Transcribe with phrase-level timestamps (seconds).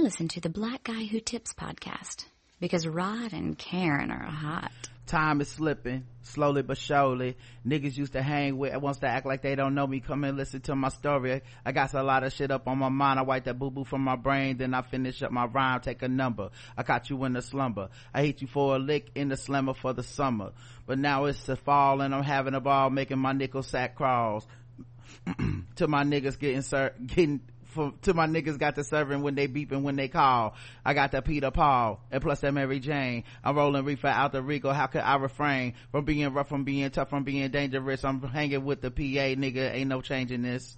[0.00, 2.24] Listen to the Black Guy Who Tips podcast
[2.58, 4.72] because Rod and Karen are hot.
[5.06, 7.36] Time is slipping, slowly but surely.
[7.66, 10.00] Niggas used to hang with, wants to act like they don't know me.
[10.00, 11.42] Come and listen to my story.
[11.66, 13.18] I got a lot of shit up on my mind.
[13.18, 16.00] I wipe that boo boo from my brain, then I finish up my rhyme, take
[16.00, 16.48] a number.
[16.78, 17.90] I caught you in the slumber.
[18.14, 20.52] I hit you for a lick in the slammer for the summer.
[20.86, 24.46] But now it's the fall and I'm having a ball making my nickel sack crawls.
[25.76, 29.48] to my niggas getting, sir, getting, for, to my niggas got the serving when they
[29.48, 30.54] beeping when they call.
[30.84, 33.24] I got the Peter Paul and plus that Mary Jane.
[33.42, 34.72] I'm rolling reefer out the Rico.
[34.72, 38.04] How could I refrain from being rough, from being tough, from being dangerous?
[38.04, 39.74] I'm hanging with the PA nigga.
[39.74, 40.76] Ain't no changing this.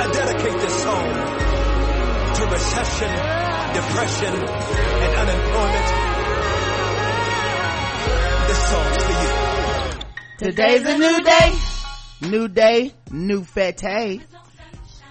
[0.00, 1.06] I dedicate this song
[2.34, 3.10] to recession,
[3.74, 5.88] depression, and unemployment.
[8.46, 10.50] This song's for you.
[10.50, 11.58] Today's a new day.
[12.20, 14.22] New day, new fete.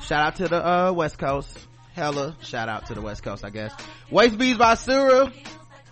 [0.02, 1.68] Shout out to the uh, West Coast.
[1.94, 3.74] Hella shout out to the West Coast, I guess.
[4.10, 5.34] Waste Bees by Sura.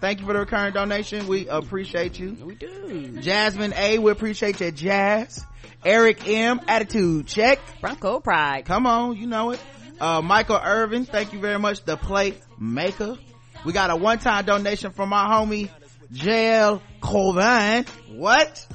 [0.02, 1.28] Thank you for the recurring donation.
[1.28, 2.38] We appreciate you.
[2.44, 3.18] We do.
[3.22, 5.46] Jasmine A, we appreciate your jazz.
[5.84, 7.60] Eric M, attitude check.
[7.82, 8.66] Bronco Pride.
[8.66, 9.62] Come on, you know it.
[10.00, 11.84] Uh, Michael Irvin, thank you very much.
[11.86, 13.18] The plate maker.
[13.66, 15.70] We got a one-time donation from our homie,
[16.14, 17.88] JL Cauvin.
[18.18, 18.68] What?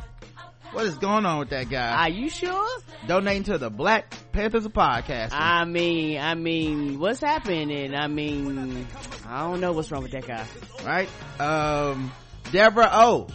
[0.73, 2.05] What is going on with that guy?
[2.05, 2.69] Are you sure?
[3.07, 5.31] Donating to the Black Panthers podcast.
[5.33, 7.93] I mean, I mean, what's happening?
[7.95, 8.87] I mean,
[9.27, 10.47] I don't know what's wrong with that guy.
[10.85, 11.09] right?
[11.41, 12.13] Um,
[12.53, 13.27] Deborah O,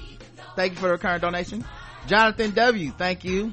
[0.56, 1.66] thank you for the recurring donation.
[2.08, 3.52] Jonathan W, thank you.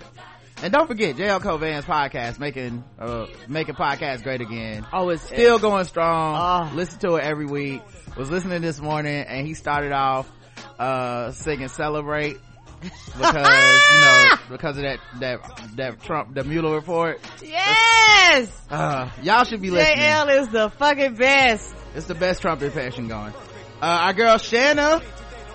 [0.62, 4.86] And don't forget, JL Cauvin's podcast, making, uh, making podcasts great again.
[4.92, 6.36] Oh, it's Still going strong.
[6.70, 6.76] Oh.
[6.76, 7.82] Listen to it every week.
[8.16, 10.30] Was listening this morning and he started off,
[10.78, 12.36] uh, singing Celebrate.
[12.82, 17.20] Because, you know, because of that, that, that Trump, the Mueller report.
[17.42, 18.50] Yes!
[18.70, 19.98] Uh, y'all should be listening.
[19.98, 21.74] JL is the fucking best.
[21.94, 23.32] It's the best Trump impression going.
[23.80, 25.02] Uh, our girl Shanna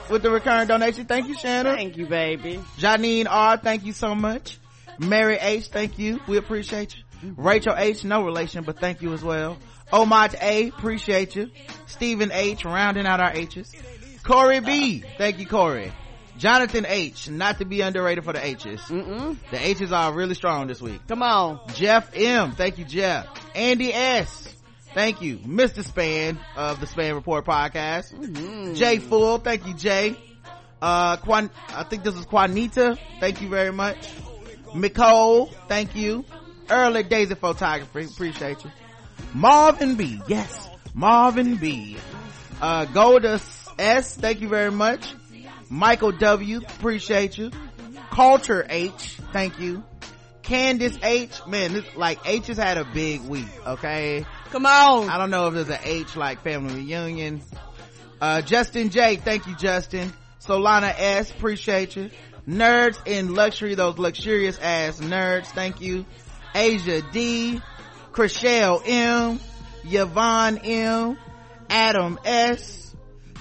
[0.10, 1.06] with the recurring donation.
[1.06, 1.76] Thank you, Shanna.
[1.76, 2.60] Thank you, baby.
[2.78, 4.59] Janine R, thank you so much.
[5.00, 6.20] Mary H, thank you.
[6.28, 7.34] We appreciate you.
[7.36, 9.58] Rachel H, no relation, but thank you as well.
[9.92, 11.50] Omaj A, appreciate you.
[11.86, 13.74] Stephen H, rounding out our H's.
[14.24, 15.92] Corey B, thank you, Corey.
[16.38, 18.80] Jonathan H, not to be underrated for the H's.
[18.81, 19.38] Mm-mm.
[19.52, 21.02] The H's are really strong this week.
[21.08, 21.59] Come on.
[21.74, 22.52] Jeff M.
[22.53, 23.28] Thank you, Jeff.
[23.56, 24.56] Andy S.
[24.94, 25.38] Thank you.
[25.38, 25.84] Mr.
[25.84, 28.14] Span of the Span Report podcast.
[28.14, 28.74] Mm-hmm.
[28.76, 29.40] Jay Full.
[29.40, 30.16] Thank you, Jay.
[30.81, 32.97] Uh, Quan, I think this is Juanita.
[33.20, 33.97] Thank you very much.
[34.76, 35.47] Nicole.
[35.67, 36.23] Thank you.
[36.70, 38.06] Early Days of Photography.
[38.06, 38.72] Appreciate you.
[39.34, 40.22] Marvin B.
[40.28, 40.70] Yes.
[40.94, 41.97] Marvin B.
[42.61, 43.40] Uh, Golda
[43.79, 44.16] S.
[44.16, 45.14] Thank you very much.
[45.69, 46.58] Michael W.
[46.58, 47.52] Appreciate you.
[48.11, 49.19] Culture H.
[49.34, 49.84] Thank you.
[50.43, 51.46] Candace H.
[51.46, 53.47] Man, this, like H has had a big week.
[53.66, 54.25] Okay.
[54.52, 55.09] Come on.
[55.09, 57.41] I don't know if there's an H like family reunion.
[58.22, 59.17] Uh, Justin J.
[59.17, 60.14] Thank you, Justin.
[60.40, 61.31] Solana S.
[61.31, 62.09] Appreciate you.
[62.47, 65.47] Nerds in luxury, those luxurious ass nerds.
[65.47, 66.05] Thank you.
[66.55, 67.61] Asia D.
[68.13, 69.40] Chriselle M.
[69.84, 71.17] Yvonne M.
[71.70, 72.86] Adam S.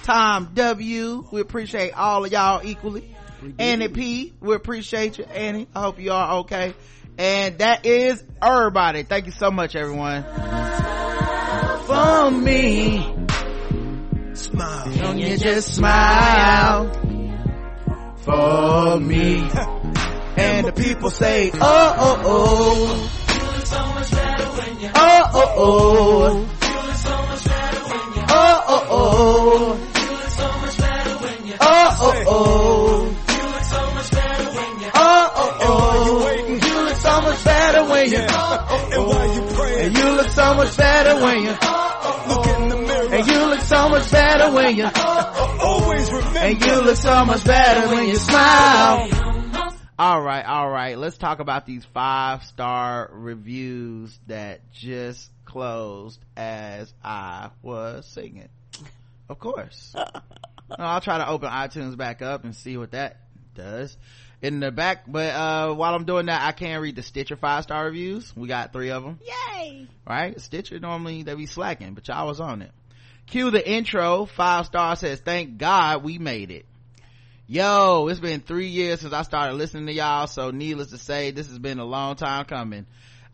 [0.03, 1.27] Tom W.
[1.31, 3.15] We appreciate all of y'all equally.
[3.59, 4.33] Annie P.
[4.39, 5.67] We appreciate you, Annie.
[5.75, 6.73] I hope you are okay.
[7.17, 9.03] And that is everybody.
[9.03, 10.23] Thank you so much, everyone.
[11.85, 13.15] For me.
[14.33, 14.95] Smile.
[14.95, 16.91] Don't you just smile
[18.17, 19.47] for me.
[20.37, 23.09] And the people say, oh, oh, oh.
[24.95, 26.57] Oh, oh, oh.
[28.29, 29.77] Oh, oh, oh.
[29.77, 33.15] You look so much better when you're oh, oh, oh.
[33.37, 36.37] You look so much better when you're oh, oh, oh.
[36.47, 40.53] You look so much better when you, And while you pray, and you look so
[40.55, 43.13] much better when you, look in the mirror.
[43.15, 44.87] and you look so much better when you,
[45.59, 46.39] Always remember.
[46.39, 49.09] and you look so much better when you smile.
[49.99, 50.95] All right, all right.
[50.97, 58.49] Let's talk about these five star reviews that just closed as I was singing.
[59.29, 59.93] Of course.
[59.93, 60.05] No,
[60.79, 63.17] I'll try to open iTunes back up and see what that
[63.55, 63.97] does
[64.41, 65.03] in the back.
[65.05, 68.33] But, uh, while I'm doing that, I can read the Stitcher five star reviews.
[68.37, 69.19] We got three of them.
[69.53, 69.87] Yay!
[70.07, 70.39] Right?
[70.39, 72.71] Stitcher normally they be slacking, but y'all was on it.
[73.25, 74.27] Cue the intro.
[74.27, 76.65] Five star says, thank God we made it.
[77.47, 81.31] Yo, it's been three years since I started listening to y'all, so needless to say,
[81.31, 82.85] this has been a long time coming.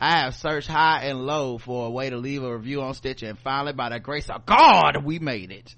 [0.03, 3.27] I have searched high and low for a way to leave a review on Stitcher,
[3.27, 5.73] and finally, by the grace of God, we made it.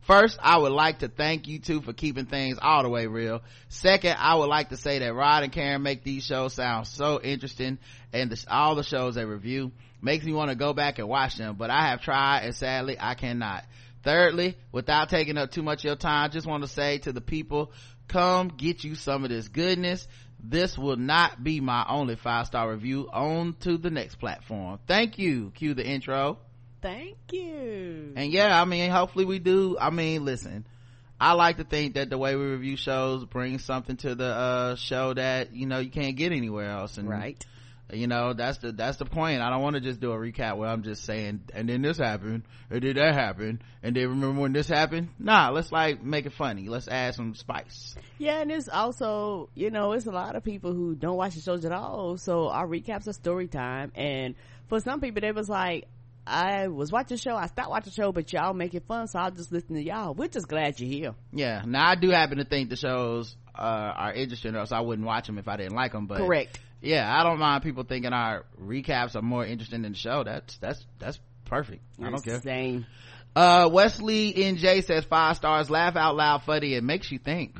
[0.00, 3.42] First, I would like to thank you two for keeping things all the way real.
[3.68, 7.20] Second, I would like to say that Rod and Karen make these shows sound so
[7.22, 7.76] interesting
[8.10, 11.36] and the, all the shows they review makes me want to go back and watch
[11.36, 13.64] them, but I have tried and sadly I cannot.
[14.02, 17.20] Thirdly, without taking up too much of your time, just want to say to the
[17.20, 17.72] people,
[18.06, 20.08] come get you some of this goodness.
[20.42, 23.08] This will not be my only five star review.
[23.12, 24.78] On to the next platform.
[24.86, 25.50] Thank you.
[25.54, 26.38] Cue the intro.
[26.80, 28.12] Thank you.
[28.16, 29.76] And yeah, I mean, hopefully we do.
[29.80, 30.64] I mean, listen,
[31.20, 34.76] I like to think that the way we review shows brings something to the, uh,
[34.76, 36.96] show that, you know, you can't get anywhere else.
[36.98, 37.44] And, Right.
[37.90, 39.40] You know, that's the, that's the point.
[39.40, 41.98] I don't want to just do a recap where I'm just saying, and then this
[41.98, 45.08] happened, and then that happened, and then remember when this happened?
[45.18, 46.68] Nah, let's like make it funny.
[46.68, 47.96] Let's add some spice.
[48.18, 51.40] Yeah, and it's also, you know, it's a lot of people who don't watch the
[51.40, 52.18] shows at all.
[52.18, 53.92] So our recaps are story time.
[53.94, 54.34] And
[54.68, 55.86] for some people, they was like,
[56.26, 59.08] I was watching the show, I stopped watching the show, but y'all make it fun,
[59.08, 60.12] so I'll just listen to y'all.
[60.12, 61.14] We're just glad you're here.
[61.32, 61.62] Yeah.
[61.66, 63.62] Now I do happen to think the shows, uh,
[63.96, 66.18] are interesting, or else I wouldn't watch them if I didn't like them, but.
[66.18, 66.60] Correct.
[66.80, 70.24] Yeah i don't mind people thinking our recaps are more interesting than the show.
[70.24, 71.82] That's that's that's perfect.
[72.02, 72.40] I don't care.
[72.40, 72.86] Same.
[73.36, 77.56] uh wesley nj says five stars laugh out loud funny it makes you think.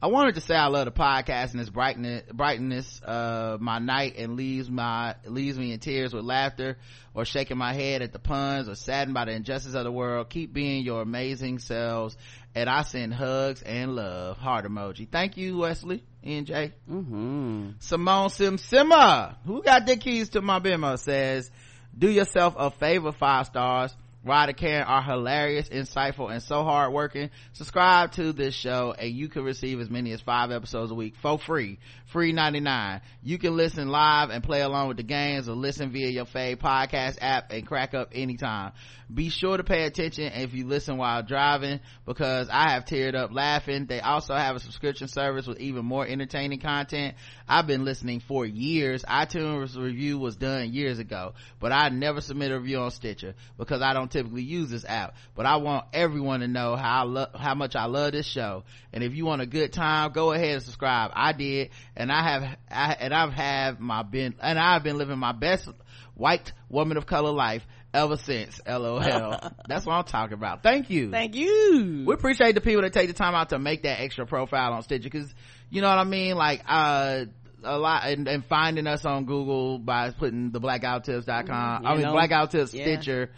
[0.00, 4.16] I wanted to say i love the podcast and its brightness brightness uh my night
[4.18, 6.76] and leaves my leaves me in tears with laughter
[7.14, 10.28] or shaking my head at the puns or saddened by the injustice of the world.
[10.30, 12.16] Keep being your amazing selves
[12.54, 17.70] and i send hugs and love heart emoji thank you wesley nj Mm-hmm.
[17.80, 21.50] Simone Sim Simma, who got the keys to my bimmer, says,
[21.98, 23.94] do yourself a favor, five stars.
[24.24, 27.30] And Karen are hilarious, insightful, and so hardworking.
[27.54, 31.14] Subscribe to this show and you can receive as many as five episodes a week
[31.20, 31.80] for free.
[32.12, 33.00] Free 99.
[33.22, 36.58] You can listen live and play along with the games or listen via your fave
[36.58, 38.72] podcast app and crack up anytime.
[39.12, 43.32] Be sure to pay attention if you listen while driving because I have teared up
[43.32, 43.86] laughing.
[43.86, 47.16] They also have a subscription service with even more entertaining content.
[47.48, 49.04] I've been listening for years.
[49.04, 53.82] iTunes review was done years ago, but I never submit a review on Stitcher because
[53.82, 55.14] I don't typically use this app.
[55.34, 58.64] But I want everyone to know how I love, how much I love this show.
[58.92, 61.10] And if you want a good time, go ahead and subscribe.
[61.14, 61.70] I did,
[62.02, 65.68] and I have, I, and I've had my been, and I've been living my best
[66.14, 68.60] white woman of color life ever since.
[68.66, 68.98] LOL.
[69.68, 70.62] That's what I'm talking about.
[70.62, 71.10] Thank you.
[71.10, 72.04] Thank you.
[72.06, 74.82] We appreciate the people that take the time out to make that extra profile on
[74.82, 75.32] Stitcher because
[75.70, 76.34] you know what I mean?
[76.36, 77.26] Like, uh,
[77.64, 82.12] a lot and, and finding us on Google by putting the blackouttips.com, I mean, know,
[82.12, 82.82] blackout tips yeah.
[82.82, 83.30] Stitcher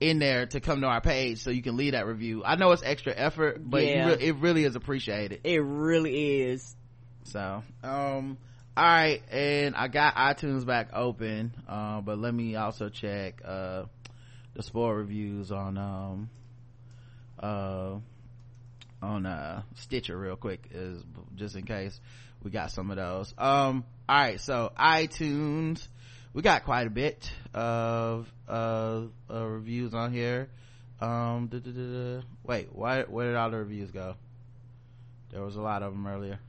[0.00, 2.42] in there to come to our page so you can leave that review.
[2.44, 4.08] I know it's extra effort, but Yeah.
[4.08, 5.40] re- it really is appreciated.
[5.44, 6.76] It really is.
[7.28, 8.38] So, um,
[8.74, 13.84] all right, and I got iTunes back open, uh, but let me also check uh,
[14.54, 16.30] the spoil reviews on um,
[17.38, 17.96] uh,
[19.02, 21.02] on uh, Stitcher real quick, is
[21.34, 22.00] just in case
[22.42, 23.34] we got some of those.
[23.36, 25.86] Um, all right, so iTunes,
[26.32, 30.48] we got quite a bit of uh, uh reviews on here.
[30.98, 32.22] Um, duh, duh, duh.
[32.42, 34.14] wait, why, where did all the reviews go?
[35.30, 36.40] There was a lot of them earlier.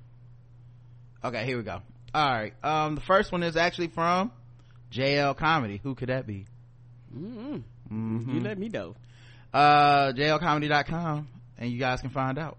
[1.23, 1.81] Okay, here we go.
[2.13, 2.53] All right.
[2.63, 4.31] Um, the first one is actually from
[4.91, 5.79] JL Comedy.
[5.83, 6.45] Who could that be?
[7.15, 7.57] Mm-hmm.
[7.91, 8.33] Mhm.
[8.33, 8.95] You let me know.
[9.53, 11.27] Uh, jlcomedy.com.
[11.57, 12.57] and you guys can find out.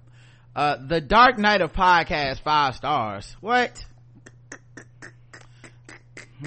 [0.54, 3.36] Uh, the Dark Knight of Podcast, five stars.
[3.40, 3.84] What?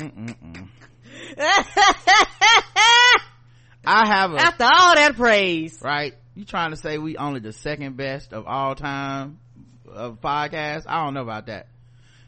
[3.86, 5.79] I have a After all that praise.
[5.82, 6.13] right?
[6.36, 9.39] You trying to say we only the second best of all time
[9.88, 10.84] of podcasts?
[10.88, 11.67] I don't know about that.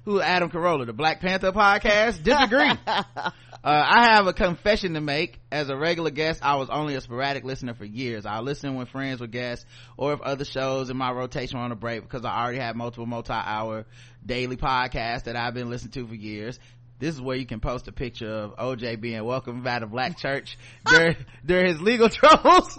[0.06, 2.22] Who Adam Carolla, the Black Panther podcast?
[2.22, 2.70] Disagree.
[2.88, 3.32] uh,
[3.64, 5.40] I have a confession to make.
[5.52, 8.24] As a regular guest, I was only a sporadic listener for years.
[8.28, 9.66] I listen when friends were guests
[9.98, 12.76] or if other shows in my rotation were on a break because I already had
[12.76, 13.88] multiple multi-hour
[14.24, 16.60] daily podcasts that I've been listening to for years.
[17.00, 20.20] This is where you can post a picture of OJ being welcomed by the black
[20.20, 22.78] church during, during his legal troubles.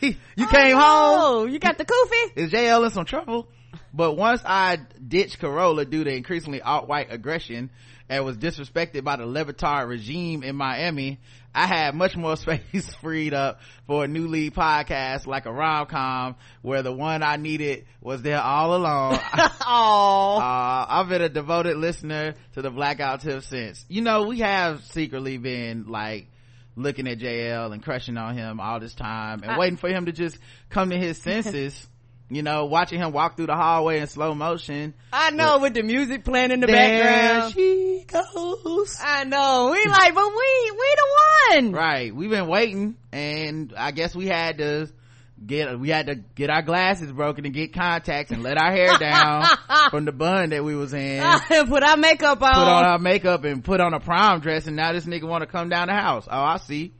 [0.00, 0.82] He, you came home.
[0.82, 2.36] Oh, you got the koofy?
[2.36, 3.46] Is JL in some trouble?
[3.96, 7.70] But once I ditched Carolla due to increasingly alt-white aggression
[8.08, 11.20] and was disrespected by the Le Batard regime in Miami,
[11.54, 16.34] I had much more space freed up for a new lead podcast like a rom-com
[16.62, 19.20] where the one I needed was there all along.
[19.64, 23.84] Oh, Uh, I've been a devoted listener to the blackout tip since.
[23.88, 26.26] You know, we have secretly been like
[26.76, 30.06] looking at JL and crushing on him all this time and I- waiting for him
[30.06, 30.36] to just
[30.68, 31.86] come to his senses.
[32.30, 34.94] You know, watching him walk through the hallway in slow motion.
[35.12, 37.52] I know with the music playing in the There background.
[37.52, 38.96] she goes.
[39.02, 39.70] I know.
[39.72, 41.06] We like, but we we the
[41.62, 41.72] one.
[41.72, 42.14] Right.
[42.14, 44.88] We've been waiting and I guess we had to
[45.44, 48.96] get, we had to get our glasses broken and get contacts and let our hair
[48.98, 49.44] down
[49.90, 51.22] from the bun that we was in.
[51.68, 52.54] Put our makeup on.
[52.54, 55.42] put on our makeup and put on a prom dress and now this nigga want
[55.42, 56.94] to come down the house oh i see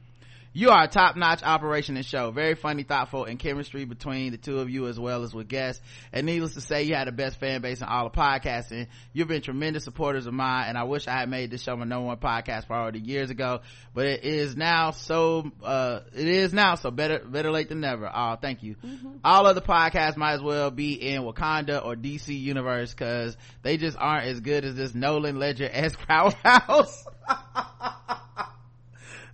[0.55, 2.31] you are a top-notch operation and show.
[2.31, 5.83] Very funny thoughtful and chemistry between the two of you as well as with guests.
[6.13, 8.87] And needless to say you had the best fan base in all of podcasting.
[9.11, 11.83] You've been tremendous supporters of mine and i wish i had made this show my
[11.83, 13.59] number one podcast priority years ago.
[13.93, 18.09] But it is now so uh it is now so better better late than never.
[18.09, 18.77] Oh thank you.
[19.25, 23.97] All other podcasts might as well be in wakanda or dc universe because they just
[23.99, 25.97] aren't as good as this nolan ledger s.
[25.97, 27.05] Crowd house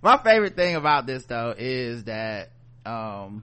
[0.02, 2.50] my favorite thing about this though is that
[2.84, 3.42] um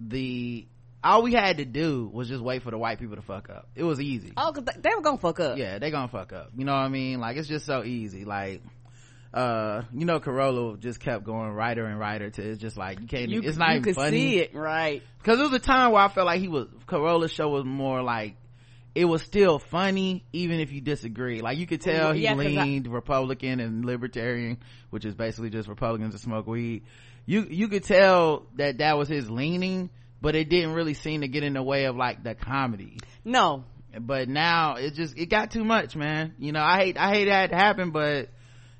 [0.00, 0.66] the
[1.04, 3.68] all we had to do was just wait for the white people to fuck up.
[3.76, 4.32] It was easy.
[4.36, 5.56] Oh, cause they- were gonna fuck up.
[5.58, 6.50] yeah they gonna fuck up.
[6.56, 7.20] You know what i mean?
[7.20, 8.24] Like it's just so easy.
[8.24, 8.62] Like
[9.34, 13.06] uh you know Carolla just kept going writer and writer to it's just like you
[13.06, 14.10] can't You, it's not you even could funny.
[14.18, 15.02] see it, right?
[15.18, 18.02] because there was a time where I felt like he was Carolla's show was more
[18.02, 18.36] like
[18.96, 21.40] it was still funny even if you disagree.
[21.42, 24.56] Like you could tell he Yeah, 'cause I- leaned Republican and Libertarian,
[24.90, 26.82] which is basically just Republicans that smoke weed.
[27.26, 31.28] You you could tell that that was his leaning, but it didn't really seem to
[31.28, 32.98] get in the way of like the comedy.
[33.24, 33.64] No,
[34.00, 36.34] But now it just it got too much, man.
[36.38, 38.30] You know I hate I hate that to happen, but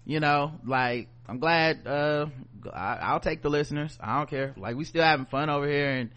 [0.04, 2.26] you know like I'm glad uh
[2.73, 3.96] I, I'll take the listeners.
[4.00, 4.54] I don't care.
[4.56, 6.11] Like we still having fun over here and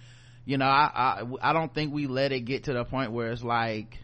[0.49, 3.31] you know I, I i don't think we let it get to the point where
[3.31, 3.97] it's like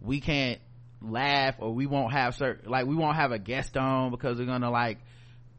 [0.00, 0.60] we can't
[1.00, 4.46] laugh or we won't have certain like we won't have a guest on because we're
[4.46, 4.98] gonna like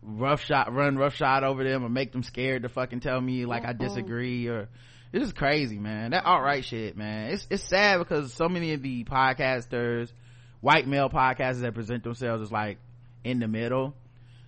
[0.02, 3.46] rough shot run rough shot over them or make them scared to fucking tell me
[3.46, 4.68] like i disagree or
[5.14, 6.12] it's just crazy man.
[6.12, 7.32] That alt-right shit man.
[7.32, 10.12] It's it's sad because so many of the podcasters
[10.60, 12.80] white male podcasters that present themselves as like
[13.24, 13.96] in the middle.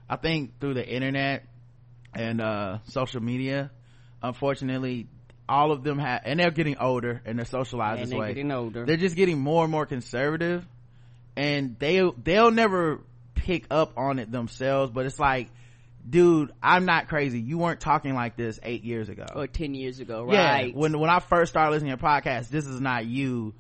[0.10, 1.46] I think through the internet
[2.14, 3.72] and uh social media
[4.22, 5.08] unfortunately
[5.50, 8.28] all of them have and they're getting older and they're socialized and this they way.
[8.30, 8.86] getting older.
[8.86, 10.66] they're just getting more and more conservative
[11.36, 13.00] and they they'll never
[13.36, 15.50] pick up on it themselves but it's like
[16.10, 17.40] dude i'm not crazy.
[17.40, 19.26] You weren't talking like this eight years ago.
[19.36, 20.68] Or ten years ago, right.
[20.68, 23.54] yeah when when i first started listening to your podcast this is not you.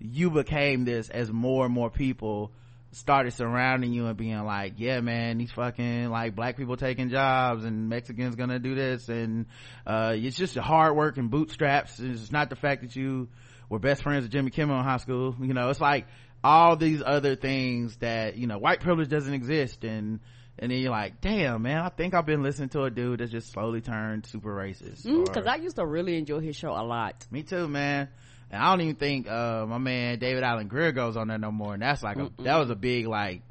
[0.00, 2.52] You became this as more and more people
[2.94, 7.64] started surrounding you and being like yeah man these fucking like black people taking jobs
[7.64, 9.46] and mexicans gonna do this and
[9.86, 13.28] uh it's just hard work and bootstraps it's not the fact that you
[13.68, 16.06] were best friends with jimmy kimmel in high school you know it's like
[16.44, 20.20] all these other things that you know white privilege doesn't exist and
[20.58, 23.32] and then you're like damn man i think i've been listening to a dude that's
[23.32, 26.84] just slowly turned super racist because or- I used to really enjoy his show a
[26.84, 27.26] lot.
[27.32, 28.08] me too, man.
[28.50, 31.50] And I don't even think uh my man David Alan Grier goes on there no
[31.50, 31.74] more.
[31.74, 33.42] And that's like a, that was a big like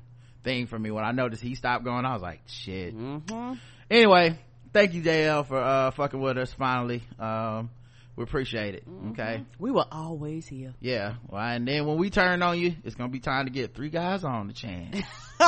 [0.43, 2.05] thing for me when I noticed he stopped going.
[2.05, 2.95] I was like, shit.
[2.95, 3.53] Mm-hmm.
[3.89, 4.37] Anyway,
[4.71, 7.03] thank you JL for uh fucking with us finally.
[7.19, 7.69] Um,
[8.15, 8.83] we appreciate it.
[9.11, 9.43] Okay.
[9.57, 10.75] We were always here.
[10.79, 11.15] Yeah.
[11.29, 13.89] Well, and then when we turn on you, it's gonna be time to get three
[13.89, 15.01] guys on the chance.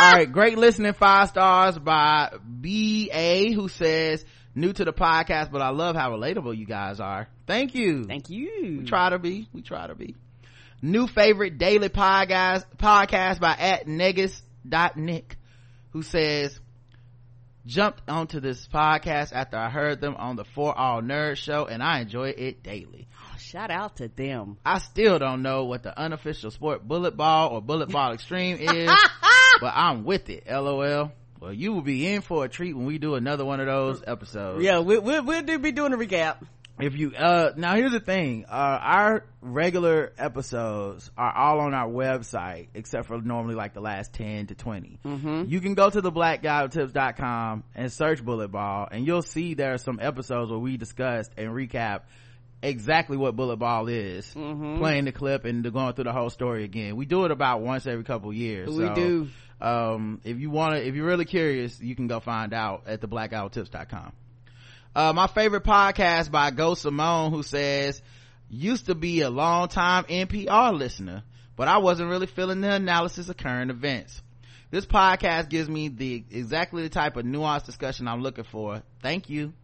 [0.00, 3.52] All right, great listening, five stars by B.A.
[3.52, 4.24] who says,
[4.58, 7.28] new to the podcast, but I love how relatable you guys are.
[7.46, 8.04] Thank you.
[8.04, 8.78] Thank you.
[8.80, 9.48] We try to be.
[9.52, 10.16] We try to be.
[10.82, 15.36] New favorite daily podcast, podcast by at negus dot nick
[15.90, 16.58] who says,
[17.66, 21.82] jumped onto this podcast after I heard them on the For All Nerd show and
[21.82, 23.08] I enjoy it daily.
[23.20, 24.58] Oh, shout out to them.
[24.64, 28.90] I still don't know what the unofficial sport bullet ball or bullet ball extreme is,
[29.60, 30.44] but I'm with it.
[30.48, 31.12] LOL.
[31.40, 34.02] Well, you will be in for a treat when we do another one of those
[34.06, 34.62] episodes.
[34.62, 36.38] Yeah, we, we, we'll do- be doing a recap.
[36.80, 41.88] If you, uh, now here's the thing, uh, our regular episodes are all on our
[41.88, 45.00] website, except for normally like the last 10 to 20.
[45.04, 45.44] Mm-hmm.
[45.48, 49.78] You can go to the blackguywhotips.com and search bullet ball and you'll see there are
[49.78, 52.02] some episodes where we discussed and recap
[52.62, 56.96] exactly what bullet ball is playing the clip and going through the whole story again
[56.96, 59.28] we do it about once every couple years We so, do.
[59.60, 63.00] Um if you want to if you're really curious you can go find out at
[63.00, 64.12] the blackouttips.com
[64.94, 68.00] uh my favorite podcast by go simone who says
[68.48, 71.22] used to be a long time npr listener
[71.56, 74.22] but i wasn't really feeling the analysis of current events.
[74.70, 78.82] This podcast gives me the exactly the type of nuanced discussion i'm looking for.
[79.02, 79.54] Thank you.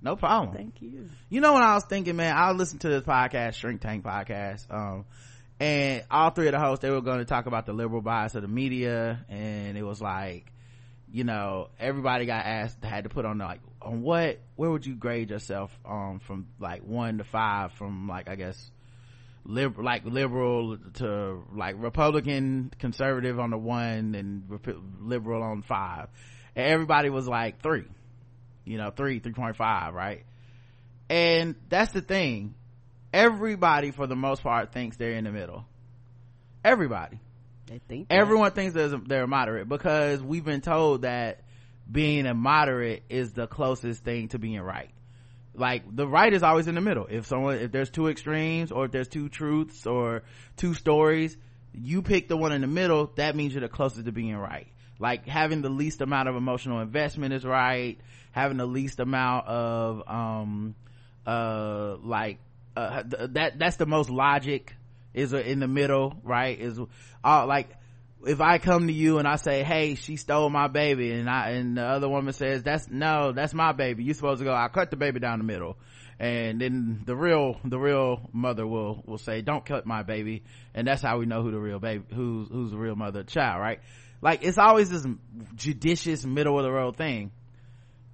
[0.00, 0.54] No problem.
[0.54, 1.08] Thank you.
[1.28, 2.32] you know what I was thinking, man?
[2.36, 5.06] I listened to this podcast, Shrink Tank podcast, um,
[5.60, 8.34] and all three of the hosts, they were going to talk about the liberal bias
[8.34, 10.52] of the media, and it was like,
[11.10, 14.94] you know, everybody got asked, had to put on like, on what, where would you
[14.94, 18.70] grade yourself, um, from like one to five, from like, I guess,
[19.44, 26.08] liberal, like liberal to like Republican, conservative on the one, and rep- liberal on five.
[26.54, 27.86] And everybody was like three,
[28.64, 30.24] you know, three, 3.5, right?
[31.08, 32.54] and that's the thing
[33.12, 35.64] everybody for the most part thinks they're in the middle.
[36.64, 37.18] Everybody.
[37.66, 38.14] They think that.
[38.14, 41.40] everyone thinks there's a, they're moderate because we've been told that
[41.90, 44.90] being a moderate is the closest thing to being right.
[45.54, 47.06] Like the right is always in the middle.
[47.10, 50.22] If someone if there's two extremes or if there's two truths or
[50.56, 51.36] two stories
[51.74, 54.68] you pick the one in the middle that means you're the closest to being right.
[54.98, 57.98] Like having the least amount of emotional investment is right.
[58.32, 60.74] Having the least amount of um
[61.26, 62.38] uh like
[62.78, 64.74] uh th- that that's the most logic
[65.14, 66.58] is in the middle right?
[66.58, 66.78] Is
[67.24, 67.68] uh like
[68.26, 71.50] if I come to you and I say, "Hey, she stole my baby," and I
[71.50, 74.68] and the other woman says, "That's no, that's my baby," you're supposed to go, "I
[74.68, 75.76] cut the baby down the middle,"
[76.18, 80.42] and then the real the real mother will will say, "Don't cut my baby,"
[80.74, 83.60] and that's how we know who the real baby who's who's the real mother child,
[83.60, 83.80] right?
[84.20, 85.06] Like it's always this
[85.54, 87.30] judicious middle of the road thing,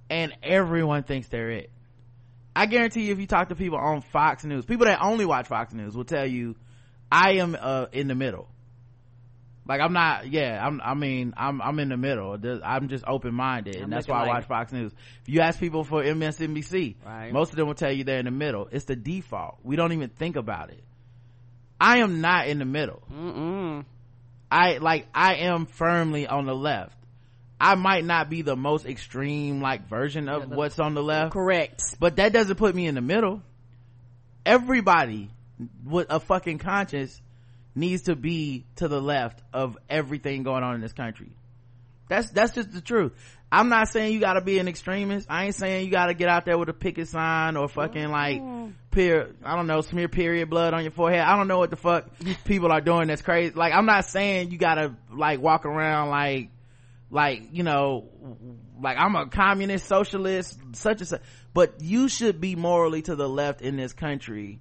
[0.09, 1.71] and everyone thinks they're it.
[2.55, 5.47] I guarantee you, if you talk to people on Fox News, people that only watch
[5.47, 6.55] Fox News will tell you,
[7.11, 8.47] I am uh, in the middle.
[9.67, 12.37] Like I'm not, yeah, I'm, I mean, I'm, I'm in the middle.
[12.63, 14.93] I'm just open minded, and that's why I watch Fox News.
[15.23, 17.33] If you ask people for MSNBC, Right.
[17.33, 18.69] most of them will tell you they're in the middle.
[18.71, 19.57] It's the default.
[19.63, 20.83] We don't even think about it.
[21.81, 23.01] I am not in the middle.
[23.11, 23.85] Mm-mm.
[24.51, 26.95] I like I am firmly on the left.
[27.59, 31.81] I might not be the most extreme like version of what's on the left, Correct.
[31.99, 33.41] but that doesn't put me in the middle.
[34.45, 35.29] Everybody
[35.85, 37.21] with a fucking conscience
[37.73, 41.31] needs to be to the left of everything going on in this country.
[42.07, 43.13] That's that's just the truth.
[43.51, 45.27] I'm not saying you gotta be an extremist.
[45.29, 48.41] I ain't saying you gotta get out there with a picket sign or fucking like
[48.41, 48.71] mm-hmm.
[48.91, 51.21] peer I don't know, smear period blood on your forehead.
[51.21, 52.05] I don't know what the fuck
[52.45, 53.53] people are doing that's crazy.
[53.55, 56.49] Like I'm not saying you gotta like walk around like
[57.09, 58.09] like you know
[58.81, 61.21] like i'm a communist socialist such and such.
[61.53, 64.59] But you should be morally to the left in this country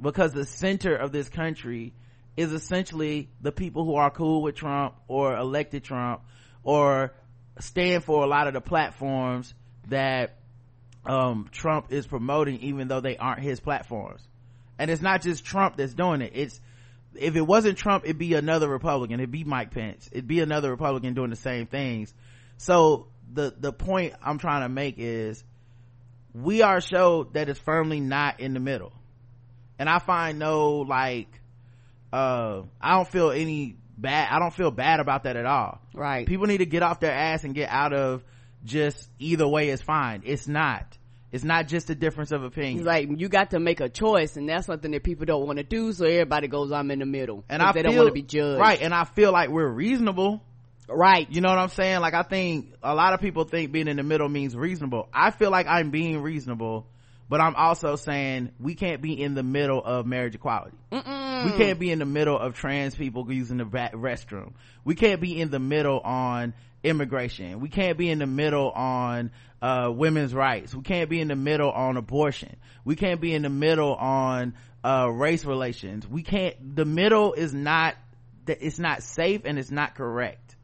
[0.00, 1.92] because the center of this country
[2.36, 6.22] is essentially the people who are cool with trump or elected trump
[6.62, 7.12] or
[7.58, 9.52] stand for a lot of the platforms
[9.88, 10.38] that
[11.04, 14.26] um trump is promoting even though they aren't his platforms.
[14.78, 16.32] And it's not just trump that's doing it.
[16.34, 16.58] It's
[17.14, 19.20] if it wasn't Trump, it'd be another Republican.
[19.20, 20.08] It'd be Mike Pence.
[20.12, 22.14] It'd be another Republican doing the same things.
[22.56, 25.42] So the, the point I'm trying to make is
[26.34, 28.92] we are a show that is firmly not in the middle.
[29.78, 31.28] And I find no like,
[32.12, 35.80] uh, I don't feel any bad, I don't feel bad about that at all.
[35.94, 36.26] Right.
[36.26, 38.22] People need to get off their ass and get out of
[38.64, 40.22] just either way is fine.
[40.24, 40.98] It's not.
[41.32, 42.78] It's not just a difference of opinion.
[42.78, 45.58] He's like, you got to make a choice, and that's something that people don't want
[45.58, 45.92] to do.
[45.92, 48.22] So everybody goes, "I'm in the middle," and I they feel, don't want to be
[48.22, 48.60] judged.
[48.60, 48.80] Right.
[48.82, 50.42] And I feel like we're reasonable.
[50.88, 51.30] Right.
[51.30, 52.00] You know what I'm saying?
[52.00, 55.08] Like I think a lot of people think being in the middle means reasonable.
[55.12, 56.88] I feel like I'm being reasonable,
[57.28, 60.76] but I'm also saying we can't be in the middle of marriage equality.
[60.90, 61.44] Mm-mm.
[61.44, 64.54] We can't be in the middle of trans people using the restroom.
[64.84, 67.60] We can't be in the middle on immigration.
[67.60, 70.74] We can't be in the middle on uh, women's rights.
[70.74, 72.56] We can't be in the middle on abortion.
[72.84, 76.08] We can't be in the middle on uh, race relations.
[76.08, 76.76] We can't.
[76.76, 77.96] The middle is not.
[78.46, 80.56] It's not safe and it's not correct.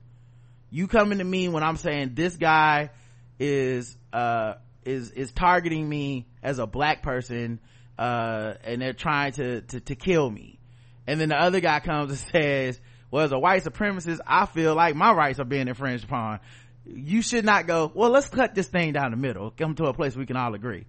[0.71, 2.91] You coming to me when I'm saying this guy
[3.39, 7.61] is uh is is targeting me as a black person
[7.99, 10.59] uh and they're trying to to, to kill me
[11.07, 12.81] and then the other guy comes and says
[13.17, 16.39] well as a white supremacist i feel like my rights are being infringed upon.
[16.85, 19.95] You should not go well let's cut this thing down the middle come to a
[19.95, 20.85] place we can all agree.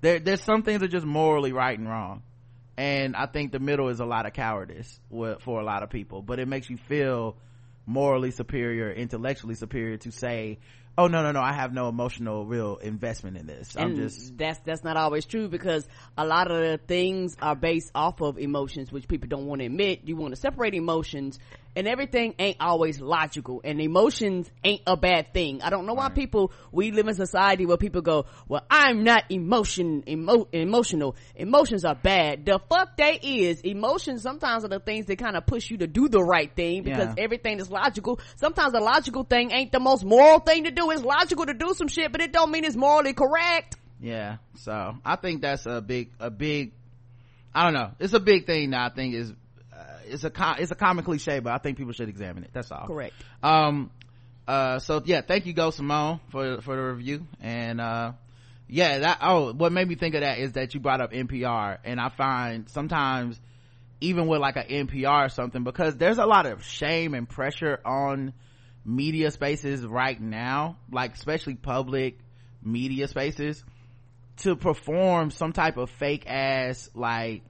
[0.00, 2.24] There there's some things that are just morally right and wrong.
[2.76, 6.20] And i think the middle is a lot of cowardice for a lot of people
[6.20, 7.36] but it makes you feel
[7.86, 10.58] morally superior intellectually superior to say
[10.98, 11.40] oh no no no.
[11.40, 13.76] I have no emotional real investment in this.
[13.76, 17.90] I'm just that's that's not always true because a lot of the things are based
[17.94, 20.00] off of emotions which people don't want to admit.
[20.04, 21.38] You want to separate emotions
[21.74, 25.62] and everything ain't always logical and emotions ain't a bad thing.
[25.62, 29.24] I don't know why people we live in society where people go well i'm not
[29.30, 31.16] emotion emo, emotional.
[31.34, 32.44] Emotions are bad.
[32.44, 35.86] The fuck they is emotions sometimes are the things that kind of push you to
[35.86, 37.24] do the right thing because Yeah.
[37.24, 38.20] everything is logical.
[38.36, 40.90] Sometimes the logical thing ain't the most moral thing to do.
[40.90, 43.76] It's logical to do some shit but it don't mean it's morally correct.
[44.00, 46.72] Yeah so i think that's a big a big
[47.54, 47.92] i don't know.
[47.98, 49.32] It's a big thing that i think is
[50.06, 52.50] it's a it's a common cliche but i think people should examine it.
[52.52, 52.86] That's all.
[52.86, 53.14] Correct.
[53.42, 53.90] Um
[54.46, 57.26] uh so yeah thank you go simone for for the review.
[57.40, 58.12] And uh
[58.72, 61.76] yeah that oh what made me think of that is that you brought up npr
[61.84, 63.38] and i find sometimes
[64.00, 67.78] even with like an npr or something because there's a lot of shame and pressure
[67.84, 68.32] on
[68.84, 72.18] media spaces right now like especially public
[72.62, 73.62] media spaces
[74.38, 77.42] to perform some type of fake ass like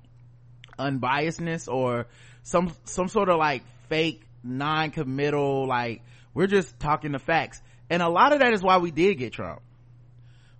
[0.79, 2.07] unbiasedness or
[2.43, 6.03] some some sort of like fake non-committal like
[6.35, 7.61] we're just talking the facts.
[7.91, 9.61] And a lot of that is why we did get trump.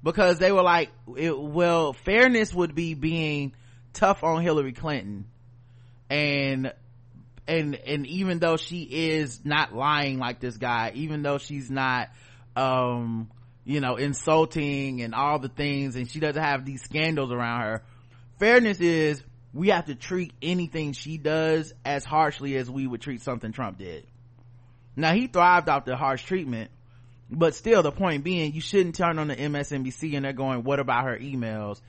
[0.03, 3.53] Because they were like it, well fairness would be being
[3.93, 5.27] tough on hillary clinton.
[6.11, 6.73] And
[7.47, 12.11] and and even though she is not lying like this guy even though she's not
[12.55, 13.29] um
[13.65, 17.83] you know insulting and all the things and she doesn't have these scandals around her
[18.39, 19.23] fairness is
[19.55, 23.79] we have to treat anything she does as harshly as we would treat something trump
[23.79, 24.07] did.
[24.97, 26.71] Now he thrived off the harsh treatment
[27.31, 30.79] but still the point being you shouldn't turn on the msnbc and they're going what
[30.79, 31.81] about her emails?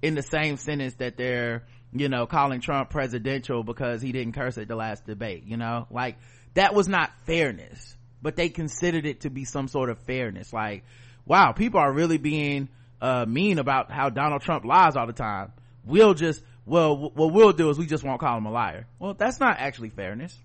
[0.00, 4.58] in the same sentence that they're you know calling trump presidential because he didn't curse
[4.58, 5.86] at the last debate you know?
[5.90, 6.16] Like
[6.54, 10.52] that was not fairness but they considered it to be some sort of fairness.
[10.52, 10.84] Like
[11.26, 12.68] wow people are really being
[13.00, 15.52] uh mean about how donald trump lies all the time.
[15.84, 18.86] We'll just well w- what we'll do is we just won't call him a liar.
[18.98, 20.36] Well that's not actually fairness.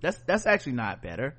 [0.00, 1.34] That's that's actually not better.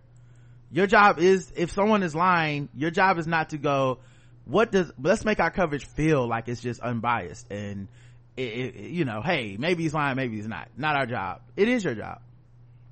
[0.71, 3.99] Your job is if someone is lying your job is not to go
[4.45, 7.87] what does let's make our coverage feel like it's just unbiased and
[8.35, 10.69] it, it, you know hey maybe he's lying maybe he's not.
[10.77, 11.41] Not our job.
[11.55, 12.21] It is your job.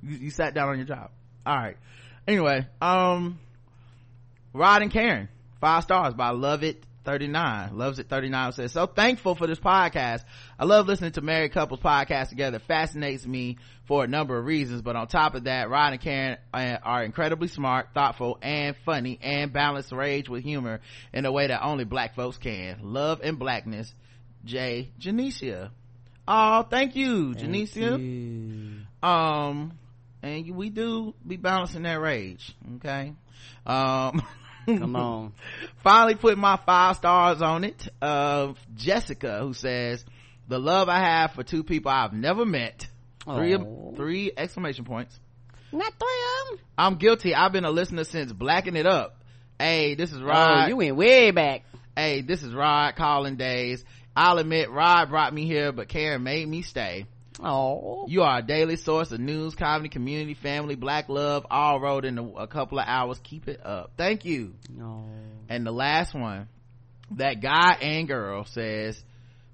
[0.04, 1.10] You, you sat down on your job.
[1.45, 1.78] All right.
[2.28, 3.39] Anyway um
[4.54, 5.28] rod and karen
[5.60, 8.10] five stars by love it 39 loves it.
[8.10, 10.24] 39 says so thankful for this podcast.
[10.60, 12.58] I love listening to married couples podcast together.
[12.58, 16.02] It fascinates me for a number of reasons but on top of that rod and
[16.02, 20.82] karen uh, are incredibly smart thoughtful and funny and balance rage with humor
[21.13, 22.80] in a way that only black folks can.
[22.82, 23.94] Love and blackness.
[24.44, 25.70] Jay janicia
[26.28, 27.96] oh thank you janicia
[29.04, 29.72] um
[30.24, 33.13] and we do be balancing that rage okay?
[33.65, 34.22] Um
[34.65, 35.34] come on.
[35.84, 40.04] Finally put my five stars on it uh jessica who says
[40.47, 42.88] the love i have for two people i've never met.
[43.23, 43.58] Three
[43.95, 45.19] three exclamation points.
[45.71, 47.34] Not three of them i'm guilty.
[47.34, 49.23] I've been a listener since blacking it up.
[49.60, 50.65] Hey this is rod.
[50.65, 51.63] oh you went way back.
[51.95, 53.84] Hey this is rod calling days.
[54.15, 57.06] I'll admit rod brought me here but karen made me stay
[57.41, 62.06] oh you are a daily source of news, comedy, community, family, black love, all rolled
[62.06, 63.19] in a, couple of hours.
[63.24, 63.91] Keep it up.
[63.98, 64.54] Thank you.
[64.69, 65.06] no
[65.50, 66.48] And the last one,
[67.12, 69.02] that guy and girl says,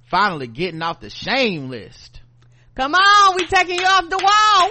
[0.09, 2.21] finally getting off the shame list.
[2.75, 4.69] come on we taking you off the wall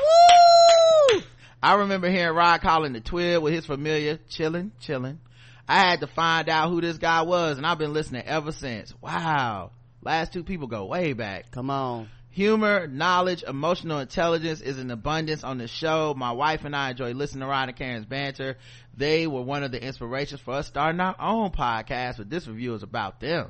[1.18, 1.22] Woo!
[1.62, 5.20] I remember hearing Rod calling the twib with his familiar, chilling, chilling.
[5.68, 8.94] I had to find out who this guy was and I've been listening ever since.
[9.00, 9.72] Wow.
[10.02, 11.50] Last two people go way back.
[11.50, 16.14] come on Humor, knowledge, emotional intelligence is in abundance on the show.
[16.16, 18.56] My wife and I enjoy listening to Rod and Karen's banter.
[18.96, 22.74] They were one of the inspirations for us starting our own podcast, but this review
[22.74, 23.48] is about them.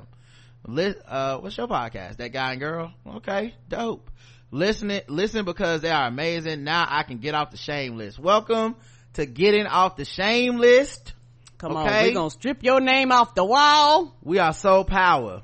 [0.67, 2.17] Uh, what's your podcast?
[2.17, 2.91] That guy and girl?
[3.17, 4.09] Okay, dope.
[4.49, 6.63] Listen it, listen because they are amazing.
[6.63, 8.17] Now I can get off the shame list.
[8.17, 8.75] Welcome
[9.13, 11.13] to getting off the shame list.
[11.59, 12.07] come on Okay.
[12.09, 15.43] we gonna strip your name off the wall We are so power.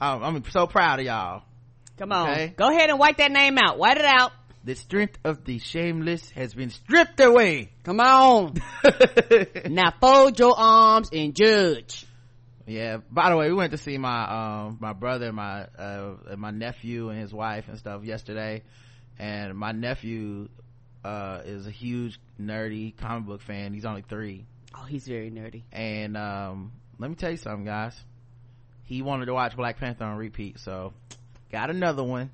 [0.00, 1.42] Um, I'm so proud of y'all.
[1.98, 2.54] Come on Okay.
[2.56, 4.32] go ahead and wipe that name out Wipe it out
[4.64, 7.68] the strength of the shameless has been stripped away.
[7.82, 8.54] Come on.
[9.68, 12.06] now fold your arms and judge.
[12.66, 12.96] Yeah.
[13.10, 14.24] By the way, we went to see my
[14.64, 18.62] um my brother, my uh my nephew and his wife and stuff yesterday,
[19.18, 20.48] and my nephew
[21.04, 23.74] uh is a huge nerdy comic book fan.
[23.74, 25.64] He's only three, Oh, he's very nerdy.
[25.72, 27.94] and um let me tell you something, guys.
[28.84, 30.94] He wanted to watch Black Panther on repeat, so
[31.54, 32.30] got another one.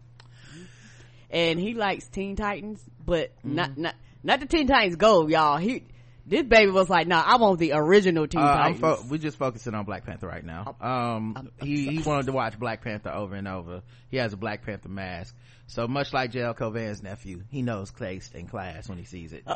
[1.31, 3.55] And he likes Teen Titans, but Mm-hmm.
[3.55, 5.59] not, not, not the Teen Titans Go, y'all.
[5.59, 5.85] He,
[6.27, 8.81] this baby was like, nah, I want the original Teen Uh, Titans.
[8.81, 10.75] fo- we're just focusing on Black Panther right now.
[10.81, 13.83] Um, I'm- he, he wanted to watch Black Panther over and over.
[14.11, 15.35] He has a Black Panther mask.
[15.69, 19.47] So much like JL Cauvin's nephew, he knows taste and class when he sees it.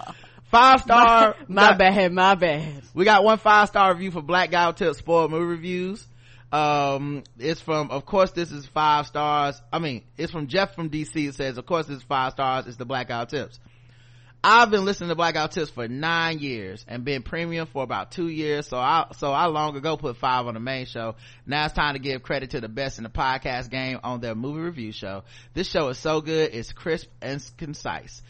[0.44, 1.35] Five star.
[1.48, 2.83] my got- bad, my bad.
[2.94, 6.07] We got one five star review for Black Guy Tips Spoiled Movie Reviews.
[6.55, 9.61] Um, it's from, of course, this is five stars.
[9.73, 11.17] I mean, it's from Jeff from DC.
[11.17, 12.69] It says, of course, this is five stars.
[12.69, 13.59] It's the blackout Tips.
[14.45, 18.29] I've been listening to blackout Tips for nine years and been premium for about two
[18.29, 18.69] years.
[18.69, 21.17] So I, so I long ago put five on the main show.
[21.45, 24.37] Now it's time to give credit to the best in the podcast game on their
[24.37, 25.25] movie review show.
[25.55, 26.55] This show is so good.
[26.55, 28.23] It's crisp and concise.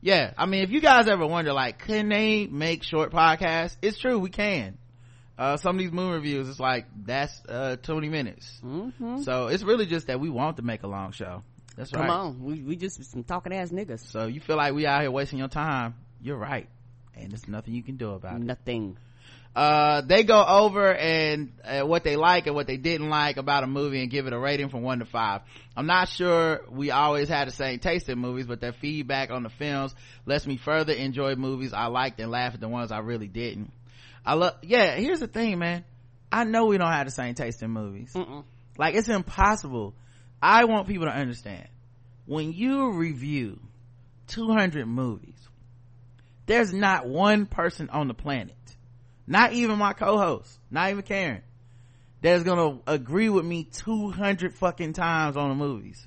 [0.00, 0.34] Yeah.
[0.38, 3.76] I mean, if you guys ever wonder, like, can they make short podcasts?
[3.82, 4.20] It's true.
[4.20, 4.78] We can.
[5.38, 8.60] Uh, some of these movie reviews, it's like, that's, uh, 20 minutes.
[8.64, 9.22] Mm-hmm.
[9.22, 11.42] So it's really just that we want to make a long show.
[11.76, 12.08] That's Come right.
[12.08, 12.44] Come on.
[12.44, 14.10] We, we just some talking ass niggas.
[14.10, 16.68] So you feel like we out here wasting your time, you're right.
[17.14, 18.42] And there's nothing you can do about it.
[18.42, 18.96] Nothing.
[19.54, 23.64] Uh, they go over and uh, what they like and what they didn't like about
[23.64, 25.42] a movie and give it a rating from one to five.
[25.76, 29.42] I'm not sure we always had the same taste in movies, but their feedback on
[29.42, 33.00] the films lets me further enjoy movies I liked and laugh at the ones I
[33.00, 33.70] really didn't.
[34.24, 35.84] I love, yeah, here's the thing, man.
[36.30, 38.12] I know we don't have the same taste in movies.
[38.14, 38.44] Mm-mm.
[38.78, 39.94] Like it's impossible.
[40.40, 41.68] I want people to understand
[42.26, 43.60] when you review
[44.28, 45.34] 200 movies,
[46.46, 48.56] there's not one person on the planet,
[49.26, 51.42] not even my co-host, not even Karen,
[52.20, 56.06] that's gonna agree with me 200 fucking times on the movies.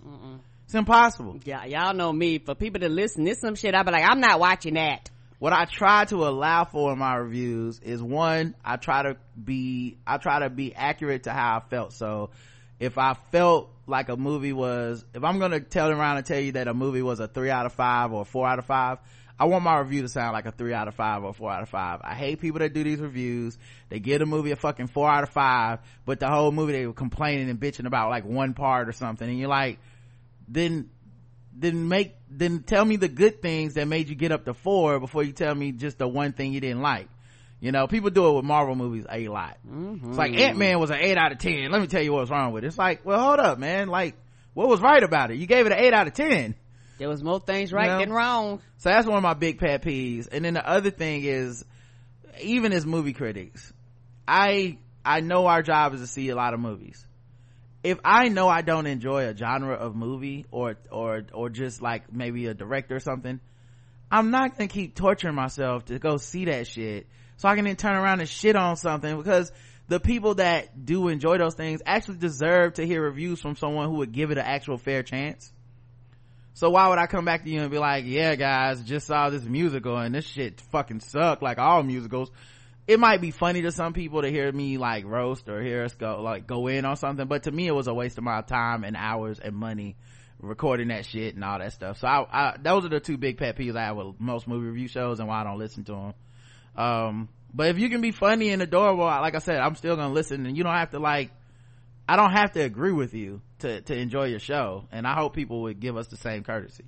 [0.66, 1.40] It's impossible.
[1.44, 2.40] Yeah, y'all know me.
[2.40, 5.10] For people to listen, this some shit I be like, I'm not watching that.
[5.40, 9.98] What I try to allow for in my reviews is one, I try to be,
[10.08, 11.94] I try to be accurate to how I felt.
[11.94, 12.30] So
[12.80, 16.40] if I felt like a movie was, if I'm going to tell around and tell
[16.40, 19.00] you that a movie was a three out of five or four out of five,
[19.38, 21.62] I want my review to sound like a three out of five or four out
[21.62, 22.00] of five.
[22.04, 23.58] I hate people that do these reviews.
[23.90, 26.88] They give a movie a fucking four out of five, but the whole movie they
[26.88, 29.28] were complaining and bitching about like one part or something.
[29.28, 29.80] And you're like,
[30.48, 30.90] then
[31.58, 35.00] then make then tell me the good things that made you get up to four
[35.00, 37.08] before you tell me just the one thing you didn't like.
[37.62, 39.58] You know people do it with marvel movies a lot.
[39.64, 40.40] It's like mm-hmm.
[40.40, 41.72] ant-man was an eight out of ten.
[41.72, 42.68] Let me tell you what's wrong with it.
[42.68, 43.88] It's like well hold up man.
[43.88, 44.16] Like
[44.54, 45.38] what was right about it?
[45.38, 46.56] You gave it an eight out of ten.
[46.98, 48.00] There was more things right No.
[48.00, 48.62] than wrong.
[48.78, 50.30] so that's one of my big pet peeves.
[50.32, 51.66] And then the other thing is
[52.42, 53.72] even as movie critics
[54.28, 57.05] i i know our job is to see a lot of movies
[57.86, 62.12] if I know I don't enjoy a genre of movie or or or just like
[62.12, 63.40] maybe a director or something,
[64.12, 67.06] I'm not gonna keep torturing myself to go see that shit
[67.38, 69.52] so I can then turn around and shit on something because
[69.88, 73.98] the people that do enjoy those things actually deserve to hear reviews from someone who
[73.98, 75.52] would give it an actual fair chance.
[76.56, 79.30] So why would I come back to you and be like, yeah guys, just saw
[79.30, 82.32] this musical and this shit fucking sucked like all musicals.
[82.88, 85.96] It might be funny to some people to hear me like roast or hear us
[85.96, 88.42] go like go in on something, but to me it was a waste of my
[88.42, 89.96] time and hours and money
[90.40, 91.98] recording that shit and all that stuff.
[91.98, 94.68] So I, I those are the two big pet peeves I have with most movie
[94.68, 96.14] review shows and why I don't listen to them.
[96.76, 100.14] Um, but if you can be funny and adorable, like I said, I'm still gonna
[100.14, 101.32] listen and you don't have to like
[102.08, 104.86] I don't have to agree with you to, to enjoy your show.
[104.92, 106.86] And I hope people would give us the same courtesy.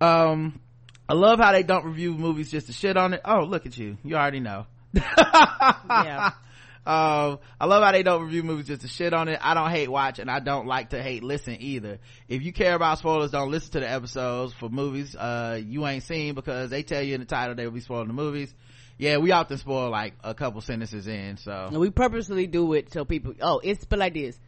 [0.00, 0.60] Um,
[1.08, 3.22] I love how they don't review movies just to shit on it.
[3.24, 3.96] Oh, look at you.
[4.04, 4.66] You already know.
[4.94, 6.32] Yeah.
[6.86, 9.38] Um, I love how they don't review movies just to shit on it.
[9.42, 11.98] I don't hate watch and I don't like to hate listen either.
[12.28, 16.02] If you care about spoilers, don't listen to the episodes for movies, uh, you ain't
[16.04, 18.54] seen because they tell you in the title they will be spoiling the movies.
[18.96, 21.52] Yeah, we often spoil like a couple sentences in, so.
[21.52, 24.40] And we purposely do it so people, oh, it's but like this.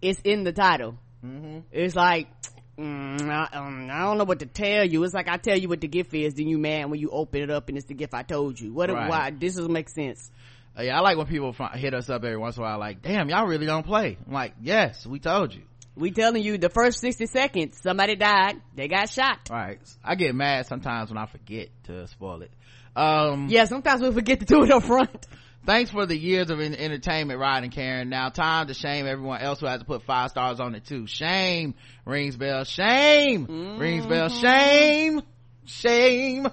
[0.00, 0.96] It's in the title.
[1.22, 1.58] Mm-hmm.
[1.72, 2.28] It's like,
[2.78, 5.02] mm, I, um, I don't know what to tell you.
[5.04, 7.42] It's like I tell you what the gift is, then you mad when you open
[7.42, 8.72] it up and it's the gift I told you.
[8.72, 8.90] What?
[8.90, 9.08] Right.
[9.08, 9.30] Why?
[9.30, 10.30] This doesn't make sense.
[10.78, 13.02] Uh, yeah, I like when people hit us up every once in a while like,
[13.02, 14.16] damn, y'all really don't play.
[14.26, 15.62] I'm like, yes, we told you.
[15.94, 19.50] We telling you the first sixty seconds, somebody died, they got shot.
[19.50, 19.78] Right.
[20.02, 22.50] I get mad sometimes when I forget to spoil it.
[22.96, 25.26] Um, Yeah, sometimes we forget to do it up front.
[25.64, 28.08] Thanks for the years of en- entertainment, Rod and Karen.
[28.08, 31.06] Now time to shame everyone else who has to put five stars on it too.
[31.06, 32.64] Shame rings bell.
[32.64, 34.28] Shame rings bell.
[34.28, 35.22] Shame.
[35.66, 36.48] Shame.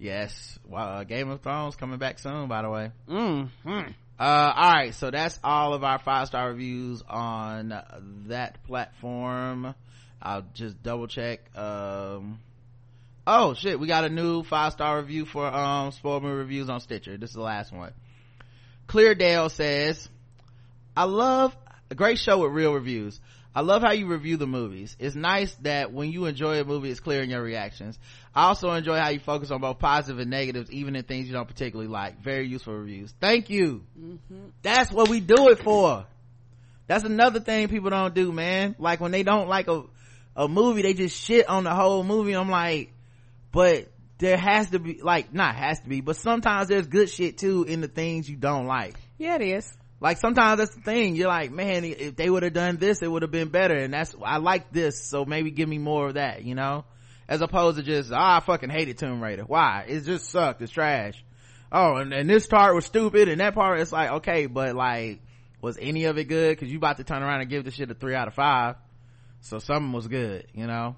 [0.00, 0.58] Yes.
[0.66, 2.90] Wow, uh, Game of Thrones coming back soon, by the way.
[3.08, 3.48] Mm.
[3.64, 3.82] Uh,
[4.18, 4.94] all right.
[4.94, 7.68] So that's all of our five star reviews on
[8.26, 9.74] that platform.
[10.20, 11.56] I'll just double check.
[11.56, 12.40] Um,
[13.24, 16.80] oh shit, we got a new five star review for, um, spoiler movie reviews on
[16.80, 17.16] Stitcher.
[17.16, 17.92] This is the last one.
[18.88, 20.08] Cleardale says,
[20.96, 21.56] I love
[21.90, 23.20] a great show with real reviews.
[23.54, 24.94] I love how you review the movies.
[24.98, 27.98] It's nice that when you enjoy a movie, it's clear in your reactions.
[28.34, 31.32] I also enjoy how you focus on both positive and negatives, even in things you
[31.32, 32.22] don't particularly like.
[32.22, 33.12] Very useful reviews.
[33.20, 33.84] Thank you.
[33.98, 34.48] Mm-hmm.
[34.62, 36.06] That's what we do it for.
[36.86, 38.76] That's another thing people don't do, man.
[38.78, 39.82] Like when they don't like a,
[40.36, 42.34] a movie, they just shit on the whole movie.
[42.34, 42.92] I'm like,
[43.50, 47.38] but there has to be, like, not has to be, but sometimes there's good shit
[47.38, 48.96] too in the things you don't like.
[49.16, 49.72] Yeah, it is.
[50.00, 51.16] like sometimes that's the thing.
[51.16, 53.92] You're like man if they would have done this it would have been better and
[53.92, 56.84] that's i like this so maybe give me more of that you know?
[57.28, 59.42] As opposed to just ah, i fucking hated tomb raider.
[59.42, 59.84] Why?
[59.88, 60.62] It just sucked.
[60.62, 61.22] It's trash.
[61.70, 65.20] Oh and, and this part was stupid and that part it's like okay but like
[65.60, 66.56] was any of it good?
[66.56, 68.76] Because you about to turn around and give the shit a three out of five.
[69.40, 70.96] So something was good you know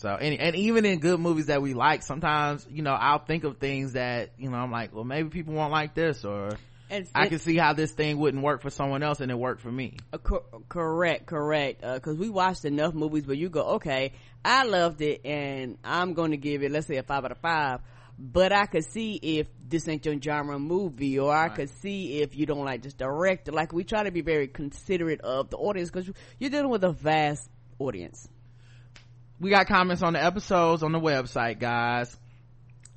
[0.00, 3.44] so any and even in good movies that we like sometimes you know i'll think
[3.44, 6.50] of things that you know i'm like well maybe people won't like this or
[6.90, 9.60] And I can see how this thing wouldn't work for someone else and it worked
[9.60, 9.98] for me.
[10.12, 11.82] Uh, cor- correct, correct.
[11.82, 14.12] Because we watched enough movies where you go, okay,
[14.44, 17.38] I loved it, and I'm going to give it, let's say, a five out of
[17.38, 17.80] five.
[18.18, 22.36] But I could see if this ain't your genre movie, or I could see if
[22.36, 23.52] you don't like this director.
[23.52, 26.10] Like we try to be very considerate of the audience because
[26.40, 28.28] you're dealing with a vast audience.
[29.40, 32.14] We got comments on the episodes on the website, guys.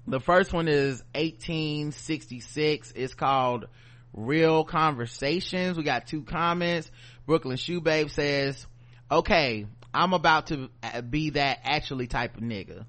[0.05, 2.91] The first one is 1866.
[2.97, 3.67] It's called
[4.11, 5.77] Real Conversations.
[5.77, 6.91] We got two comments.
[7.25, 8.67] Brooklyn Shoe Babe says,
[9.09, 12.85] okay, I'm about to uh, be that actually type of nigga.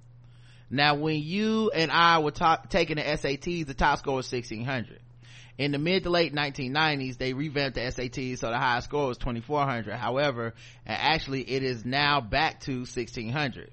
[0.69, 4.99] Now, when you and I were ta- taking the SATs, the top score was 1600.
[5.57, 9.19] In the mid to late 1990s, they revamped the SATs so the highest score was
[9.19, 9.95] 2400.
[9.95, 10.55] However,
[10.87, 13.71] actually it is now back to 1600.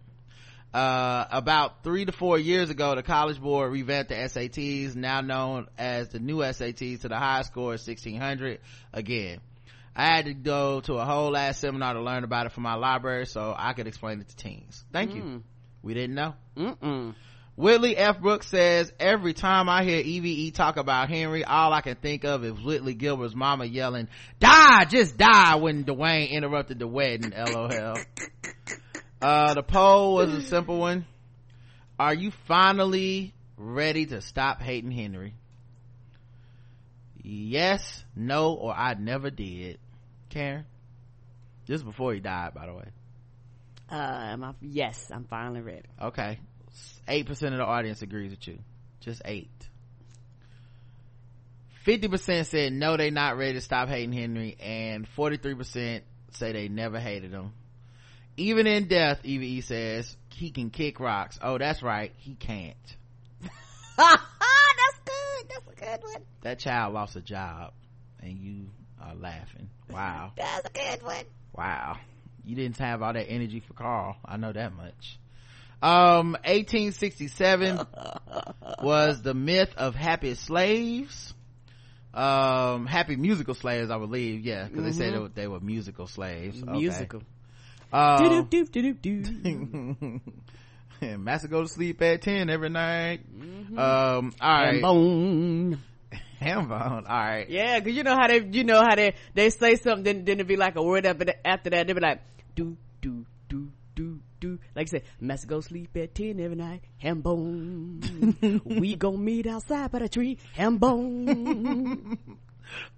[0.73, 5.67] Uh, about three to four years ago, the College Board revamped the SATs, now known
[5.77, 8.59] as the new SATs, to the highest score is 1600
[8.93, 9.41] again.
[9.93, 12.75] I had to go to a whole ass seminar to learn about it from my
[12.75, 14.85] library so I could explain it to teens.
[14.93, 15.43] Thank you.
[15.83, 16.35] We didn't know.
[16.55, 17.15] Mm-mm.
[17.55, 18.19] Whitley F.
[18.19, 22.43] Brooks says, every time I hear EVE talk about Henry, all I can think of
[22.43, 24.07] is Whitley Gilbert's mama yelling,
[24.39, 27.97] die, just die when Dwayne interrupted the wedding, lol.
[29.21, 31.05] Uh, the poll was a simple one.
[31.99, 35.35] Are you finally ready to stop hating Henry?
[37.21, 39.77] Yes, no, or I never did.
[40.31, 40.65] Karen?
[41.67, 42.87] This is before he died, by the way.
[43.91, 45.87] Uh, am I, yes, I'm finally ready.
[46.01, 46.39] Okay.
[47.07, 48.59] Eight percent of the audience agrees with you.
[49.01, 49.49] Just eight.
[51.83, 56.51] Fifty percent said no, they not ready to stop hating Henry, and forty-three percent say
[56.51, 57.53] they never hated him.
[58.37, 61.37] Even in death, EVE says he can kick rocks.
[61.41, 62.75] Oh, that's right, he can't.
[63.97, 65.49] That's good.
[65.49, 66.23] That's a good one.
[66.41, 67.73] That child lost a job,
[68.21, 68.67] and you
[69.01, 69.69] are laughing.
[69.91, 70.31] Wow.
[70.37, 71.25] That's a good one.
[71.53, 71.97] Wow.
[72.45, 74.15] You didn't have all that energy for Carl.
[74.25, 75.19] I know that much.
[75.81, 77.79] Um, 1867
[78.83, 81.33] was the myth of happy slaves.
[82.13, 84.41] Um, happy musical slaves, I believe.
[84.45, 86.61] Yeah, because they said they were, they were musical slaves.
[86.61, 86.71] Okay.
[86.71, 87.23] Musical.
[87.91, 90.21] Um, Do do do do do.
[91.01, 93.21] and Master go to sleep at 10 every night.
[93.75, 94.81] Um, all right.
[94.81, 95.79] Bone.
[96.39, 97.05] Ham bone.
[97.07, 97.49] All right.
[97.49, 100.35] Yeah, cause you know how they, you know how they, they say something, then, then
[100.37, 102.21] it'd be like a word after that, after that, they'd be like,
[102.55, 103.25] do, do,
[104.41, 104.59] do.
[104.75, 108.61] Like I said, must go sleep at 10 every night, ham bone.
[108.65, 112.17] we gon' meet outside by the tree, ham bone.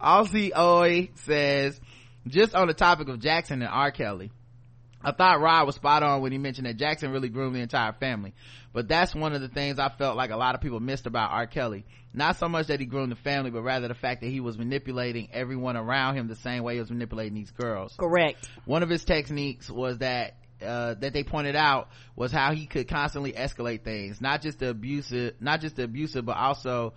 [0.01, 1.79] Aussie Oi says,
[2.27, 3.91] just on the topic of Jackson and R.
[3.91, 4.31] Kelly,
[5.03, 7.91] I thought Rod was spot on when he mentioned that Jackson really groomed the entire
[7.93, 8.33] family.
[8.71, 11.31] But that's one of the things I felt like a lot of people missed about
[11.31, 11.45] R.
[11.45, 11.85] Kelly.
[12.13, 14.57] Not so much that he groomed the family, but rather the fact that he was
[14.57, 17.95] manipulating everyone around him the same way he was manipulating these girls.
[17.99, 18.47] Correct.
[18.65, 22.87] One of his techniques was that uh, that they pointed out was how he could
[22.87, 26.93] constantly escalate things, not just the abusive, not just the abusive, but also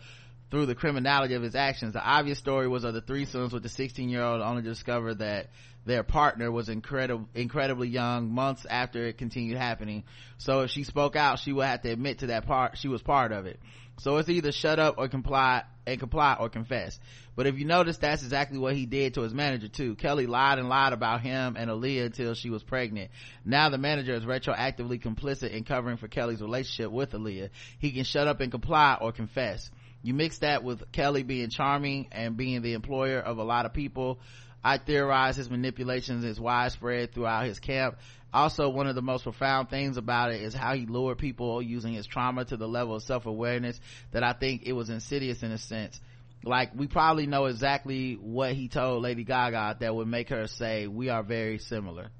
[0.51, 1.92] through the criminality of his actions.
[1.92, 5.14] The obvious story was of the threesomes with the 16 year old only to discover
[5.14, 5.51] that
[5.84, 10.05] their partner was incredible, incredibly young months after it continued happening.
[10.38, 13.03] So if she spoke out, she would have to admit to that part, she was
[13.03, 13.61] part of it.
[13.99, 16.99] So it's either shut up or comply and comply or confess.
[17.34, 19.94] But if you notice, that's exactly what he did to his manager too.
[19.94, 23.11] Kelly lied and lied about him and Aaliyah until she was pregnant.
[23.44, 27.51] Now the manager is retroactively complicit in covering for Kelly's relationship with Aaliyah.
[27.78, 29.70] He can shut up and comply or confess.
[30.07, 33.72] You mix that with Kelly being charming and being the employer of a lot of
[33.72, 34.20] people.
[34.62, 37.98] I theorize his manipulations is widespread throughout his camp.
[38.32, 41.92] Also, one of the most profound things about it is how he lured people using
[41.92, 43.80] his trauma to the level of self-awareness
[44.12, 46.00] that I think it was insidious in a sense.
[46.44, 50.86] Like, we probably know exactly what he told Lady Gaga that would make her say,
[50.86, 52.11] we are very similar.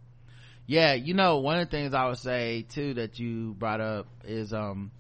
[0.67, 4.09] Yeah, you know, one of the things I would say too that you brought up
[4.25, 4.91] is, um,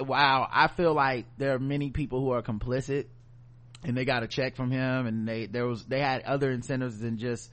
[0.00, 3.06] wow, I feel like there are many people who are complicit
[3.84, 6.98] and they got a check from him and they, there was, they had other incentives
[6.98, 7.50] than just,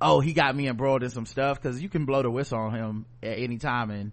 [0.00, 2.74] oh, he got me embroiled in some stuff because you can blow the whistle on
[2.74, 3.90] him at any time.
[3.90, 4.12] And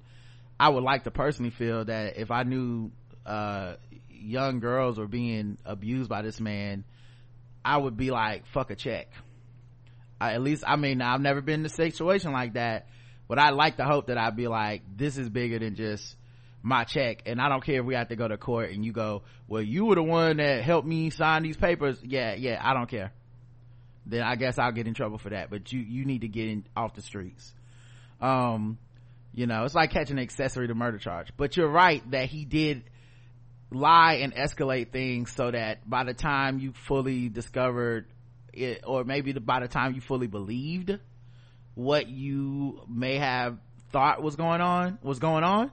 [0.59, 2.91] I would like to personally feel that if I knew,
[3.25, 3.75] uh,
[4.09, 6.83] young girls were being abused by this man,
[7.63, 9.07] I would be like, fuck a check.
[10.19, 12.87] I, at least, I mean, I've never been in a situation like that,
[13.27, 16.15] but I like to hope that I'd be like, this is bigger than just
[16.61, 17.23] my check.
[17.25, 19.61] And I don't care if we have to go to court and you go, well,
[19.61, 21.99] you were the one that helped me sign these papers.
[22.03, 23.11] Yeah, yeah, I don't care
[24.09, 25.49] then I guess I'll get in trouble for that.
[25.49, 27.53] But you, you need to get in off the streets.
[28.19, 28.77] Um,
[29.33, 31.31] you know, it's like catching an accessory to murder charge.
[31.37, 32.83] But you're right that he did
[33.71, 38.07] lie and escalate things so that by the time you fully discovered
[38.51, 40.97] it, or maybe by the time you fully believed
[41.75, 43.57] what you may have
[43.91, 45.71] thought was going on, was going on,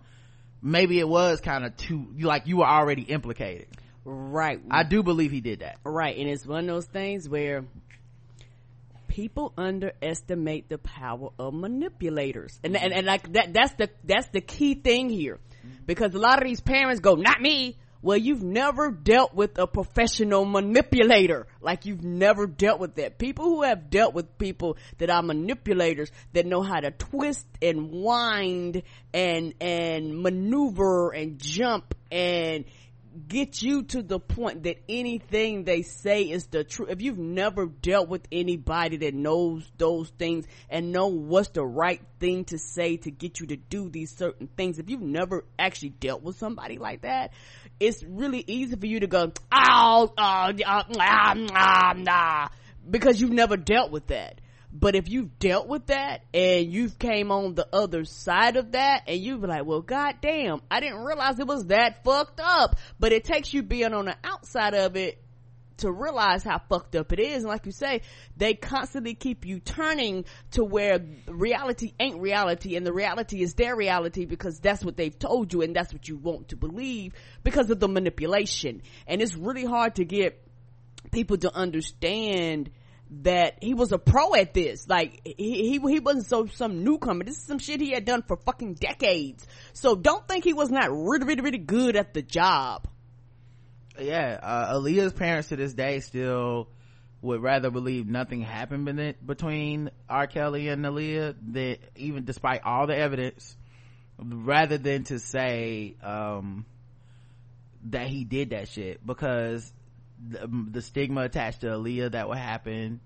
[0.62, 3.68] maybe it was kind of too, like you were already implicated.
[4.04, 4.61] Right.
[4.70, 5.78] I do believe he did that.
[5.84, 6.16] Right.
[6.16, 7.64] And it's one of those things where
[9.09, 14.42] people underestimate the power of manipulators and, and and like that that's the that's the
[14.42, 15.38] key thing here
[15.86, 19.66] because a lot of these parents go not me well you've never dealt with a
[19.66, 23.18] professional manipulator like you've never dealt with that.
[23.18, 27.90] People who have dealt with people that are manipulators that know how to twist and
[27.90, 28.82] wind
[29.12, 32.64] and and maneuver and jump and
[33.16, 36.90] get you to the point that anything they say is the truth.
[36.90, 42.00] If you've never dealt with anybody that knows those things and know what's the right
[42.20, 45.90] thing to say to get you to do these certain things, if you've never actually
[45.90, 47.32] dealt with somebody like that,
[47.80, 52.48] it's really easy for you to go, oh, uh, uh, nah, nah, nah,
[52.88, 54.40] because you've never dealt with that
[54.78, 59.04] but if you've dealt with that and you've came on the other side of that
[59.06, 62.76] and you've been like, well, goddamn, I didn't realize it was that fucked up.
[63.00, 65.22] But it takes you being on the outside of it
[65.78, 67.36] to realize how fucked up it is.
[67.36, 68.02] And like you say,
[68.36, 73.76] they constantly keep you turning to where reality ain't reality and the reality is their
[73.76, 77.70] reality because that's what they've told you and that's what you want to believe because
[77.70, 78.82] of the manipulation.
[79.06, 80.42] And it's really hard to get
[81.12, 82.70] people to understand
[83.11, 84.88] that he was a pro at this.
[84.88, 87.24] Like he, he he wasn't so some newcomer.
[87.24, 89.46] This is some shit he had done for fucking decades.
[89.72, 92.88] So don't think he was not really really really good at the job.
[93.98, 96.68] Yeah, uh, Aaliyah's parents to this day still
[97.22, 100.26] would rather believe nothing happened between R.
[100.26, 103.57] Kelly and Aaliyah that even despite all the evidence,
[104.18, 106.66] rather than to say um,
[107.84, 109.72] that he did that shit because
[110.28, 113.00] the, the stigma attached to Aaliyah that would happen,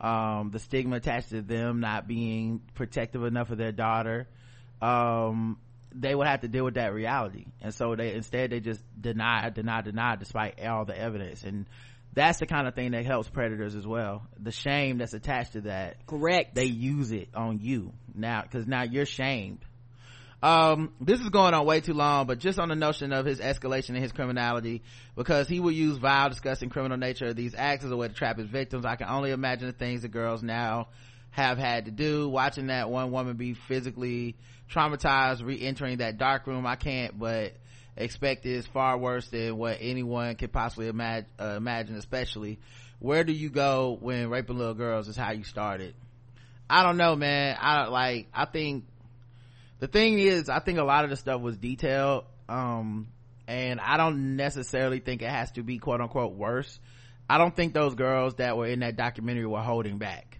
[0.00, 4.28] um, the stigma attached to them not being protective enough of their daughter,
[4.82, 5.58] um,
[5.92, 7.46] they would have to deal with that reality.
[7.62, 11.44] And so they, instead they just deny, deny, deny despite all the evidence.
[11.44, 11.66] And
[12.12, 14.26] that's the kind of thing that helps predators as well.
[14.40, 16.06] The shame that's attached to that.
[16.06, 16.54] Correct.
[16.54, 19.60] They use it on you now, cause now you're shamed
[20.44, 23.40] um, this is going on way too long, but just on the notion of his
[23.40, 24.82] escalation and his criminality,
[25.16, 28.14] because he will use vile, disgusting criminal nature of these acts as a way to
[28.14, 28.84] trap his victims.
[28.84, 30.88] I can only imagine the things the girls now
[31.30, 32.28] have had to do.
[32.28, 34.36] Watching that one woman be physically
[34.70, 37.54] traumatized, re-entering that dark room, I can't but
[37.96, 42.58] expect is far worse than what anyone could possibly imagine, uh, imagine, especially
[42.98, 45.94] where do you go when raping little girls is how you started?
[46.68, 47.56] I don't know, man.
[47.58, 48.84] I like, I think
[49.84, 53.06] the thing is i think a lot of the stuff was detailed um
[53.46, 56.80] and i don't necessarily think it has to be quote unquote worse.
[57.28, 60.38] I don't think those girls that were in that documentary were holding back.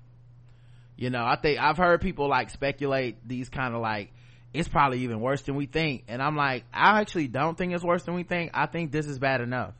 [0.96, 4.12] You know i think i've heard people like speculate these kind of like
[4.54, 6.04] it's probably even worse than we think.
[6.08, 8.52] And i'm like i actually don't think it's worse than we think.
[8.54, 9.74] I think this is bad enough.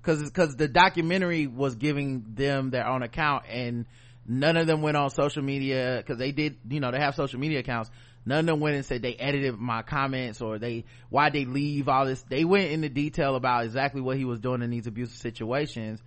[0.00, 3.84] Because because the documentary was giving them their own account and
[4.26, 7.38] none of them went on social media because they did you know they have social
[7.38, 7.90] media accounts
[8.26, 11.88] none of them went and said they edited my comments or they why they leave
[11.88, 12.22] all this.
[12.22, 16.02] They went into detail about exactly what he was doing in these abusive situations.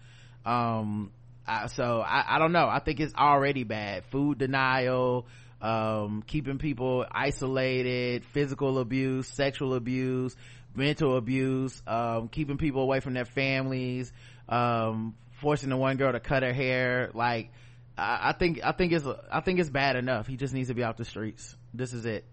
[0.45, 1.11] Um
[1.49, 2.67] I, so I, I don't know.
[2.67, 4.05] I think it's already bad.
[4.05, 5.27] Food denial
[5.61, 10.35] um keeping people isolated physical abuse sexual abuse
[10.75, 14.13] mental abuse um keeping people away from their families
[14.47, 17.09] um forcing the one girl to cut her hair.
[17.13, 17.51] Like
[17.97, 20.27] I, I think I think it's I think it's bad enough.
[20.27, 21.56] He just needs to be off the streets.
[21.73, 22.25] This is it.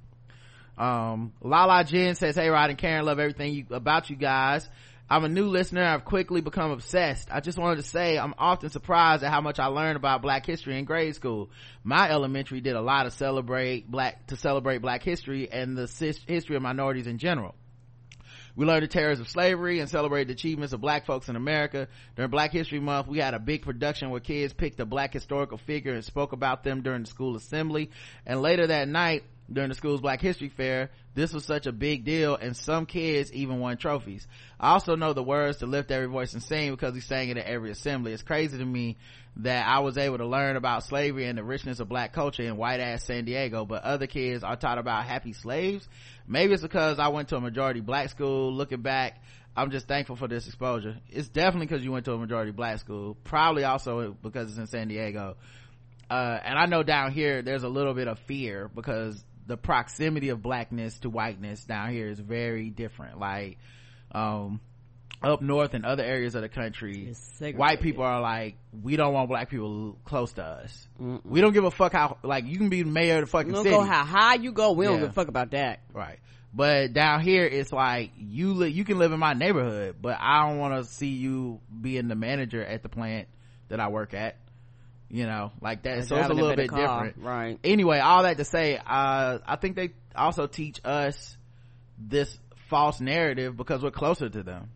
[0.77, 4.69] Um, Lala Jen says, "Hey Rod and Karen, love everything you, about you guys.
[5.09, 5.85] I'm a new listener.
[5.85, 7.29] I've quickly become obsessed.
[7.31, 10.47] I just wanted to say I'm often surprised at how much I learned about Black
[10.47, 11.51] history in grade school.
[11.85, 15.87] My elementary did a lot of celebrate black to celebrate Black history and the
[16.27, 17.55] history of minorities in general."
[18.57, 21.89] We learned the terrors of slavery and celebrated the achievements of black folks in America.
[22.15, 25.59] During Black History Month, we had a big production where kids picked a black historical
[25.59, 27.91] figure and spoke about them during the school assembly.
[28.25, 32.05] And later that night, during the school's Black History Fair, this was such a big
[32.05, 34.27] deal and some kids even won trophies.
[34.59, 37.37] I also know the words to lift every voice and sing because we sang it
[37.37, 38.13] at every assembly.
[38.13, 38.97] It's crazy to me
[39.39, 42.57] that I was able to learn about slavery and the richness of black culture in
[42.57, 45.89] white ass San Diego, but other kids are taught about happy slaves.
[46.27, 48.53] Maybe it's because I went to a majority black school.
[48.53, 49.21] Looking back,
[49.57, 50.97] I'm just thankful for this exposure.
[51.11, 53.17] It's definitely because you went to a majority black school.
[53.25, 55.37] Probably also because it's in San Diego.
[56.09, 60.29] Uh, and I know down here there's a little bit of fear because the proximity
[60.29, 63.19] of blackness to whiteness down here is very different.
[63.19, 63.59] Like,
[64.13, 64.61] um,
[65.25, 67.15] up north and other areas of the country,
[67.55, 70.89] white people are like, we don't want black people close to us.
[71.01, 71.25] Mm-mm.
[71.25, 73.71] We don't give a fuck how, like, you can be mayor of the fucking city.
[73.71, 74.93] Go how high you go, we yeah.
[74.93, 75.81] don't give a fuck about that.
[75.93, 76.19] Right.
[76.53, 80.49] But down here, it's like, you li- you can live in my neighborhood, but I
[80.49, 83.29] don't want to see you being the manager at the plant
[83.69, 84.37] that I work at
[85.11, 88.45] you know like that so it's a little bit different right anyway all that to
[88.45, 91.37] say uh, i think they also teach us
[91.99, 92.37] this
[92.69, 94.71] false narrative because we're closer to them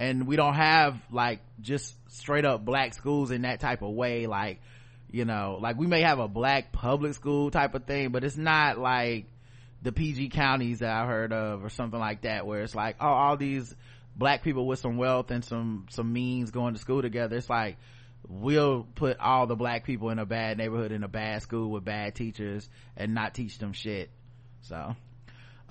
[0.00, 4.26] and we don't have like just straight up black schools in that type of way
[4.26, 4.60] like
[5.12, 8.36] you know like we may have a black public school type of thing but it's
[8.36, 9.26] not like
[9.82, 13.06] the pg counties that i heard of or something like that where it's like oh
[13.06, 13.74] all these
[14.16, 17.36] black people with some wealth and some some means going to school together.
[17.36, 17.76] It's like
[18.28, 21.84] we'll put all the black people in a bad neighborhood in a bad school with
[21.84, 24.10] bad teachers and not teach them shit.
[24.60, 24.94] So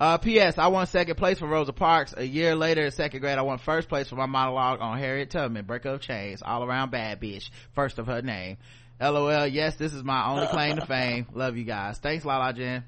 [0.00, 0.56] uh, P.S.
[0.56, 2.14] I won second place for Rosa Parks.
[2.16, 5.30] A year later in second grade, I won first place for my monologue on Harriet
[5.30, 8.56] Tubman, Breaker of Chains, all around bad bitch, first of her name.
[9.00, 11.26] LOL, yes, this is my only claim to fame.
[11.34, 11.98] Love you guys.
[11.98, 12.84] Thanks, Lala Jen.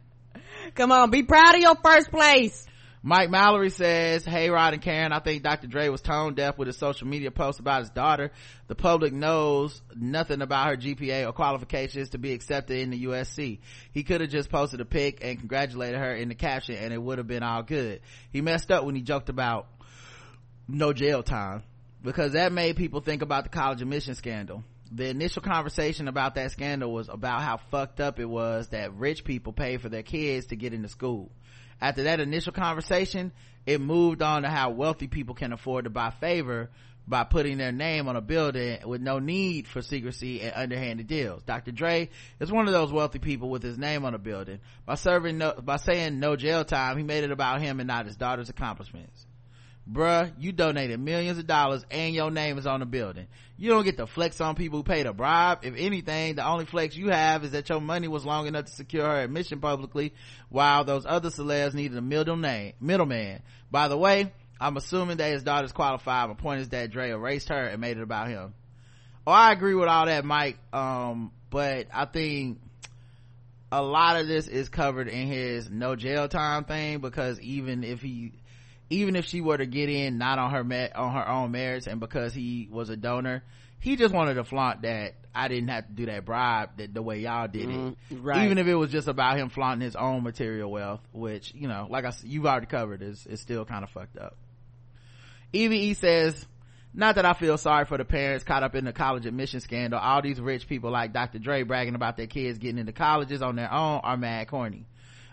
[0.74, 2.66] Come on, be proud of your first place.
[3.05, 5.66] Mike Mallory says, Hey Rod and Karen, I think Dr.
[5.66, 8.30] Dre was tone deaf with his social media post about his daughter.
[8.68, 13.59] The public knows nothing about her GPA or qualifications to be accepted in the USC.
[13.90, 17.03] He could have just posted a pic and congratulated her in the caption and it
[17.03, 18.03] would have been all good.
[18.30, 19.66] He messed up when he joked about
[20.68, 21.64] no jail time
[22.05, 24.62] because that made people think about the college admission scandal.
[24.92, 29.24] The initial conversation about that scandal was about how fucked up it was that rich
[29.24, 31.32] people pay for their kids to get into school
[31.83, 33.33] after that initial conversation,
[33.66, 36.70] it moved on to how wealthy people can afford to buy favor
[37.09, 41.43] by putting their name on a building with no need for secrecy and underhanded deals.
[41.43, 41.72] Dr.
[41.72, 42.09] Dre
[42.39, 44.61] is one of those wealthy people with his name on a building.
[44.87, 48.07] By serving no, by saying no jail time, he made it about him and not
[48.07, 49.26] his daughter's accomplishments
[49.91, 53.26] bruh, you donated millions of dollars and your name is on the building.
[53.57, 55.61] You don't get to flex on people who paid a bribe.
[55.62, 58.72] If anything, the only flex you have is that your money was long enough to
[58.72, 60.14] secure her admission publicly,
[60.49, 63.43] while those other celebs needed a middle name, middleman.
[63.70, 66.28] By the way, I'm assuming that his daughter's qualified.
[66.28, 68.55] My point is that Dre erased her and made it about him.
[69.26, 70.59] Oh, I agree with all that, Mike.
[70.72, 72.59] Um, but I think
[73.70, 78.03] a lot of this is covered in his no jail time thing because even if
[78.03, 78.33] he
[78.93, 81.86] even if she were to get in not on her met on her own merits
[81.86, 83.43] and because he was a donor
[83.82, 87.03] he just wanted to flaunt that I didn't have to do that bribe that the
[87.03, 87.76] way y'all did it.
[87.76, 88.45] Mm, right.
[88.45, 91.88] Even if it was just about him flaunting his own material wealth, which, you know,
[91.90, 94.36] like I you've already covered is, is still kind of fucked up.
[95.53, 96.47] EVE says,
[96.95, 99.99] not that I feel sorry for the parents caught up in the college admission scandal.
[99.99, 101.38] All these rich people like Dr.
[101.40, 104.86] Dre bragging about their kids getting into colleges on their own are mad corny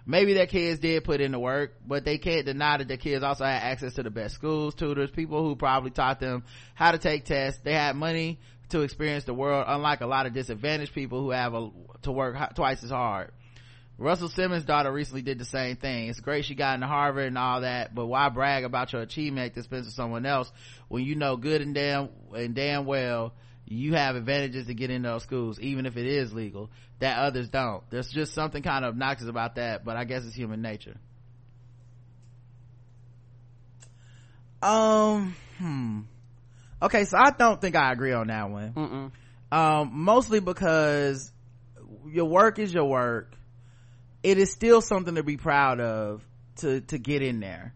[0.09, 3.23] maybe their kids did put in the work but they can't deny that their kids
[3.23, 6.43] also had access to the best schools tutors people who probably taught them
[6.73, 8.39] how to take tests they had money
[8.69, 11.69] to experience the world unlike a lot of disadvantaged people who have a,
[12.01, 13.31] to work twice as hard
[13.99, 16.07] Russell Simmons' daughter recently did the same thing.
[16.07, 19.47] It's great she got into Harvard and all that, but why brag about your achievement
[19.47, 20.49] at the expense of someone else
[20.87, 23.33] when you know good and damn and damn well
[23.69, 27.49] you have advantages to get in those schools, even if it is legal, that others
[27.49, 27.83] don't.
[27.91, 30.97] There's just something kind of obnoxious about that, but I guess it's human nature.
[34.61, 36.01] Um, hmm.
[36.81, 38.73] Okay, so I don't think I agree on that one.
[38.73, 39.11] Mm-mm.
[39.55, 41.31] Um, mostly because
[42.07, 43.35] your work is your work.
[44.23, 46.23] It is still something to be proud of
[46.57, 47.73] to, to get in there.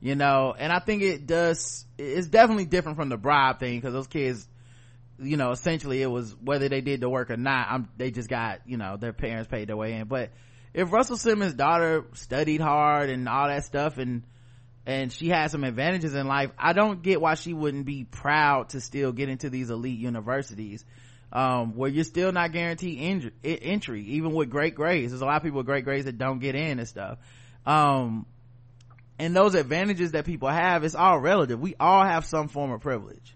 [0.00, 3.94] You know, and I think it does, it's definitely different from the bribe thing because
[3.94, 4.46] those kids,
[5.18, 8.28] you know, essentially it was whether they did the work or not, I'm, they just
[8.28, 10.06] got, you know, their parents paid their way in.
[10.08, 10.30] But
[10.72, 14.24] if Russell Simmons' daughter studied hard and all that stuff and,
[14.86, 18.70] and she has some advantages in life, I don't get why she wouldn't be proud
[18.70, 20.84] to still get into these elite universities.
[21.32, 25.10] Um, where you're still not guaranteed entry, even with great grades.
[25.10, 27.18] There's a lot of people with great grades that don't get in and stuff.
[27.66, 28.26] Um,
[29.18, 31.60] and those advantages that people have, it's all relative.
[31.60, 33.33] We all have some form of privilege,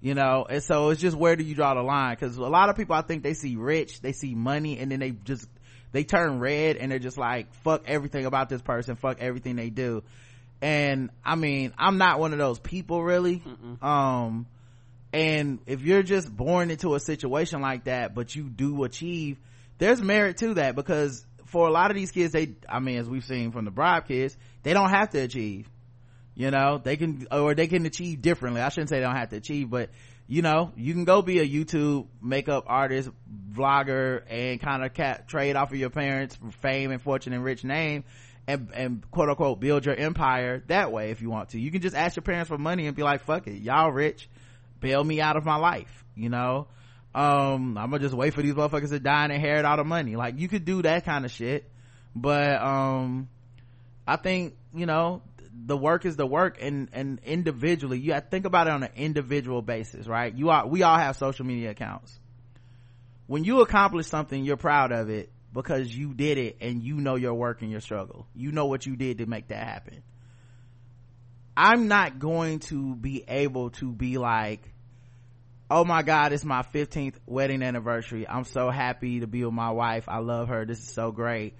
[0.00, 2.16] you know, and so it's just where do you draw the line?
[2.16, 5.00] Cause a lot of people, I think they see rich, they see money, and then
[5.00, 5.48] they just,
[5.92, 9.70] they turn red and they're just like, fuck everything about this person, fuck everything they
[9.70, 10.02] do.
[10.60, 13.40] And I mean, I'm not one of those people really.
[13.40, 13.82] Mm-mm.
[13.82, 14.46] Um,
[15.12, 19.38] and if you're just born into a situation like that, but you do achieve,
[19.78, 23.08] there's merit to that because for a lot of these kids, they, I mean, as
[23.08, 25.68] we've seen from the bribe kids, they don't have to achieve.
[26.38, 28.60] You know, they can, or they can achieve differently.
[28.60, 29.90] I shouldn't say they don't have to achieve, but
[30.28, 33.10] you know, you can go be a YouTube makeup artist,
[33.52, 37.42] vlogger, and kind of ca- trade off of your parents' for fame and fortune and
[37.42, 38.04] rich name.
[38.46, 41.60] And, and quote unquote build your empire that way if you want to.
[41.60, 44.28] You can just ask your parents for money and be like, fuck it, y'all rich,
[44.80, 46.68] bail me out of my life, you know?
[47.16, 50.14] Um, I'm gonna just wait for these motherfuckers to die and inherit all the money.
[50.14, 51.68] Like, you could do that kind of shit.
[52.14, 53.28] But, um,
[54.06, 55.22] I think, you know,
[55.66, 59.62] the work is the work and, and individually, you think about it on an individual
[59.62, 60.34] basis, right?
[60.34, 62.18] You are, we all have social media accounts.
[63.26, 67.16] When you accomplish something, you're proud of it because you did it and you know
[67.16, 68.26] your work and your struggle.
[68.34, 70.02] You know what you did to make that happen.
[71.56, 74.62] I'm not going to be able to be like,
[75.70, 78.28] oh my god, it's my 15th wedding anniversary.
[78.28, 80.04] I'm so happy to be with my wife.
[80.08, 80.64] I love her.
[80.64, 81.54] This is so great.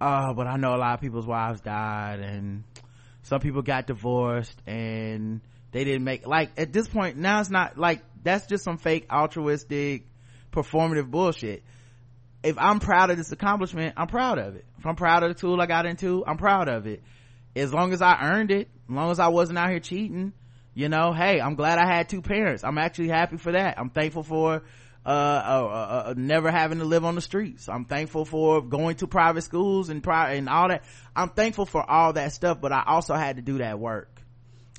[0.00, 2.64] Uh, but I know a lot of people's wives died and
[3.28, 5.40] some people got divorced and
[5.72, 9.06] they didn't make, like, at this point, now it's not like, that's just some fake
[9.10, 10.06] altruistic
[10.52, 11.62] performative bullshit
[12.42, 14.64] if I'm proud of this accomplishment, I'm proud of it.
[14.78, 17.02] If I'm proud of the tool I got into, I'm proud of it.
[17.56, 20.32] As long as I earned it, as long as I wasn't out here cheating,
[20.74, 22.62] you know, hey, I'm glad I had two parents.
[22.62, 23.78] I'm actually happy for that.
[23.78, 24.62] I'm thankful for,
[25.06, 27.68] uh, uh, uh, never having to live on the streets.
[27.68, 30.84] I'm thankful for going to private schools and pri- and all that.
[31.16, 34.10] I'm thankful for all that stuff, but I also had to do that work.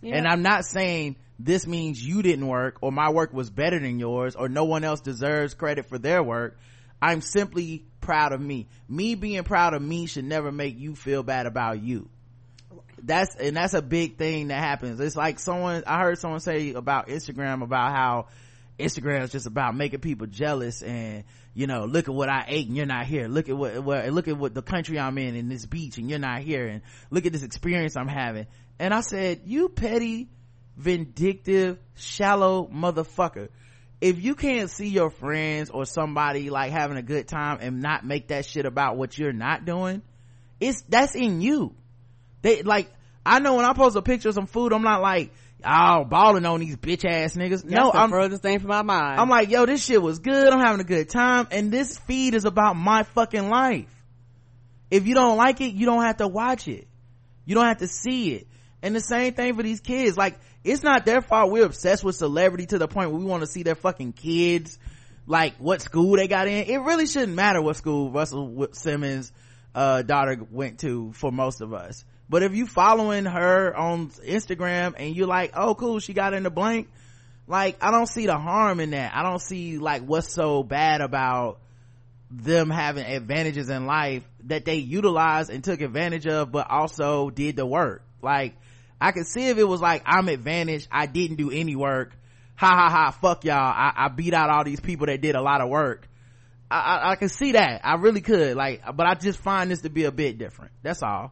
[0.01, 0.15] Yeah.
[0.15, 3.99] And I'm not saying this means you didn't work or my work was better than
[3.99, 6.57] yours or no one else deserves credit for their work
[7.01, 8.67] I'm simply proud of me.
[8.87, 12.09] Me being proud of me should never make you feel bad about you.
[13.01, 14.99] That's, and that's a big thing that happens.
[14.99, 18.27] It's like someone, I heard someone say about Instagram about how
[18.79, 21.23] Instagram is just about making people jealous and,
[21.53, 23.27] you know, look at what I ate and you're not here.
[23.27, 26.19] Look at what, look at what the country I'm in in this beach and you're
[26.19, 28.47] not here and look at this experience I'm having.
[28.79, 30.29] And I said, you petty,
[30.77, 33.49] vindictive, shallow motherfucker
[34.01, 38.05] if you can't see your friends or somebody like having a good time and not
[38.05, 40.01] make that shit about what you're not doing,
[40.59, 41.75] it's, that's in you.
[42.41, 42.89] They, like,
[43.25, 45.31] I know when I post a picture of some food, I'm not like,
[45.65, 47.63] oh, balling on these bitch ass niggas.
[47.63, 49.19] That's no, I'm, furthest thing from my mind.
[49.19, 50.51] I'm like, yo, this shit was good.
[50.51, 51.47] I'm having a good time.
[51.51, 53.93] And this feed is about my fucking life.
[54.91, 56.87] If you don't like it, you don't have to watch it.
[57.45, 58.47] You don't have to see it.
[58.81, 60.17] And the same thing for these kids.
[60.17, 63.41] Like, it's not their fault we're obsessed with celebrity to the point where we want
[63.41, 64.77] to see their fucking kids
[65.25, 69.31] like what school they got in it really shouldn't matter what school russell simmons
[69.75, 74.93] uh, daughter went to for most of us but if you following her on instagram
[74.97, 76.87] and you're like oh cool she got in the blank
[77.47, 81.01] like i don't see the harm in that i don't see like what's so bad
[81.01, 81.59] about
[82.31, 87.55] them having advantages in life that they utilized and took advantage of but also did
[87.55, 88.55] the work like
[89.01, 92.11] I could see if it was like, I'm advantaged, I didn't do any work,
[92.55, 95.41] ha ha ha, fuck y'all, I, I beat out all these people that did a
[95.41, 96.07] lot of work.
[96.69, 97.81] I, I, I can see that.
[97.83, 98.55] I really could.
[98.55, 100.71] Like, but I just find this to be a bit different.
[100.83, 101.31] That's all.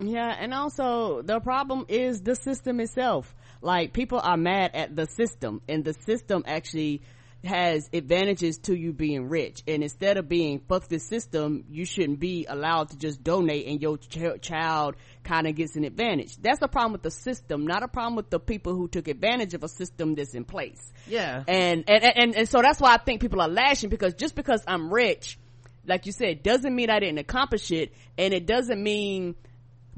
[0.00, 3.34] Yeah, and also the problem is the system itself.
[3.62, 7.02] Like people are mad at the system and the system actually
[7.44, 9.62] has advantages to you being rich.
[9.66, 13.80] And instead of being fuck the system you shouldn't be allowed to just donate and
[13.80, 16.36] your ch- child kind of gets an advantage.
[16.36, 19.54] That's a problem with the system not a problem with the people who took advantage
[19.54, 20.92] of a system that's in place.
[21.06, 21.44] Yeah.
[21.46, 24.62] And and and, and so that's why i think people are lashing because just because
[24.66, 25.38] i'm rich
[25.86, 29.34] like you said doesn't mean i didn't accomplish it and it doesn't mean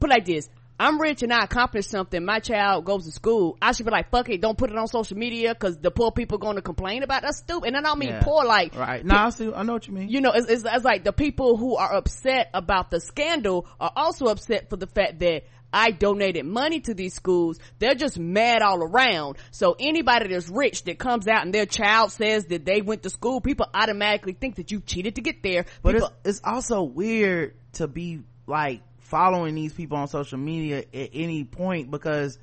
[0.02, 0.48] put like this
[0.80, 2.24] I'm rich and I accomplished something.
[2.24, 3.56] My child goes to school.
[3.62, 6.10] I should be like, fuck it, don't put it on social media because the poor
[6.10, 7.68] people going to complain about that stupid.
[7.68, 8.22] And I don't mean Yeah.
[8.24, 10.64] poor like, right no I, see, I know what you mean you know, it's, it's,
[10.66, 14.88] it's like the people who are upset about the scandal are also upset for the
[14.88, 17.60] fact that I donated money to these schools.
[17.78, 19.36] They're just mad all around.
[19.52, 23.10] So anybody that's rich that comes out and their child says that they went to
[23.10, 25.64] school, people automatically think that you cheated to get there.
[25.82, 28.82] but People- it's, it's also weird to be like
[29.12, 32.38] following these people on social media at any point because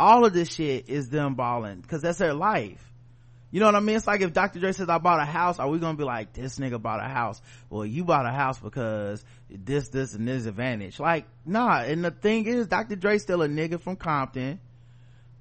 [0.00, 2.88] all of this shit is them balling because that's their life
[3.50, 3.96] you know what I mean?
[3.96, 4.58] It's like if Dr.
[4.58, 7.08] Dre says I bought a house, are we gonna be like, this nigga bought a
[7.08, 7.40] house?
[7.70, 11.00] Well, you bought a house because this, this, and this advantage.
[11.00, 11.80] Like, nah.
[11.80, 12.96] And the thing is, Dr.
[12.96, 14.60] Dre's still a nigga from Compton,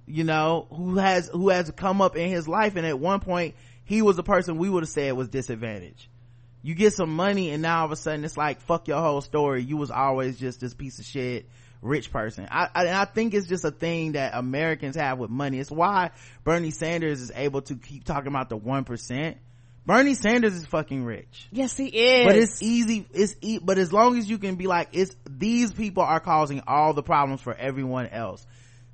[0.05, 2.77] you know, who has, who has come up in his life.
[2.77, 6.07] And at one point, he was a person we would have said was disadvantaged.
[6.67, 9.21] You get some money and now all of a sudden it's like, fuck your whole
[9.21, 9.63] story.
[9.63, 11.47] You was always just this piece of shit
[11.81, 12.45] rich person.
[12.51, 15.59] I, I, and I think it's just a thing that Americans have with money.
[15.59, 16.11] It's why
[16.43, 19.35] Bernie Sanders is able to keep talking about the 1%.
[19.85, 21.47] Bernie Sanders is fucking rich.
[21.53, 22.25] yes, he is.
[22.25, 25.71] But it's easy, it's, e- but as long as you can be like, it's, these
[25.71, 28.45] people are causing all the problems for everyone else.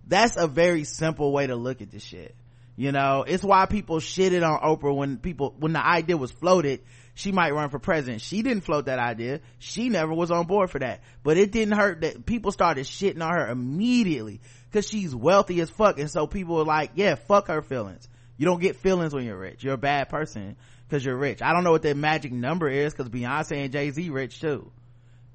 [0.06, 2.36] That's a very simple way to look at this shit.
[2.76, 6.82] You know, it's why people shitted on Oprah when people, when the idea was floated,
[7.16, 8.22] she might run for president.
[8.22, 9.42] She didn't float that idea.
[9.60, 11.02] She never was on board for that.
[11.22, 15.70] But it didn't hurt that people started shitting on her immediately because she's wealthy as
[15.70, 16.00] fuck.
[16.00, 18.08] And so people were like, yeah, fuck her feelings.
[18.38, 19.64] You don't get feelings when you're rich.
[19.64, 20.56] You're a bad person
[20.88, 21.42] because you're rich.
[21.42, 24.72] I don't know what that magic number is because Beyonce and Jay-Z rich too.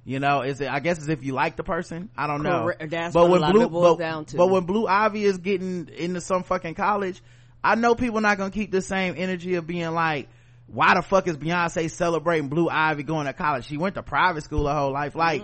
[0.05, 2.09] You know, is it, I guess it's if you like the person.
[2.17, 2.73] I don't know.
[2.81, 4.37] That's what a lot of it boils but, down to.
[4.37, 7.23] but when Blue Ivy is getting into some fucking college,
[7.63, 10.29] I know people not gonna keep the same energy of being like,
[10.71, 13.67] why the fuck is Beyonce celebrating Blue Ivy going to college?
[13.67, 15.15] She went to private school her whole life.
[15.15, 15.43] Like,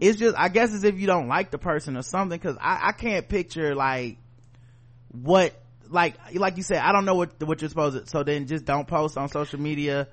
[0.00, 2.88] it's just, I guess it's if you don't like the person or something, cause I,
[2.88, 4.18] I can't picture like,
[5.10, 5.52] what,
[5.88, 8.64] like, like you said, I don't know what, what you're supposed to, so then just
[8.64, 10.06] don't post on social media.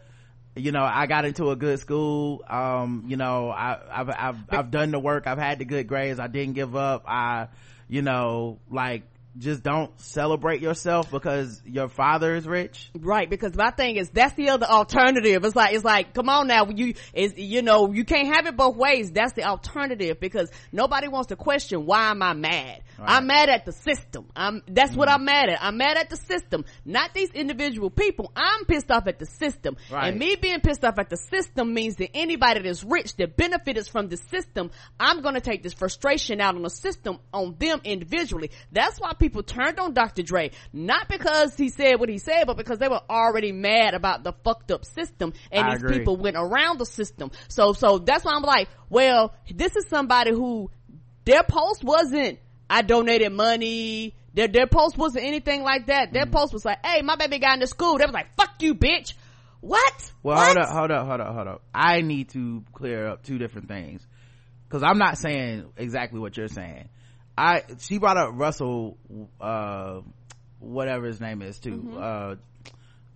[0.55, 2.43] You know, I got into a good school.
[2.49, 5.27] Um, you know, I, I've, I've, I've done the work.
[5.27, 6.19] I've had the good grades.
[6.19, 7.03] I didn't give up.
[7.07, 7.49] I,
[7.87, 9.03] you know, like,
[9.37, 12.89] just don't celebrate yourself because your father is rich.
[12.97, 15.43] Right, because my thing is that's the other alternative.
[15.45, 18.57] It's like it's like, come on now, you is you know you can't have it
[18.57, 19.11] both ways.
[19.11, 22.81] That's the alternative because nobody wants to question why am I mad?
[22.99, 24.25] I'm mad at the system.
[24.35, 25.15] I'm that's what mm-hmm.
[25.15, 25.63] I'm mad at.
[25.63, 28.31] I'm mad at the system, not these individual people.
[28.35, 30.09] I'm pissed off at the system, Right.
[30.09, 33.87] and me being pissed off at the system means that anybody that's rich that benefits
[33.87, 38.51] from the system, I'm gonna take this frustration out on the system on them individually.
[38.71, 40.23] That's why people turned on Dr.
[40.23, 44.23] Dre, not because he said what he said, but because they were already mad about
[44.23, 45.99] the fucked up system, and I these agree.
[45.99, 47.31] people went around the system.
[47.47, 50.69] So, so that's why I'm like, well, this is somebody who
[51.25, 54.15] their post wasn't I donated money.
[54.33, 56.09] Their their post wasn't anything like that.
[56.09, 56.13] Mm.
[56.13, 58.75] Their post was like, "Hey, my baby got into school." They was like, "Fuck you,
[58.75, 59.13] bitch."
[59.61, 60.11] What?
[60.21, 60.45] Well, what?
[60.45, 61.61] hold up, hold up, hold up, hold up.
[61.73, 64.05] I need to clear up two different things.
[64.69, 66.89] Cause I'm not saying exactly what you're saying.
[67.37, 68.97] I, she brought up Russell,
[69.39, 70.01] uh,
[70.59, 71.97] whatever his name is too, Mm-hmm.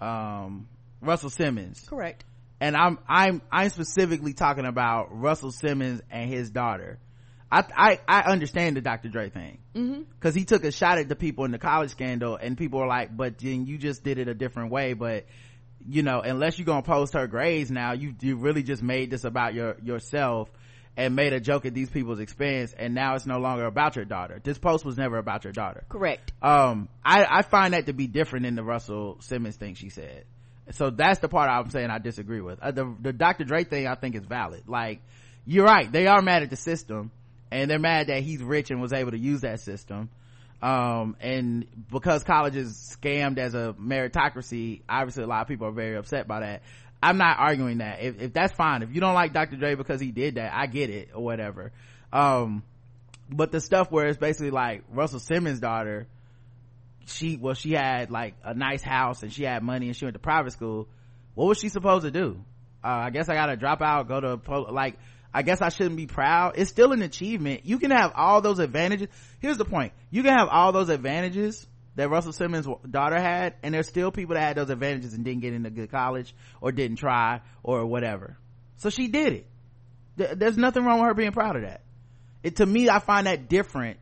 [0.01, 0.67] uh, um,
[1.01, 1.84] Russell Simmons.
[1.88, 2.24] Correct.
[2.59, 6.99] and I'm I'm I'm specifically talking about Russell Simmons and his daughter.
[7.51, 9.09] I I, I understand the Dr.
[9.09, 12.57] Dre thing because he took a shot at the people in the college scandal, and
[12.57, 15.26] people were like, "But then you just did it a different way." But
[15.86, 19.24] you know, unless you're gonna post her grades now, you you really just made this
[19.24, 20.49] about your yourself
[20.98, 24.06] and made a joke at these people's expense, and now it's no longer about your
[24.06, 24.42] daughter.
[24.44, 25.84] This post was never about your daughter.
[25.89, 26.34] Correct.
[26.42, 30.26] um i i find that to be different than the russell simmons thing she said.
[30.72, 32.60] So that's the part i'm saying i disagree with.
[32.60, 34.64] Uh, the the dr dre thing i think is valid.
[34.68, 35.02] Like
[35.46, 35.92] you're right.
[35.92, 37.12] They are mad at the system
[37.52, 40.10] and they're mad that he's rich and was able to use that system.
[40.62, 45.72] Um and because college is scammed as a meritocracy obviously a lot of people are
[45.72, 46.62] very upset by that
[47.02, 48.02] i'm not arguing that.
[48.02, 48.84] If, if that's fine.
[48.84, 51.72] If you don't like dr dre because he did that i get it or whatever.
[52.12, 52.64] Um
[53.30, 56.08] but the stuff where it's basically like russell simmons daughter
[57.06, 60.16] she well she had like a nice house and she had money and she went
[60.16, 60.88] to private school.
[61.34, 62.43] What was she supposed to do?
[62.84, 64.97] Uh, i guess i gotta drop out go to like
[65.34, 66.54] i guess i shouldn't be proud.
[66.58, 67.62] It's still an achievement.
[67.66, 69.08] You can have all those advantages.
[69.39, 69.93] Here's the point.
[70.10, 74.36] You can have all those advantages that Russell Simmons' daughter had, and there's still people
[74.36, 78.38] that had those advantages and didn't get into good college or didn't try or whatever.
[78.78, 79.48] So she did it.
[80.18, 81.82] Th- there's nothing wrong with her being proud of that.
[82.44, 84.00] It to me, I find that different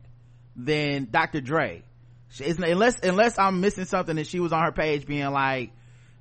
[0.56, 1.40] than Dr.
[1.40, 1.82] Dre.
[2.30, 5.72] She- unless unless I'm missing something and she was on her page being like,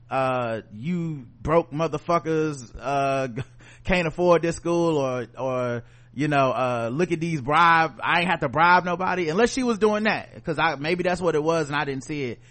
[0.09, 3.27] uh, you broke motherfuckers, uh,
[3.83, 5.83] can't afford this school or, or,
[6.19, 9.29] you know, uh, look at these bribe, I ain't have to bribe nobody.
[9.29, 12.03] Unless she was doing that, cause I, maybe that's what it was and I didn't
[12.03, 12.41] see it.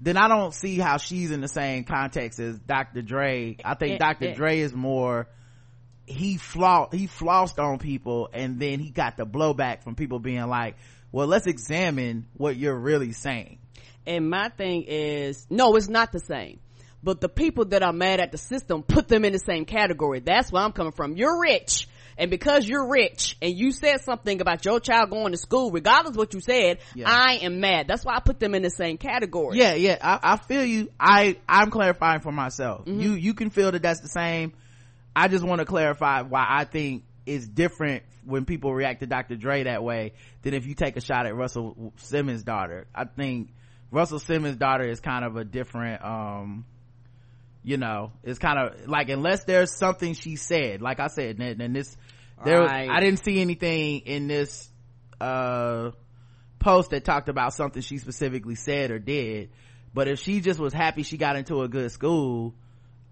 [0.00, 3.02] Then I don't see how she's in the same context as Dr.
[3.02, 3.58] Dre.
[3.62, 4.32] I think Dr.
[4.32, 5.28] Dre is more,
[6.06, 10.46] he flaw, he flossed on people and then he got the blowback from people being
[10.46, 10.76] like,
[11.12, 13.58] well, let's examine what you're really saying.
[14.06, 16.58] And my thing is, no, it's not the same.
[17.02, 20.20] But the people that are mad at the system put them in the same category.
[20.20, 21.16] That's where I'm coming from.
[21.18, 21.86] You're rich.
[22.18, 26.16] And because you're rich and you said something about your child going to school, regardless
[26.16, 27.08] what you said, Yeah.
[27.08, 27.86] I am mad.
[27.88, 29.58] That's why I put them in the same category.
[29.58, 30.90] Yeah, yeah, I, I feel you.
[30.98, 32.86] I, I'm clarifying for myself.
[32.86, 33.00] Mm-hmm.
[33.00, 34.52] You, you can feel that that's the same.
[35.14, 39.36] I just want to clarify why I think it's different when people react to Dr.
[39.36, 42.86] Dre that way than if you take a shot at Russell Simmons' daughter.
[42.94, 43.50] I think
[43.90, 46.64] Russell Simmons' daughter is kind of a different, um,
[47.62, 51.60] you know, it's kind of like unless there's something she said, like I said, and,
[51.60, 51.96] and this,
[52.44, 52.88] there, Right.
[52.88, 54.68] I didn't see anything in this,
[55.20, 55.90] uh,
[56.58, 59.50] post that talked about something she specifically said or did.
[59.92, 62.54] But if she just was happy she got into a good school,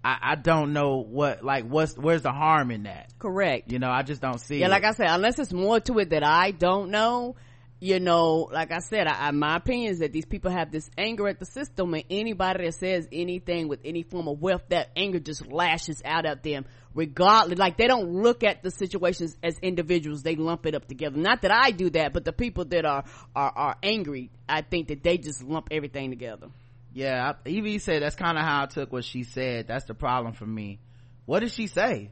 [0.03, 3.11] I, I don't know what, like, what's, where's the harm in that?
[3.19, 3.71] Correct.
[3.71, 4.69] You know, I just don't see Yeah, it.
[4.69, 7.35] like I said, unless it's more to it that I don't know,
[7.79, 10.89] you know, like I said, I, I, my opinion is that these people have this
[10.97, 14.89] anger at the system and anybody that says anything with any form of wealth, that
[14.95, 17.57] anger just lashes out at them regardless.
[17.57, 21.17] Like they don't look at the situations as individuals, they lump it up together.
[21.17, 24.89] Not that I do that, but the people that are, are, are angry, I think
[24.89, 26.47] that they just lump everything together.
[26.93, 29.67] Yeah, Evie said that's kind of how I took what she said.
[29.67, 30.79] That's the problem for me.
[31.25, 32.09] What did she say?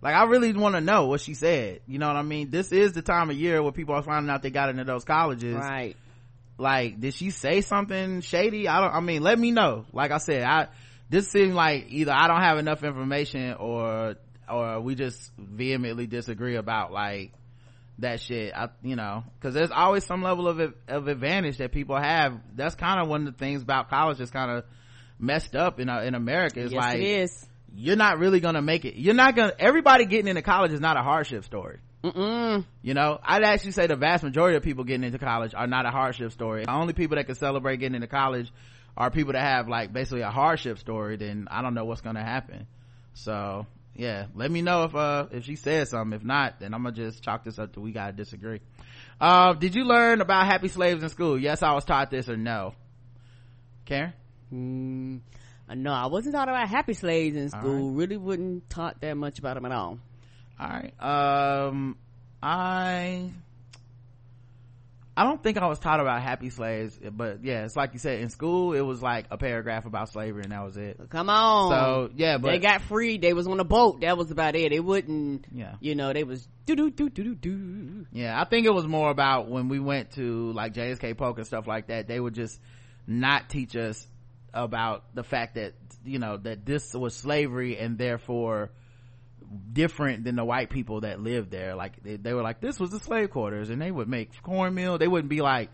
[0.00, 1.80] Like, I really want to know what she said.
[1.86, 2.50] You know what I mean?
[2.50, 5.04] This is the time of year where people are finding out they got into those
[5.04, 5.56] colleges.
[5.56, 5.96] Right.
[6.56, 8.68] Like, did she say something shady?
[8.68, 9.86] I don't, I mean, let me know.
[9.92, 10.68] Like I said, I,
[11.10, 14.16] this seems like either I don't have enough information or,
[14.48, 17.32] or we just vehemently disagree about like,
[18.00, 18.54] that shit.
[18.54, 22.38] I, you know, cause there's always some level of, of advantage that people have.
[22.54, 24.64] That's kind of one of the things about college that's kind of
[25.18, 26.60] messed up in, uh, in America.
[26.60, 27.47] It's yes, like, it is.
[27.74, 28.96] You're not really gonna make it.
[28.96, 31.78] You're not gonna, everybody getting into college is not a hardship story.
[32.04, 32.64] Mm-mm.
[32.82, 35.84] You know, I'd actually say the vast majority of people getting into college are not
[35.86, 36.64] a hardship story.
[36.64, 38.52] The only people that can celebrate getting into college
[38.96, 42.24] are people that have like basically a hardship story, then I don't know what's gonna
[42.24, 42.66] happen.
[43.14, 46.16] So, yeah, let me know if, uh, if she says something.
[46.16, 48.60] If not, then I'm gonna just chalk this up to we gotta disagree.
[49.20, 51.36] Uh, did you learn about happy slaves in school?
[51.36, 52.74] Yes, I was taught this or no?
[53.84, 54.12] Karen?
[54.52, 55.20] Mm,
[55.74, 57.90] no, I wasn't taught about happy slaves in school.
[57.92, 59.98] Really wouldn't taught that much about them at all.
[60.58, 61.96] all right um
[62.42, 63.30] i
[65.16, 68.20] i don't think i was taught about happy slaves but yeah it's like you said
[68.20, 71.70] in school it was like a paragraph about slavery and that was it Come on.
[71.70, 73.18] so yeah but they got free.
[73.18, 74.00] They was on a boat.
[74.02, 74.72] That was about it.
[74.72, 75.46] It wouldn't.
[75.52, 75.74] Yeah.
[75.80, 78.06] You know, they was do do do do do do.
[78.12, 81.14] yeah i think it was more about when we went to like James K.
[81.14, 82.60] Polk and stuff like that they would just
[83.06, 84.06] not teach us
[84.54, 85.74] about the fact that
[86.04, 88.70] you know that this was slavery and therefore
[89.72, 92.90] different than the white people that lived there like they, they were like this was
[92.90, 95.70] the slave quarters and they would make cornmeal they wouldn't be like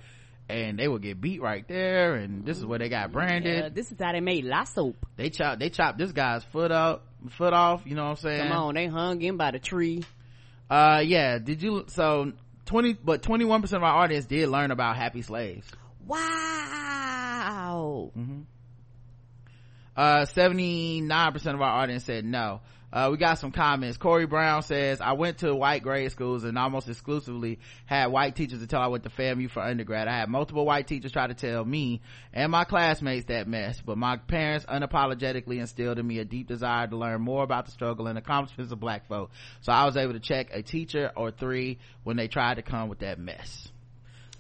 [0.48, 3.68] and they would get beat right there and this is where they got branded Yeah,
[3.70, 5.06] this is how they made lye soap.
[5.16, 8.42] they chopped they chopped this guy's foot up foot off you know what i'm saying
[8.48, 10.04] Come on, they hung him by the tree.
[10.70, 12.32] uh yeah did you so
[12.66, 15.66] 20 but 21 percent of our audience did learn about happy slaves
[16.06, 18.12] Wow.
[19.96, 22.60] Uh 79 percent of our audience said no
[22.94, 23.98] uh, we got some comments.
[23.98, 28.62] Corey Brown says, I went to white grade schools and almost exclusively had white teachers
[28.62, 30.06] until I went to FAMU for undergrad.
[30.06, 33.98] I had multiple white teachers try to tell me and my classmates that mess, but
[33.98, 38.06] my parents unapologetically instilled in me a deep desire to learn more about the struggle
[38.06, 39.32] and accomplishments of black folk.
[39.62, 42.88] So I was able to check a teacher or three when they tried to come
[42.88, 43.72] with that mess.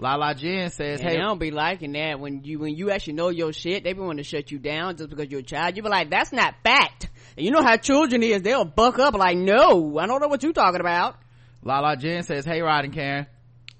[0.04, 3.14] Lala Jen says, And hey, they don't be liking that when you when you actually
[3.14, 3.84] know your shit.
[3.84, 5.78] They be wanting to shut you down just because you're a child.
[5.78, 7.08] You be like, that's not fact.
[7.38, 8.42] And you know how children is.
[8.42, 11.16] They'll buck up like, no, I don't know what you're talking about.
[11.62, 13.26] Lala Jen says, hey Rod and Karen.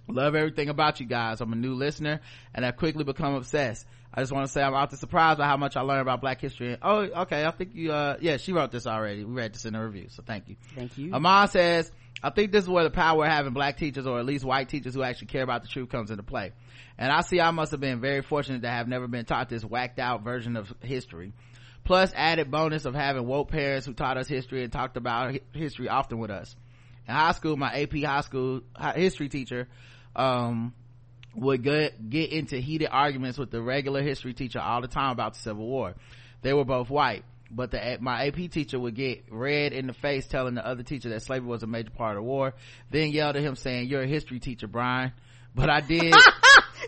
[0.09, 1.43] Love everything about you guys.
[1.43, 2.23] I'm a new listener
[2.55, 3.87] and I've quickly become obsessed.
[4.15, 6.41] I just want to say I'm often surprised by how much I learned about black
[6.41, 6.79] history.
[6.81, 7.45] Oh, okay.
[7.45, 9.25] I think you, uh, yeah, she wrote this already.
[9.25, 10.07] We read this in the review.
[10.09, 10.57] So thank you.
[10.75, 11.13] Thank you.
[11.13, 11.91] Amon says,
[12.23, 14.69] I think this is where the power of having black teachers or at least white
[14.69, 16.53] teachers who actually care about the truth comes into play.
[16.97, 19.65] And I see I must have been very fortunate to have never been taught this
[19.65, 21.33] whacked out version of history.
[21.85, 25.89] Plus added bonus of having woke parents who taught us history and talked about history
[25.89, 26.57] often with us.
[27.07, 28.63] In high school, my AP high school
[28.95, 29.69] history teacher,
[30.17, 30.73] um,
[31.35, 35.35] would get, get into heated arguments with the regular history teacher all the time about
[35.35, 35.95] the Civil War.
[36.43, 40.27] They were both white, but the, my AP teacher would get red in the face
[40.27, 42.55] telling the other teacher that slavery was a major part of the war,
[42.91, 45.13] then yelled at him saying, you're a history teacher, Brian.
[45.55, 46.13] But I did,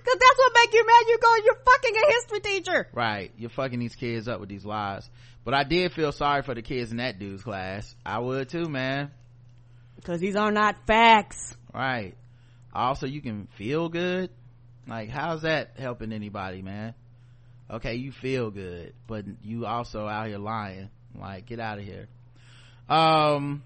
[0.04, 1.04] Cause that's what make you mad.
[1.08, 2.88] You go, you're fucking a history teacher.
[2.92, 5.08] right, you're fucking these kids up with these lies.
[5.44, 7.94] But I did feel sorry for the kids in that dude's class.
[8.04, 9.10] I would too, man.
[10.04, 11.56] Cause these are not facts.
[11.72, 12.14] Right.
[12.74, 14.30] Also, you can feel good.
[14.86, 16.94] Like, how's that helping anybody, man?
[17.70, 20.90] Okay, you feel good, but you also out here lying.
[21.18, 22.08] Like, get out of here.
[22.88, 23.62] Um,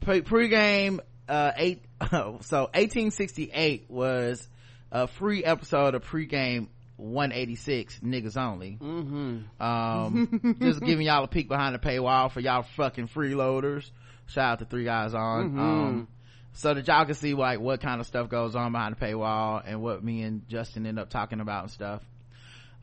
[0.00, 2.30] pre- pregame, uh, eight, so
[2.74, 4.46] 1868 was
[4.92, 8.78] a free episode of pregame 186, niggas only.
[8.80, 9.62] Mm-hmm.
[9.62, 13.90] Um, just giving y'all a peek behind the paywall for y'all fucking freeloaders.
[14.26, 15.52] Shout out to Three Guys On.
[15.52, 15.58] Mhm.
[15.58, 16.08] Um,
[16.52, 19.62] so that y'all can see like what kind of stuff goes on behind the paywall
[19.64, 22.02] and what me and Justin end up talking about and stuff.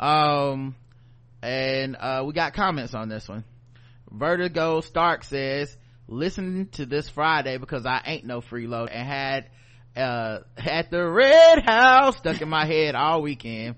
[0.03, 0.75] Um,
[1.41, 3.45] and, uh, we got comments on this one.
[4.11, 5.75] Vertigo Stark says,
[6.09, 9.49] listen to this Friday because I ain't no freeload and had,
[9.95, 13.75] uh, at the Red House stuck in my head all weekend.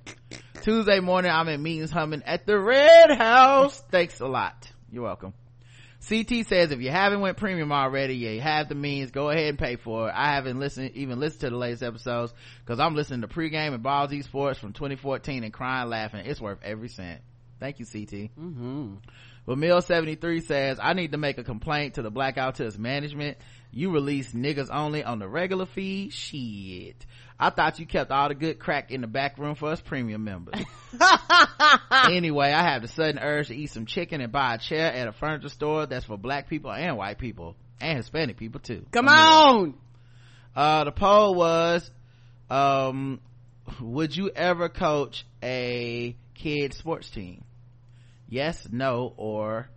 [0.64, 3.80] Tuesday morning, I'm in meetings humming at the Red House.
[3.92, 4.72] Thanks a lot.
[4.92, 5.34] You're welcome.
[6.08, 9.58] CT says if you haven't went premium already, you have the means, go ahead and
[9.58, 10.14] pay for it.
[10.16, 12.34] I haven't listened, even listened to the latest episodes
[12.64, 16.26] because I'm listening to pregame and Balls Sports from 2014 and crying laughing.
[16.26, 17.22] It's worth every cent.
[17.60, 18.30] Thank you, CT.
[18.38, 18.96] Mm-hmm.
[19.46, 22.52] But Mill 73 says, I need to make a complaint to the Black Guy Who
[22.52, 23.38] Tips management.
[23.72, 26.14] You release niggas only on the regular feed?
[26.14, 27.06] Shit.
[27.40, 30.24] I thought you kept all the good crack in the back room for us premium
[30.24, 30.56] members.
[31.92, 35.08] anyway, I have the sudden urge to eat some chicken and buy a chair at
[35.08, 38.86] a furniture store that's for black people and white people and Hispanic people too.
[38.92, 39.74] Come on.
[40.56, 41.90] uh, the poll was,
[42.50, 43.20] um,
[43.82, 47.44] would you ever coach a kid sports team?
[48.30, 49.70] Yes, no, or,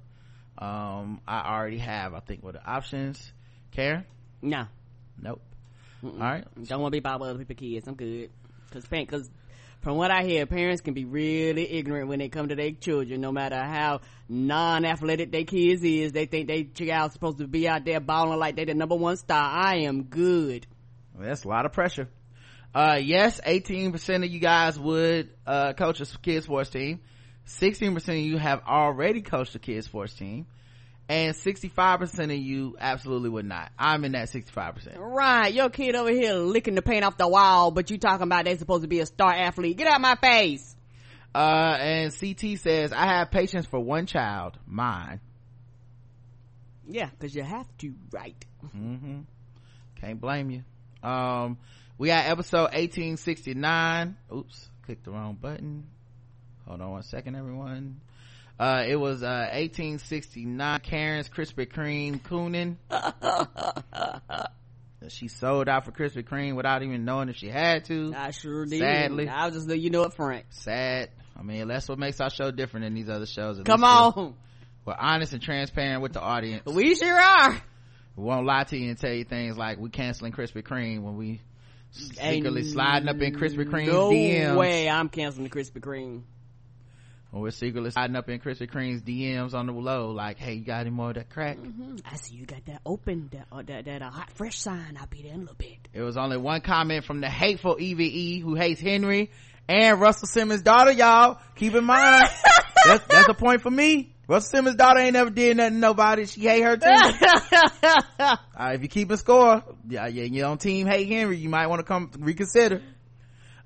[0.56, 3.32] um, I already have, I think were the options.
[3.72, 4.04] Karen?
[4.40, 4.66] No.
[5.20, 5.42] Nope.
[6.04, 6.44] All right.
[6.64, 7.88] Don't want to be about other people's kids.
[7.88, 8.30] I'm good.
[8.70, 9.30] Cause, cause
[9.80, 13.20] from what I hear, parents can be really ignorant when they come to their children,
[13.20, 16.12] no matter how non-athletic their kids is.
[16.12, 19.16] They think they child's supposed to be out there balling like they the number one
[19.16, 19.50] star.
[19.50, 20.66] I am good.
[21.16, 22.08] Well, that's a lot of pressure.
[22.74, 27.00] Uh, yes, 18% of you guys would, uh, coach a kid sports team.
[27.46, 30.46] 16% of you have already coached a kid sports team.
[31.08, 33.72] And 65% of you absolutely would not.
[33.78, 34.98] I'm in that 65%.
[34.98, 35.52] Right.
[35.54, 38.56] Your kid over here licking the paint off the wall, but you talking about they
[38.58, 39.78] supposed to be a star athlete.
[39.78, 40.76] Get out my face.
[41.34, 45.20] Uh, and CT says, I have patience for one child, mine.
[46.86, 48.44] Yeah, cause you have to, right?
[48.64, 49.20] Mm-hmm.
[50.00, 50.62] Can't blame you.
[51.08, 51.58] Um,
[51.96, 54.16] we got episode 1869.
[54.34, 55.84] Oops, clicked the wrong button.
[56.66, 58.00] Hold on one second, everyone.
[58.58, 60.80] Uh, it was, uh, 1869.
[60.80, 62.76] Karen's Krispy Kreme Coonin.
[65.08, 68.12] she sold out for Krispy Kreme without even knowing if she had to.
[68.16, 68.80] I sure did.
[68.80, 69.28] Sadly.
[69.28, 70.44] I was just you know up front.
[70.50, 71.10] Sad.
[71.38, 73.60] I mean, that's what makes our show different than these other shows.
[73.60, 74.34] At Come least we're- on.
[74.84, 76.64] We're honest and transparent with the audience.
[76.64, 77.52] We sure are.
[78.16, 81.16] We won't lie to you and tell you things like we canceling Krispy Kreme when
[81.16, 81.42] we
[82.18, 84.56] Ain't secretly sliding up in Krispy Kreme no DMs.
[84.56, 86.22] way I'm canceling the Krispy Kreme.
[87.30, 90.64] When we're secretly hiding up in Krispy Kreme's DMs on the low, like, hey, you
[90.64, 91.58] got any more of that crack?
[92.10, 94.96] I see you got that open, that uh, that, that uh, hot fresh sign.
[94.98, 95.88] I'll be there in a little bit.
[95.92, 99.30] It was only one comment from the hateful EVE who hates Henry
[99.68, 101.38] and Russell Simmons' daughter, y'all.
[101.56, 102.28] Keep in mind,
[102.86, 104.14] that's, that's a point for me.
[104.26, 106.24] Russell Simmons' daughter ain't never did nothing to nobody.
[106.24, 106.86] She hate her too.
[108.18, 111.66] uh, if you keep a score, yeah, yeah, you on team hate Henry, you might
[111.66, 112.82] want to come reconsider.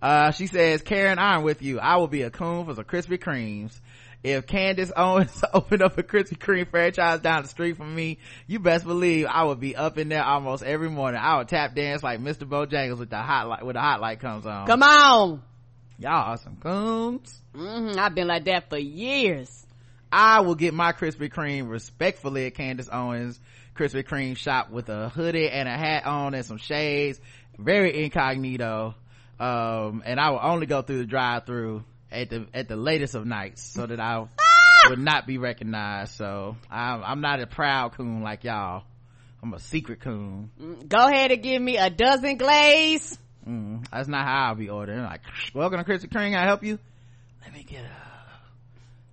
[0.02, 1.78] Uh, she says, Karen, I'm with you.
[1.78, 3.72] I will be a coon for some Krispy Kremes.
[4.24, 8.58] If Candace Owens opened up a Krispy Kreme franchise down the street from me, you
[8.58, 11.20] best believe I would be up in there almost every morning.
[11.22, 12.48] I would tap dance like Mr.
[12.48, 14.66] Bojangles with the hot light, when the hot light comes on.
[14.66, 15.42] Come on.
[15.98, 17.40] Y'all are some coons.
[17.54, 19.64] hmm I've been like that for years.
[20.10, 23.38] I will get my Krispy Kreme respectfully at Candace Owens
[23.76, 27.20] Krispy Kreme shop with a hoodie and a hat on and some shades
[27.58, 28.94] very incognito.
[29.42, 31.82] Um, and I will only go through the drive through
[32.12, 34.24] at the, at the latest of nights so that I
[34.88, 36.12] would not be recognized.
[36.14, 38.84] So I'm, I'm not a proud coon like y'all.
[39.42, 40.50] I'm a secret coon.
[40.86, 43.18] Go ahead and give me a dozen glaze.
[43.44, 45.02] Mm, that's not how I'll be ordering.
[45.02, 45.22] Like,
[45.52, 46.36] welcome to Krispy Kreme.
[46.36, 46.78] I help you.
[47.42, 47.90] Let me get a,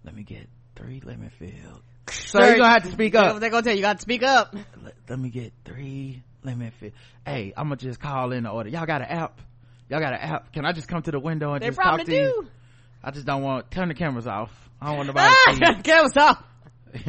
[0.04, 1.82] let me get three lemon filled.
[2.12, 3.40] So you're gonna have to speak up.
[3.40, 4.54] They're gonna tell you, you got to speak up.
[4.84, 6.94] Let, let me get three lemon filled.
[7.26, 8.70] Hey, I'm gonna just call in the order.
[8.70, 9.42] Y'all got an app?
[9.90, 10.54] Y'all got an app?
[10.54, 12.48] Can I just come to the window and They just talk to you?
[13.04, 14.52] I just don't want turn the cameras off.
[14.82, 16.44] I don't want nobody to Cameras off.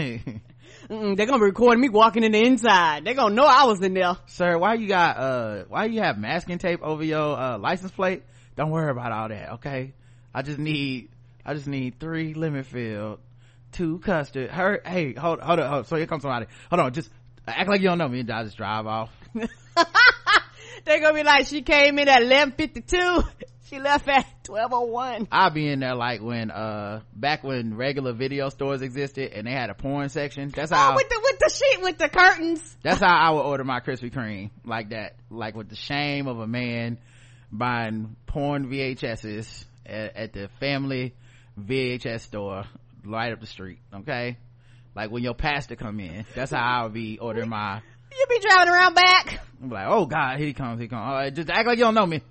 [0.88, 3.04] they're gonna be recording me walking in the inside.
[3.04, 4.16] They're gonna know I was in there.
[4.26, 8.22] Sir, why you got uh why you have masking tape over your uh license plate?
[8.56, 9.92] Don't worry about all that, okay?
[10.34, 11.10] I just need
[11.44, 13.18] I just need three lemon filled,
[13.72, 14.50] two custard.
[14.50, 15.86] Her hey, hold hold on, hold.
[15.86, 16.46] So here comes somebody.
[16.70, 17.10] Hold on, just
[17.46, 19.10] act like you don't know me and I just drive off.
[20.84, 23.26] They're gonna be like, she came in at 11.52.
[23.70, 25.28] She left at 12.01.
[25.30, 29.52] I'll be in there like when uh back when regular video stores existed and they
[29.52, 30.48] had a porn section.
[30.52, 32.76] That's how Oh, with the, with the sheet, with the curtains.
[32.82, 36.40] That's how I would order my Krispy Kreme, like that, like with the shame of
[36.40, 36.98] a man
[37.52, 41.14] buying porn VHSs at, at the family
[41.56, 42.64] VHS store
[43.04, 43.78] right up the street.
[43.94, 44.36] Okay,
[44.96, 47.82] like when your pastor come in, that's how I'll be ordering my.
[48.12, 49.40] You be driving around back.
[49.62, 51.02] I'm like, oh God, here he comes, he comes.
[51.02, 52.22] All right, just act like you don't know me.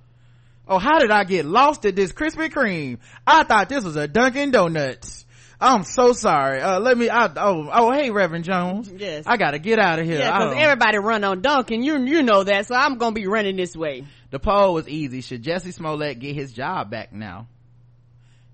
[0.68, 3.00] Oh, how did I get lost at this Krispy Kreme?
[3.26, 5.26] I thought this was a Dunkin' Donuts.
[5.62, 6.62] I'm so sorry.
[6.62, 8.90] Uh, let me, I, oh, oh, hey, Reverend Jones.
[8.96, 9.26] Yes.
[9.28, 10.20] I gotta get out of here.
[10.20, 11.84] Yeah, cause everybody run on Dunkin'.
[11.84, 14.06] You, you know that, so I'm gonna be running this way.
[14.32, 15.22] The poll was easy.
[15.22, 17.48] Should Jussie Smollett get his job back now?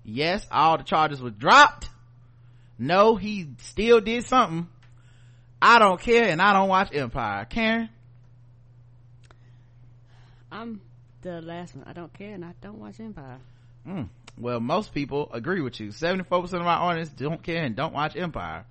[0.04, 1.90] Yes, all the charges were dropped.
[2.78, 4.68] No, he still did something.
[5.66, 7.44] I don't care and I don't watch Empire.
[7.44, 7.88] Karen?
[10.52, 10.80] I'm
[11.22, 11.84] the last one.
[11.88, 13.38] I don't care and I don't watch Empire.
[13.84, 14.08] Mm.
[14.38, 15.88] Well, most people agree with you.
[15.88, 18.64] 74% of my audience don't care and don't watch Empire.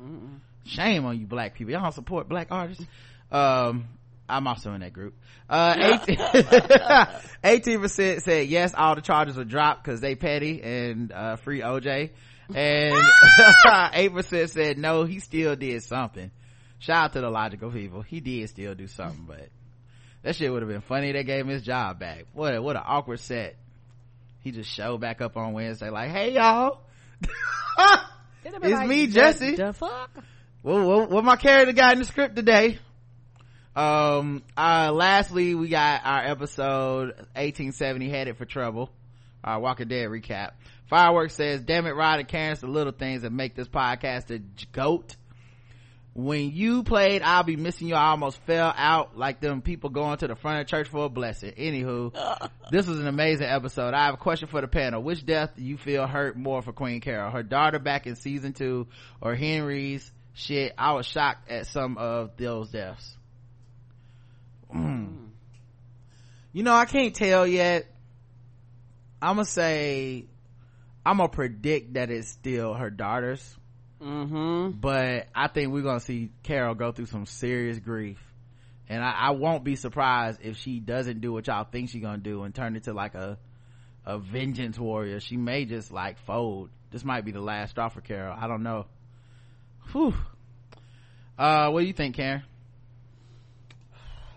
[0.64, 1.74] Shame on you black people.
[1.74, 2.86] Y'all don't support black artists.
[3.30, 3.90] Um,
[4.30, 5.16] I'm also in that group.
[5.50, 6.00] Uh,
[7.44, 11.60] 18 percent said yes, all the charges were dropped because they petty and uh, free
[11.60, 12.12] OJ,
[12.56, 12.96] and
[13.94, 16.32] eight percent said no, he still did something.
[16.80, 18.02] Shout out to the logical people.
[18.02, 19.50] He did still do something, but
[20.24, 21.12] that shit would have been funny.
[21.12, 22.26] They gave him his job back.
[22.34, 23.56] What a, what an awkward set.
[24.42, 26.82] He just showed back up on Wednesday like, hey y'all.
[28.48, 29.58] It's me, Jussie.
[29.58, 30.12] The fuck?
[30.62, 32.80] Well, what, what my character got in the script today?
[33.76, 38.90] Um, uh, lastly, we got our episode 1870 Headed for Trouble.
[39.44, 40.52] Our Walking Dead recap.
[40.90, 44.32] Fireworks says, damn it, Rod and Karen, it's the little things that make this podcast
[44.32, 44.40] a
[44.72, 45.16] goat.
[46.16, 50.18] When you played I'll Be Missing You, I almost fell out like them people going
[50.20, 51.52] to the front of church for a blessing.
[51.52, 53.94] Anywho, this was an amazing episode.
[53.94, 55.04] I have a question for the panel.
[55.04, 57.32] Which death do you feel hurt more for Queen Carol?
[57.32, 58.88] Her daughter back in season two
[59.20, 60.10] or Henry's?
[60.34, 63.18] Shit, I was shocked at some of those deaths.
[64.74, 65.28] Mm.
[66.54, 67.88] You know, I can't tell yet.
[69.22, 70.28] I'm gonna say,
[71.06, 73.58] I'm gonna predict that it's still her daughter's
[74.06, 74.80] Mm-hmm.
[74.80, 78.20] but I think we're gonna see Carol go through some serious grief.
[78.88, 82.20] And I, I won't be surprised if she doesn't do what y'all think she's gonna
[82.20, 83.40] do and turn into like a
[84.06, 85.20] a vengeance warrior.
[85.20, 86.70] She may just like fold.
[86.92, 88.36] This might be the last straw for Carol.
[88.40, 88.86] I don't know.
[89.92, 90.14] Whew.
[91.38, 92.44] Uh, what do you think, Karen?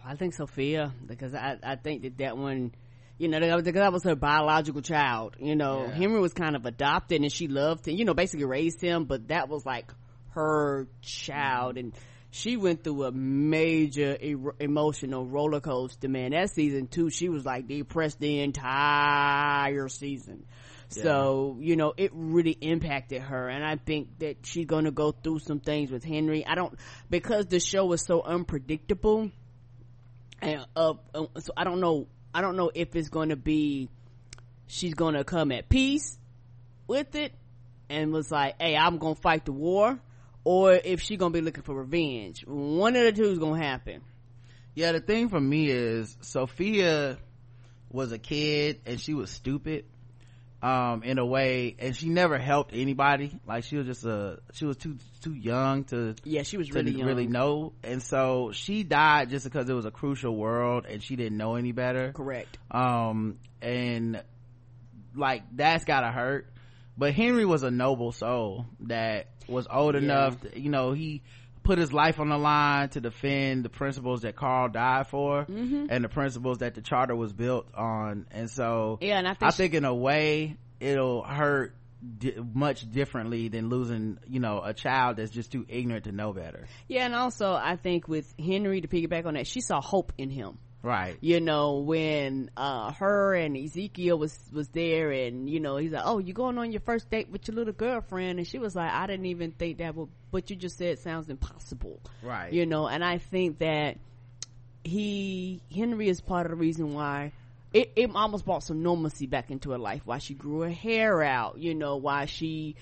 [0.05, 2.73] I think Sophia because I I think that that one,
[3.19, 5.37] you know, that, that was her biological child.
[5.39, 5.95] You know, Yeah.
[5.95, 7.97] Henry was kind of adopted and she loved him.
[7.97, 9.93] You know, basically raised him, but that was like
[10.31, 11.93] her child and.
[12.31, 16.33] She went through a major e- emotional roller coaster, man.
[16.33, 20.45] That season two, she was like depressed the entire season.
[20.91, 23.49] So, you know, it really impacted her.
[23.49, 26.47] And I think that she's going to go through some things with Henry.
[26.47, 29.31] I don't, because the show is so unpredictable,
[30.41, 32.09] and uh, uh, so I don't know.
[32.39, 33.89] I don't know if it's going to be
[34.69, 36.17] she's going to come at peace
[36.87, 37.33] with it
[37.89, 39.99] and was like, "Hey, I'm going to fight the war,"
[40.45, 42.45] or if she's going to be looking for revenge.
[42.47, 44.03] One of the two is going to happen.
[44.77, 47.19] Yeah, the thing for me is Sophia
[47.91, 49.87] was a kid and she was stupid
[50.61, 53.39] um in a way and she never helped anybody.
[53.47, 57.03] Like she was just a she was too too young to Yeah, she was really
[57.03, 57.73] really know.
[57.85, 61.55] And so she died just because it was a crucial world and she didn't know
[61.55, 62.13] any better.
[62.13, 62.59] Correct.
[62.71, 64.23] um and
[65.15, 66.47] like that's gotta hurt.
[66.97, 70.01] But henry was a noble soul that was old Yeah.
[70.01, 71.23] enough to, you know he
[71.69, 75.87] put his life on the line to defend the principles that Carl died for Mm-hmm.
[75.91, 78.27] and the principles that the charter was built on.
[78.31, 81.75] And so Yeah, and I think I think in a way it'll hurt
[82.19, 86.33] di- much differently than losing, you know, a child that's just too ignorant to know
[86.33, 86.67] better.
[86.89, 90.31] yeah, and also I think with Henry to piggyback on that, she saw hope in
[90.31, 90.59] him.
[90.83, 91.19] Right.
[91.21, 96.05] you know when uh her and ezekiel was was there and you know he's like
[96.05, 98.91] oh you going on your first date with your little girlfriend and she was like
[98.93, 102.53] i didn't even think that would what you just said sounds impossible Right.
[102.53, 103.99] you know and i think that
[104.85, 107.33] he henry is part of the reason why
[107.73, 111.23] it, it almost brought some normalcy back into her life why she grew her hair
[111.23, 112.77] out you know why she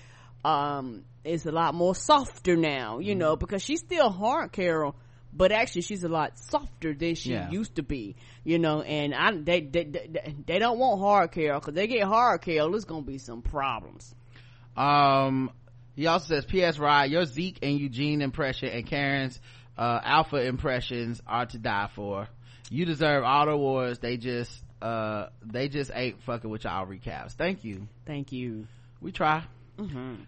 [0.45, 4.95] um is a lot more softer now you know because she's still hard carol
[5.37, 7.49] but actually she's a lot softer than she Yeah.
[7.51, 11.59] used to be you know and i they they, they, they don't want hard carol
[11.59, 14.13] because they get hard carol there's gonna be some problems
[14.75, 15.51] Um,
[15.95, 16.77] he also says, P.S.
[16.77, 19.39] Rod, your Zeke and Eugene impression and Karen's,
[19.77, 22.27] uh, alpha impressions are to die for.
[22.69, 23.97] You deserve all the awards.
[23.97, 27.31] They just, uh, they just ain't fucking with y'all recaps.
[27.31, 27.87] Thank you.
[28.05, 28.67] thank you
[29.01, 29.43] We try.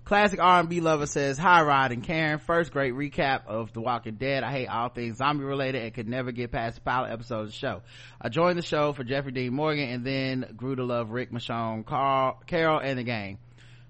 [0.05, 2.39] Classic R&B lover says, Hi Rod and Karen.
[2.39, 4.43] First great recap of The Walking Dead.
[4.43, 7.47] I hate all things zombie related and could never get past the pilot episode of
[7.47, 7.81] the show.
[8.21, 11.85] I joined the show for Jeffrey Dean Morgan and then grew to love Rick Michonne,
[11.85, 13.39] Carl, Carol, and the gang.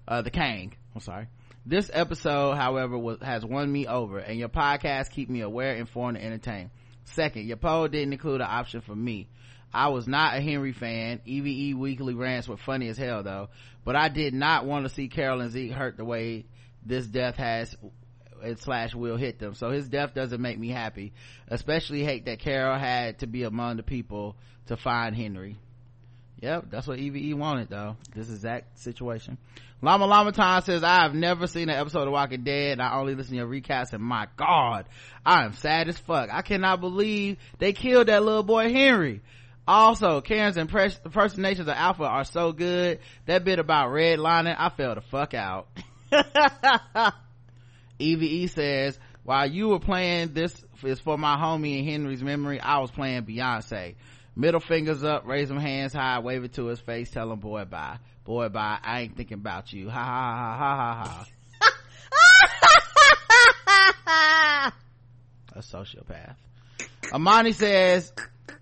[0.08, 0.74] Uh, the Kang.
[0.94, 1.28] I'm sorry.
[1.66, 6.16] This episode, however, was, has won me over and your podcast keep me aware, informed,
[6.16, 6.70] and entertained.
[7.04, 9.28] Second, your poll didn't include an option for me.
[9.72, 11.20] I was not a Henry fan.
[11.24, 13.48] EVE weekly rants were funny as hell though,
[13.84, 16.46] but I did not want to see Carol and Zeke hurt the way
[16.84, 17.76] this death has
[18.42, 19.54] and slash will hit them.
[19.54, 21.12] So his death doesn't make me happy.
[21.48, 24.36] Especially hate that Carol had to be among the people
[24.66, 25.56] to find Henry.
[26.40, 27.96] Yep, that's what EVE wanted though.
[28.14, 29.36] This exact situation.
[29.82, 33.14] Llama Llama Time says, I have never seen an episode of Walking Dead I only
[33.14, 34.86] listen to your recasts and my god,
[35.24, 36.28] I am sad as fuck.
[36.32, 39.22] I cannot believe they killed that little boy Henry.
[39.66, 42.98] Also, Karen's impress- impersonations of Alpha are so good.
[43.26, 45.68] That bit about redlining, I fell the fuck out.
[47.98, 52.78] EVE says, while you were playing this is for my homie and Henry's memory, I
[52.78, 53.94] was playing Beyonce.
[54.34, 57.64] Middle fingers up, raise them hands high, wave it to his face, tell him boy
[57.64, 57.98] bye.
[58.24, 59.90] Boy bye, I ain't thinking about you.
[59.90, 61.26] Ha ha ha ha ha
[64.24, 64.72] ha.
[65.52, 66.36] A sociopath.
[67.12, 68.12] Amani says,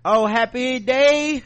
[0.03, 1.43] oh happy day.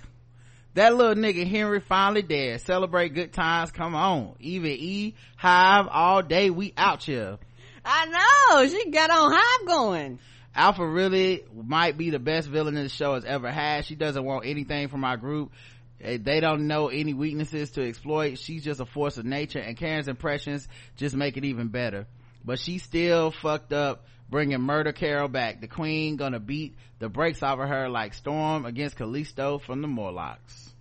[0.76, 2.62] That little nigga Henry finally dead.
[2.62, 3.72] Celebrate good times.
[3.72, 4.36] Come on.
[4.40, 6.50] Even E, Hive, all day.
[6.50, 7.38] We out here.
[7.86, 10.20] i know she got on hive going
[10.56, 13.86] Alpha really might be the best villain the show has ever had.
[13.86, 15.52] She doesn't want anything from our group.
[16.00, 18.38] They don't know any weaknesses to exploit.
[18.38, 22.06] She's just a force of nature and Karen's impressions just make it even better.
[22.46, 25.62] But she's still fucked up bringing Murder Carol back.
[25.62, 29.88] The queen gonna beat the brakes off of her like Storm against Callisto from the
[29.88, 30.72] Morlocks.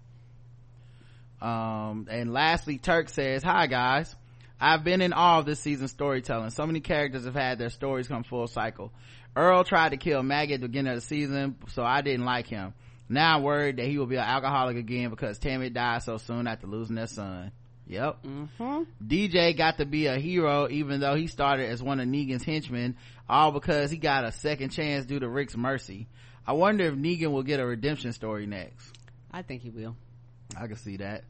[1.41, 4.15] Um, and lastly, Turk says, hi guys.
[4.61, 6.51] I've been in awe of this season's storytelling.
[6.51, 8.93] So many characters have had their stories come full cycle.
[9.35, 12.47] Earl tried to kill Maggie at the beginning of the season, so I didn't like
[12.47, 12.73] him.
[13.09, 16.47] Now I'm worried that he will be an alcoholic again because Tammy died so soon
[16.47, 17.51] after losing their son.
[17.93, 18.23] Yep.
[18.25, 18.83] mm-hmm.
[19.07, 22.97] DJ got to be a hero even though he started as one of Negan's henchmen,
[23.29, 26.09] all because he got a second chance due to Rick's mercy.
[26.47, 28.91] I wonder if Negan will get a redemption story next.
[29.31, 29.95] i think he will
[30.57, 31.25] I can see that.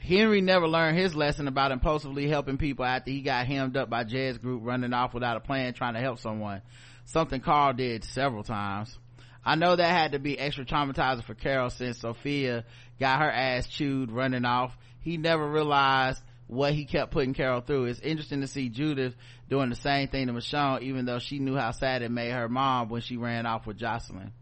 [0.00, 4.04] Henry never learned his lesson about impulsively helping people after he got hemmed up by
[4.04, 6.62] Jed's group running off without a plan trying to help someone.
[7.06, 8.96] Something Carl did several times.
[9.44, 12.64] I know that had to be extra traumatizing for Carol since Sophia
[13.00, 14.76] got her ass chewed running off.
[15.00, 17.86] He never realized what he kept putting Carol through.
[17.86, 19.14] It's interesting to see Judith
[19.48, 22.48] doing the same thing to Michonne even though she knew how sad it made her
[22.48, 24.32] mom when she ran off with Jocelyn.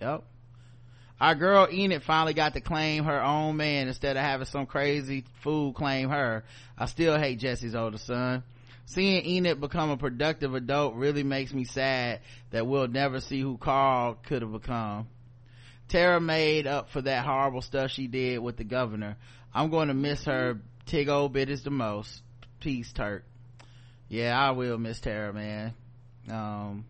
[0.00, 0.24] Yep.
[1.20, 5.24] Our girl Enid finally got to claim her own man instead of having some crazy
[5.42, 6.44] fool claim her.
[6.76, 8.44] I still hate Jesse's older son.
[8.86, 12.20] Seeing Enid become a productive adult really makes me sad
[12.50, 15.08] that we'll never see who Carl could have become.
[15.88, 19.16] Tara made up for that horrible stuff she did with the governor.
[19.54, 20.60] I'm going to miss her.
[20.86, 22.22] Tig old bit is the most.
[22.60, 23.24] Peace, Turk.
[24.08, 25.74] Yeah, I will miss Tara, man.
[26.30, 26.84] Um,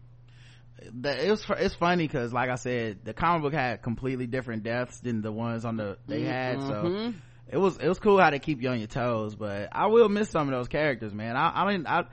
[0.92, 4.62] the, it was it's funny because like i said the comic book had completely different
[4.62, 7.14] deaths than the ones on the they had so Mhm.
[7.48, 10.08] it was it was cool how they keep you on your toes but i will
[10.08, 12.04] miss some of those characters man i, I didn't i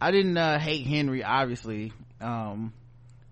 [0.00, 2.72] i didn't uh, hate henry obviously um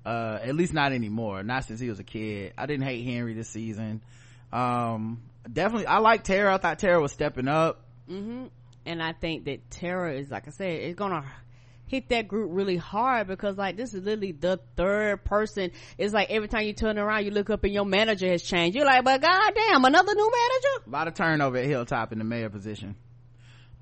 [0.05, 3.34] uh at least not anymore not since he was a kid i didn't hate henry
[3.34, 4.02] this season
[4.52, 5.22] um
[5.52, 8.47] definitely i like tara i thought tara was stepping up hmm
[8.86, 11.22] And I think that Tara is, like I said, it's gonna
[11.86, 15.70] hit that group really hard because like this is literally the third person.
[15.98, 18.74] It's like every time you turn around, you look up and your manager has changed.
[18.77, 20.85] You're like, but goddamn, another new manager.
[20.86, 22.97] A lot of turnover at Hilltop in the mayor position.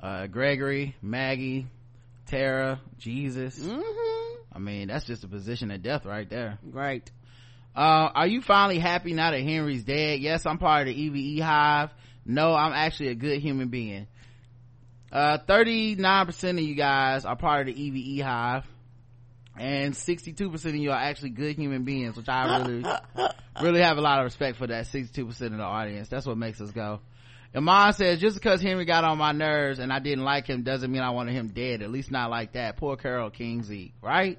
[0.00, 1.66] Uh, Gregory, Maggie,
[2.26, 3.58] Tara, Jesus.
[3.58, 4.34] Mm-hmm.
[4.52, 6.58] I mean, that's just a position of death right there.
[6.70, 7.10] Great.
[7.78, 10.18] Uh, are you finally happy now that Henry's dead?
[10.18, 11.90] Yes, I'm part of the EVE hive.
[12.26, 14.08] No, I'm actually a good human being.
[15.12, 18.64] Uh, 39% of you guys are part of the EVE hive.
[19.56, 22.84] And 62% of you are actually good human beings, which I really,
[23.62, 26.08] really have a lot of respect for that 62% of the audience.
[26.08, 26.98] That's what makes us go.
[27.54, 30.90] Iman says, just because Henry got on my nerves and I didn't like him doesn't
[30.90, 31.82] mean I wanted him dead.
[31.82, 32.76] At least not like that.
[32.76, 34.36] Poor Carol King Zeke, right?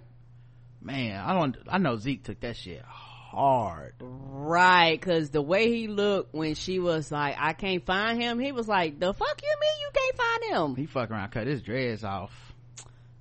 [0.81, 2.83] Man, I don't, I know Zeke took that shit
[3.29, 3.93] hard.
[3.99, 8.51] Right, cause the way he looked when she was like, I can't find him, he
[8.51, 10.75] was like, the fuck you mean you can't find him?
[10.75, 12.31] He fuck around, cut his dreads off.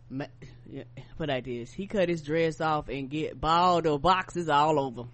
[0.09, 0.25] Ma-
[0.71, 0.85] yeah,
[1.19, 5.05] what I did he cut his dress off and get bald or boxes all over.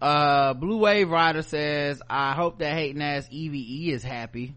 [0.00, 4.54] Uh, Blue Wave Rider says, I hope that hating ass EVE is happy.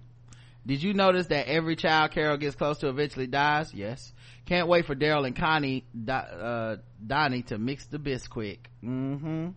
[0.66, 3.74] Did you notice that every child Carol gets close to eventually dies?
[3.74, 4.14] Yes.
[4.46, 8.60] Can't wait for Daryl and Connie, uh, Donnie to mix the bisquick.
[8.84, 9.50] Mm-hmm.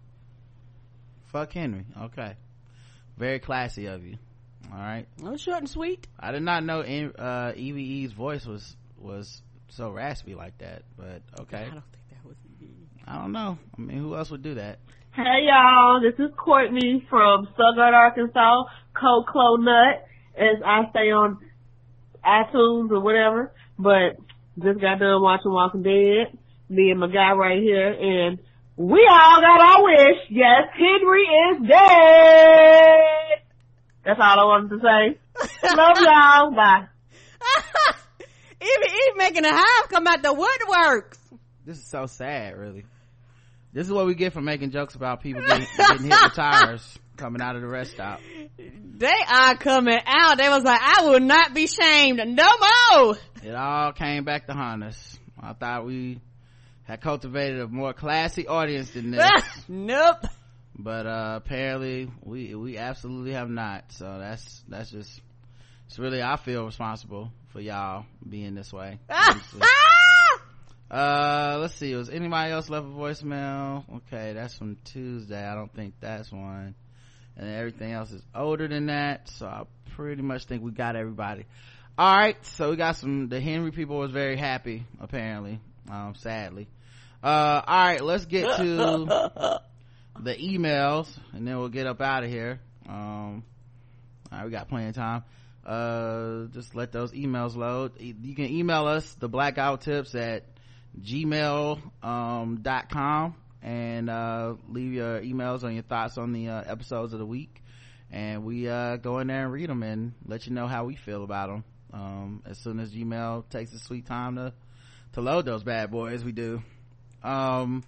[1.33, 1.85] Fuck Henry.
[2.03, 2.35] Okay.
[3.17, 4.17] Very classy of you.
[4.73, 5.07] Alright.
[5.23, 6.07] Oh, short and sweet.
[6.19, 11.59] I did not know uh, EVE's voice was was so raspy like that, but okay.
[11.59, 12.69] I don't think that was me.
[13.07, 13.59] I don't know.
[13.77, 14.79] I mean, who else would do that?
[15.13, 18.65] Hey y'all, this is Courtney from Stuttgart, Arkansas,
[18.99, 21.39] Cold Clo Nut, as I say on
[22.25, 24.19] iTunes or whatever, but
[24.63, 26.39] just got done watching Walking Dead,
[26.69, 28.39] me and my guy right here, and
[28.81, 30.17] we all got our wish.
[30.31, 33.43] Yes, Henry is dead.
[34.07, 35.19] That's all I wanted to say.
[35.77, 36.51] Love y'all.
[36.53, 36.87] Bye.
[38.63, 41.19] even even making a hive come out the woodworks.
[41.67, 42.87] This is so sad, really.
[43.75, 46.99] This is what we get for making jokes about people getting, getting hit with tires
[47.19, 48.21] coming out of the rest stop.
[48.57, 50.39] They are coming out.
[50.39, 52.49] They was like, I will not be shamed no
[52.95, 53.17] more.
[53.45, 55.19] It all came back to haunt us.
[55.39, 56.21] I thought we
[56.91, 59.23] had cultivated a more classy audience than this.
[59.69, 60.25] nope.
[60.77, 63.85] but uh apparently we we absolutely have not.
[63.93, 65.21] So that's that's just
[65.87, 68.99] it's really i feel responsible for y'all being this way.
[70.91, 71.95] Uh let's see.
[71.95, 73.85] Was anybody else left a voicemail?
[73.99, 75.41] Okay that's from tuesday.
[75.41, 76.75] I don't think that's one.
[77.37, 79.29] And everything else is older than that.
[79.29, 79.63] So i
[79.95, 81.47] pretty much think we got everybody.
[81.97, 82.45] All right.
[82.45, 86.67] So we got some the henry people was very happy apparently um sadly
[87.23, 89.61] uh all right let's get to
[90.21, 92.61] the emails and then we'll get up out of here.
[92.89, 93.45] Um
[94.33, 95.25] all right we got plenty of time.
[95.65, 97.93] Uh just let those emails load.
[98.01, 100.45] You can email us the black guy who tips at
[101.01, 106.63] gmail um dot com and uh leave your emails on your thoughts on the uh,
[106.67, 107.63] episodes of the week.
[108.11, 110.97] And we uh go in there and read them and let you know how we
[110.97, 114.53] feel about them um as soon as gmail takes its sweet time to
[115.13, 116.63] to load those bad boys we do
[117.23, 117.83] um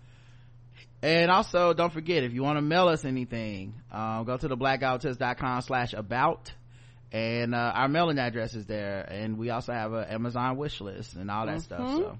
[1.03, 4.57] and also don't forget if you want to mail us anything um, go to the
[4.57, 6.53] blackguywhotips.com slash about.
[7.11, 9.03] And uh, our mailing address is there.
[9.03, 12.19] And we also have an amazon wish list and all that stuff so.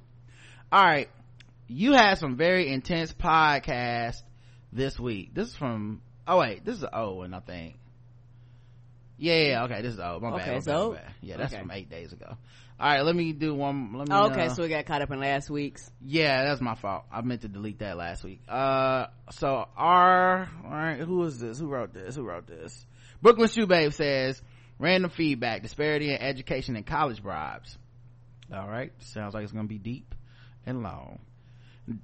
[0.71, 1.09] All right.
[1.69, 4.17] You had some very intense podcast
[4.73, 5.33] this week.
[5.33, 7.77] This is from oh wait this is owen i think.
[9.19, 10.23] Yeah, okay this is old.
[10.23, 11.13] My bad, Okay, my bad, so- my bad.
[11.23, 11.63] yeah that's okay.
[11.63, 12.37] from eight days ago
[12.81, 15.11] all right let me do one let me Okay, uh, so we got caught up
[15.11, 15.91] in last week's.
[16.05, 17.05] yeah, that's my fault.
[17.13, 18.41] I meant to delete that last week.
[18.49, 21.59] Uh, so our, alright, who is this?
[21.59, 22.17] Who wrote this?
[22.17, 22.87] Who wrote this?
[23.21, 24.43] Brooklyn Shoe Babe says,
[24.79, 27.79] random feedback, disparity in education and college bribes.
[28.53, 30.15] Alright, sounds like it's gonna be deep
[30.67, 31.21] and long.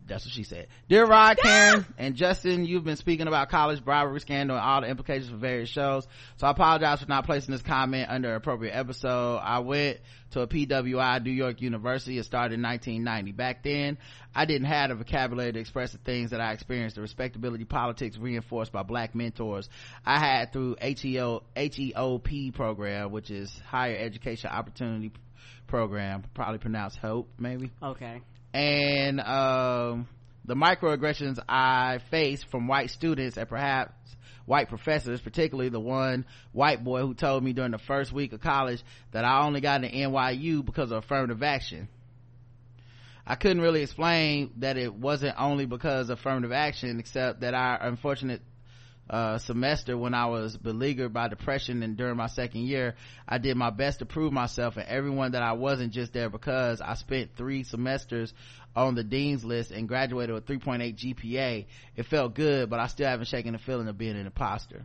[0.06, 0.68] That's what she said.
[0.88, 4.88] Dear Rod, Karen, and Justin, you've been speaking about college bribery scandal and all the
[4.88, 6.06] implications for various shows.
[6.36, 9.38] So I apologize for not placing this comment under an appropriate episode.
[9.38, 9.98] I went
[10.32, 12.18] to a PWI New York University.
[12.18, 13.32] It started in 1990.
[13.32, 13.98] Back then,
[14.34, 16.96] I didn't have the vocabulary to express the things that I experienced.
[16.96, 19.68] The respectability politics reinforced by black mentors
[20.04, 25.12] I had through HEO, HEOP program, which is Higher Education Opportunity
[25.66, 28.22] Program, probably pronounced HOPE, maybe Okay.
[28.58, 30.08] And um,
[30.44, 33.92] the microaggressions I faced from white students and perhaps
[34.46, 38.40] white professors, particularly the one white boy who told me during the first week of
[38.40, 38.82] college
[39.12, 41.88] that I only got an NYU because of affirmative action.
[43.24, 47.80] I couldn't really explain that it wasn't only because of affirmative action, except that our
[47.80, 48.42] unfortunate
[49.10, 52.94] uh, semester when I was beleaguered by depression and during my second year,
[53.26, 56.80] I did my best to prove myself and everyone that I wasn't just there because
[56.80, 58.34] I spent three semesters
[58.76, 61.66] on the dean's list and graduated with 3.8 GPA.
[61.96, 64.84] It felt good, but I still haven't shaken the feeling of being an imposter.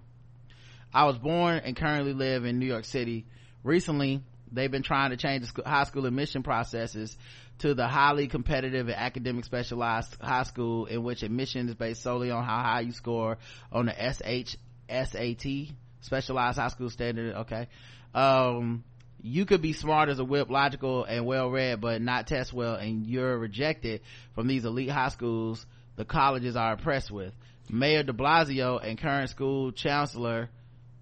[0.94, 3.26] I was born and currently live in New York City.
[3.64, 4.22] Recently,
[4.52, 7.18] they've been trying to change the high school admission processes
[7.60, 12.32] to the highly competitive and academic specialized high school in which admission is based solely
[12.32, 13.38] on how high you score
[13.72, 15.72] on the SHSAT,
[16.02, 17.36] specialized high school standard.
[17.36, 17.68] Okay.
[18.14, 18.84] Um,
[19.22, 22.76] you could be smart as a whip, logical and well read, but not test well,
[22.76, 24.02] and you're rejected
[24.36, 25.66] from these elite high schools
[25.96, 27.34] the colleges are impressed with.
[27.70, 30.50] Mayor de Blasio and current school chancellor,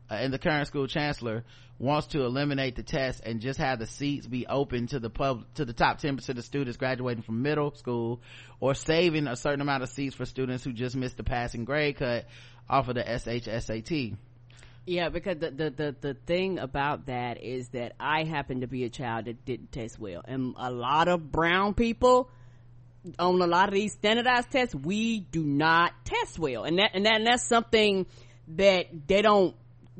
[0.09, 1.43] uh, and the current school chancellor
[1.81, 5.43] wants to eliminate the test and just have the seats be open to the pub
[5.55, 8.21] to the top 10% of students graduating from middle school
[8.59, 11.97] or saving a certain amount of seats for students who just missed the passing grade
[11.97, 12.25] cut
[12.69, 14.15] off of the SHSAT.
[14.85, 18.83] Yeah, because the, the, the, the thing about that is that I happen to be
[18.83, 20.21] a child that didn't test well.
[20.23, 22.29] And a lot of brown people
[23.17, 26.63] on a lot of these standardized tests, we do not test well.
[26.63, 28.05] And that, and that, and that's something
[28.49, 29.55] that they don't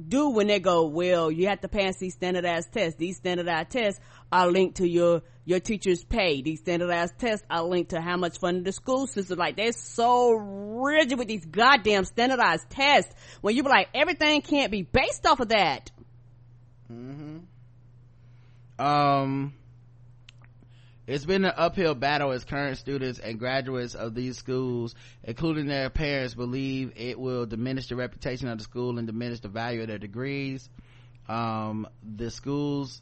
[0.08, 2.98] do when they go, well, you have to pass these standardized tests.
[2.98, 4.02] These standardized tests
[4.32, 6.42] are linked to your, your teacher's pay.
[6.42, 9.38] These standardized tests are linked to how much funding the school system.
[9.38, 14.72] Like, they're so rigid with these goddamn standardized tests when you be like, everything can't
[14.72, 15.92] be based off of that.
[16.88, 17.38] Hmm.
[18.80, 19.54] Um
[21.12, 25.90] it's been an uphill battle as current students and graduates of these schools including their
[25.90, 29.88] parents believe it will diminish the reputation of the school and diminish the value of
[29.88, 30.70] their degrees.
[31.28, 33.02] Um, the schools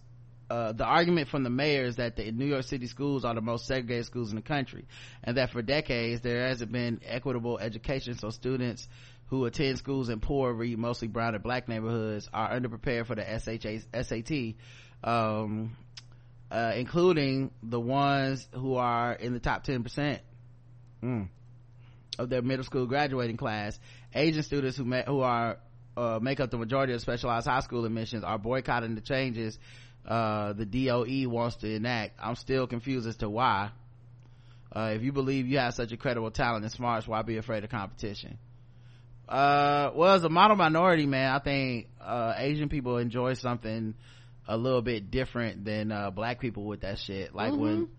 [0.50, 3.42] uh, the argument from the mayor is that the New York City schools are the
[3.42, 4.86] most segregated schools in the country,
[5.24, 8.88] and that for decades there hasn't been equitable education, so students
[9.28, 13.22] who attend schools in poor, read mostly brown and black neighborhoods, are underprepared for the
[13.24, 14.56] SHA, SAT,
[15.04, 15.78] um,
[16.52, 20.20] uh, including the ones who are in the top 10%
[21.04, 21.28] mm,
[22.18, 23.80] of their middle school graduating class.
[24.14, 25.58] Asian students who, who are,
[25.96, 29.60] uh, make up the majority of specialized high school admissions are boycotting the changes,
[30.08, 32.20] uh, the DOE wants to enact.
[32.22, 33.72] I'm still confused as to why.
[34.76, 37.70] Uh, if you believe you have such incredible talent and smarts, why be afraid of
[37.70, 38.38] competition?
[39.28, 43.94] Uh, well, as a model minority, man, I think, uh, Asian people enjoy something
[44.50, 47.36] a little bit different than, uh, black people with that shit.
[47.36, 47.90] Like when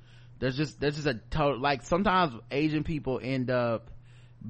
[0.41, 3.91] there's just, there's just a total, like sometimes Asian people end up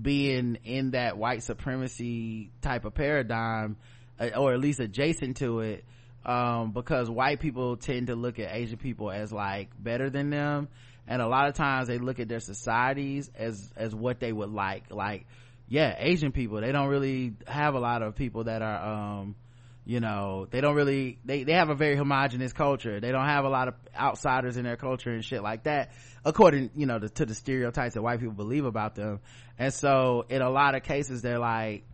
[0.00, 3.76] being in that white supremacy type of paradigm,
[4.18, 5.84] uh, or at least adjacent to it,
[6.24, 10.68] um, because white people tend to look at Asian people as like better than them.
[11.06, 14.50] And a lot of times they look at their societies as, as what they would
[14.50, 14.84] like.
[14.90, 15.26] Like,
[15.68, 19.34] yeah, Asian people, they don't really have a lot of people that are, um,
[19.84, 23.00] you know, they don't really, they, they have a very homogenous culture.
[23.00, 25.92] They don't have a lot of outsiders in their culture and shit like that,
[26.24, 29.20] according, you know, to, to the stereotypes that white people believe about them.
[29.58, 31.84] And so in a lot of cases, they're like,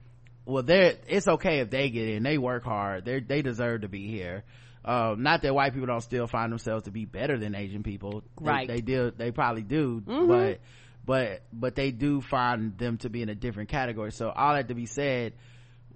[0.44, 2.22] well, they're, it's okay if they get in.
[2.22, 3.04] They work hard.
[3.04, 4.44] They they deserve to be here.
[4.84, 8.22] Um, not that white people don't still find themselves to be better than Asian people.
[8.40, 8.68] Right.
[8.68, 9.10] They, do.
[9.10, 10.00] They probably do.
[10.28, 10.60] But,
[11.04, 14.12] but, but they do find them to be in a different category.
[14.12, 15.32] So all that to be said,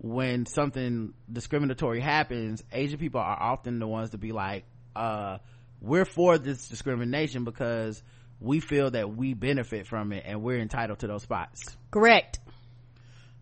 [0.02, 4.64] when something discriminatory happens, Asian people are often the ones to be like,
[4.96, 5.38] uh,
[5.82, 8.02] we're for this discrimination because
[8.40, 11.76] we feel that we benefit from it and we're entitled to those spots.
[11.90, 12.38] Correct.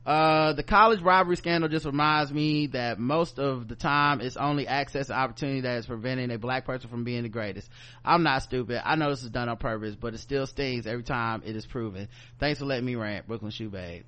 [0.05, 4.67] Uh, the college robbery scandal just reminds me that most of the time it's only
[4.67, 7.71] access and opportunity that is preventing a black person from being the greatest.
[8.05, 8.83] I'm not stupid.
[8.85, 11.67] I know this is done on purpose, but it still stings every time it is
[11.67, 12.09] proven.
[12.41, 14.07] Thanks for letting me rant, Brooklyn Shoe Bag.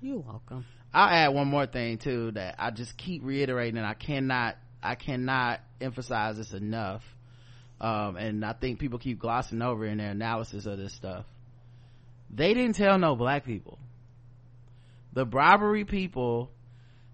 [0.00, 0.64] You're welcome.
[0.94, 4.94] I'll add one more thing too that I just keep reiterating and I cannot, I
[4.94, 7.02] cannot emphasize this enough.
[7.80, 11.24] Um, and I think people keep glossing over in their analysis of this stuff.
[12.30, 13.78] They didn't tell no black people.
[15.12, 16.50] The bribery people,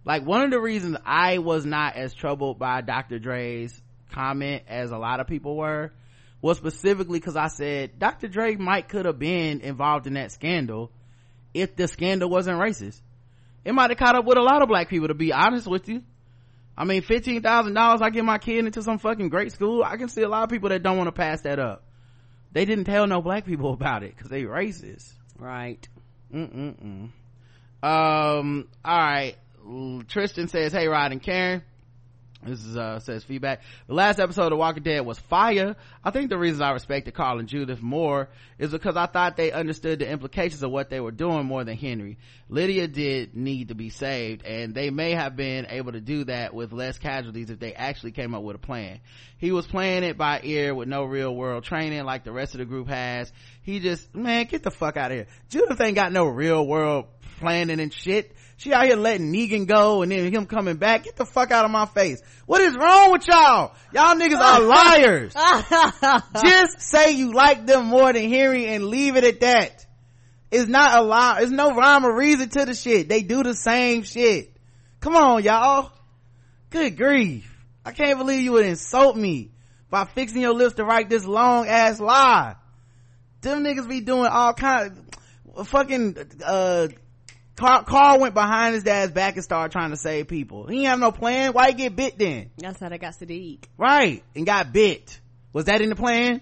[0.05, 3.19] like one of the reasons I was not as troubled by Dr.
[3.19, 3.81] Dre's
[4.13, 5.93] comment as a lot of people were
[6.41, 8.29] was specifically because I said Dr.
[8.29, 10.93] Dre might could have been involved in that scandal
[11.53, 13.01] if the scandal wasn't racist.
[13.69, 15.91] It might have caught up with a lot of black people to be honest with
[15.91, 16.03] you.
[16.75, 19.85] I mean, fifteen thousand dollars, I get my kid into some fucking great school.
[19.85, 21.85] I can see a lot of people that don't want to pass that up.
[22.51, 25.87] they didn't tell no black people about it because they racist right
[26.35, 27.11] Mm-mm-mm.
[27.83, 29.37] um all right
[30.09, 31.63] tristan says hey rod and karen
[32.45, 33.63] this is uh says feedback.
[33.89, 35.75] The last episode of walking dead was fire.
[36.05, 38.29] I think the reason i respected carl and judith more
[38.59, 41.77] is because i thought they understood the implications of what they were doing more than
[41.77, 42.19] henry.
[42.49, 46.55] Lydia did need to be saved and they may have been able to do that
[46.55, 49.01] with less casualties if they actually came up with a plan.
[49.39, 52.59] He was playing it by ear with no real world training like the rest of
[52.59, 53.33] the group has.
[53.63, 55.27] He just man get the fuck out of here.
[55.49, 57.07] Judith ain't got no real world
[57.39, 61.05] planning and shit she out here letting Negan go and then him coming back.
[61.05, 62.21] Get the fuck out of my face.
[62.45, 63.73] What is wrong with y'all?
[63.93, 65.33] Y'all niggas are liars.
[66.45, 69.87] Just say you like them more than Henry and leave it at that.
[70.51, 71.39] It's not a lie.
[71.43, 73.09] It's no rhyme or reason to the shit.
[73.09, 74.57] They do the same shit.
[74.99, 75.93] Come on, y'all.
[76.71, 77.49] Good grief.
[77.85, 79.53] I can't believe you would insult me
[79.89, 82.57] by fixing your lips to write this long ass lie.
[83.41, 85.01] Them niggas be doing all kind
[85.55, 86.89] of fucking, uh,
[87.59, 90.69] Carl, Carl, went behind his dad's back and started trying to save people.
[90.69, 91.53] He didn't have no plan.
[91.53, 92.51] Why he get bit then?
[92.57, 93.65] That's how they got Siddiq.
[93.77, 94.23] Right.
[94.37, 95.21] And got bit.
[95.53, 96.41] Was that in the plan?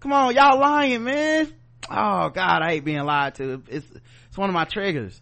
[0.00, 1.50] Come on, y'all lying, man.
[1.90, 3.62] Oh God, I hate being lied to.
[3.68, 3.86] It's,
[4.28, 5.20] it's one of my triggers.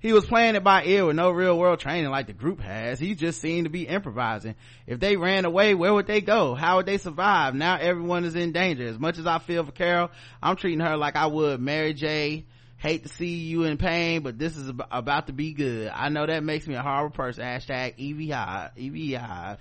[0.00, 2.98] He was playing it by ear with no real world training like the group has.
[2.98, 4.54] He just seemed to be improvising.
[4.86, 6.54] If they ran away, where would they go?
[6.54, 7.54] How would they survive?
[7.54, 8.86] Now everyone is in danger.
[8.86, 10.10] As much as I feel for Carol,
[10.42, 12.44] I'm treating her like I would Mary J
[12.78, 15.90] hate to see you in pain but this is ab- about to be good.
[15.94, 17.44] I know that makes me a horrible person.
[17.44, 19.58] Hashtag ev hive ev hive.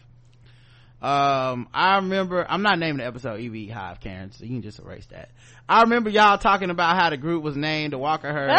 [1.00, 4.80] Um i remember i'm not naming the episode ev hive karen so you can just
[4.80, 5.30] erase that.
[5.70, 8.52] I remember y'all talking about how the group was named the walker herd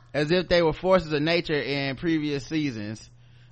[0.14, 3.09] as if they were forces of nature in previous seasons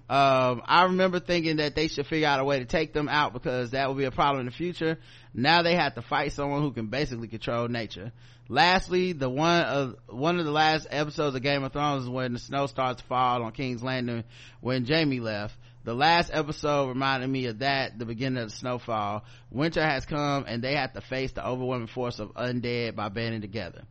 [0.08, 3.34] um, I remember thinking that they should figure out a way to take them out
[3.34, 4.98] because that would be a problem in the future.
[5.34, 8.12] Now they have to fight someone who can basically control nature.
[8.48, 12.32] Lastly, the one of one of the last episodes of Game of Thrones is when
[12.32, 14.24] the snow starts to fall on King's Landing
[14.62, 15.54] when Jaime left.
[15.84, 19.24] The last episode reminded me of that, the beginning of the snowfall.
[19.50, 23.42] Winter has come and they have to face the overwhelming force of undead by banding
[23.42, 23.84] together.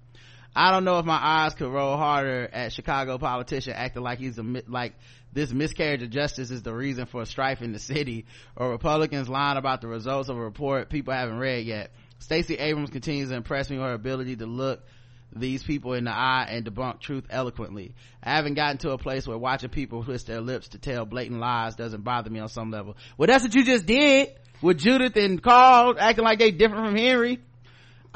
[0.55, 4.37] I don't know if my eyes could roll harder at Chicago politician acting like he's
[4.37, 4.93] a like
[5.33, 8.25] this miscarriage of justice is the reason for strife in the city
[8.55, 11.91] or Republicans lying about the results of a report people haven't read yet.
[12.19, 14.81] Stacey Abrams continues to impress me with her ability to look
[15.35, 17.93] these people in the eye and debunk truth eloquently.
[18.23, 21.39] I haven't gotten to a place where watching people twist their lips to tell blatant
[21.39, 22.97] lies doesn't bother me on some level.
[23.17, 24.29] Well, that's what you just did
[24.61, 27.39] with Judith and Carl acting like they different from Henry.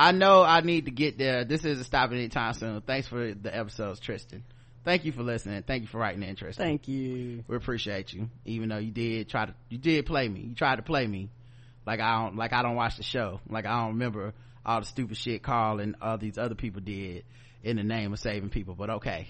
[0.01, 1.45] I know I need to get there.
[1.45, 2.81] This isn't stopping anytime soon.
[2.81, 4.43] Thanks for the episodes, Tristan.
[4.83, 5.61] Thank you for listening.
[5.61, 6.65] Thank you for writing in, Tristan.
[6.65, 7.43] Thank you.
[7.47, 8.27] We appreciate you.
[8.43, 10.39] Even though you did try to, you did play me.
[10.39, 11.29] You tried to play me.
[11.85, 13.41] Like I don't, like I don't watch the show.
[13.47, 14.33] Like I don't remember
[14.65, 17.23] all the stupid shit Carl and all these other people did
[17.61, 19.27] in the name of saving people, but okay.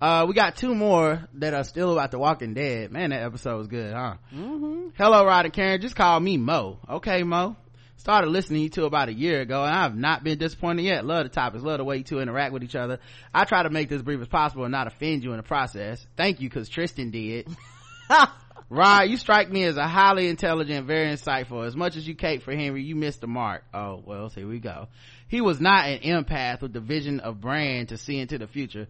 [0.00, 2.90] Uh, we got two more that are still about the walking dead.
[2.90, 4.14] Man, that episode was good, huh?
[4.34, 4.88] Mm-hmm.
[4.96, 5.82] Hello, Rod and Karen.
[5.82, 6.78] Just call me Mo.
[6.88, 7.56] Okay, Mo
[7.96, 11.04] started listening to you two about a year ago and I've not been disappointed yet.
[11.04, 12.98] Love the topics, love the way you two interact with each other.
[13.32, 16.04] I try to make this brief as possible and not offend you in the process.
[16.16, 17.48] Thank you cause Tristan did.
[18.70, 21.66] Rod, you strike me as a highly intelligent, very insightful.
[21.66, 23.62] As much as you cape for Henry, you missed the mark.
[23.72, 24.88] Oh, well, here we go.
[25.28, 28.88] He was not an empath with the vision of Bran to see into the future.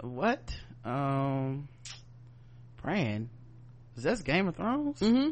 [0.00, 0.42] What?
[0.84, 1.68] Um,
[2.82, 3.30] Bran?
[3.96, 4.98] Is that Game of Thrones?
[5.00, 5.30] Mm-hmm.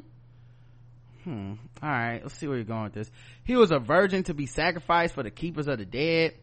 [1.25, 1.55] Hmm.
[1.83, 2.21] All right.
[2.23, 3.11] Let's see where you're going with this.
[3.45, 6.35] He was a virgin to be sacrificed for the keepers of the dead.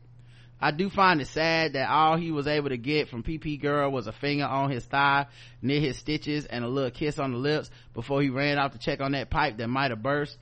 [0.59, 3.91] I do find it sad that all he was able to get from PP Girl
[3.91, 5.27] was a finger on his thigh
[5.61, 8.79] near his stitches and a little kiss on the lips before he ran off to
[8.79, 10.35] check on that pipe that might have burst.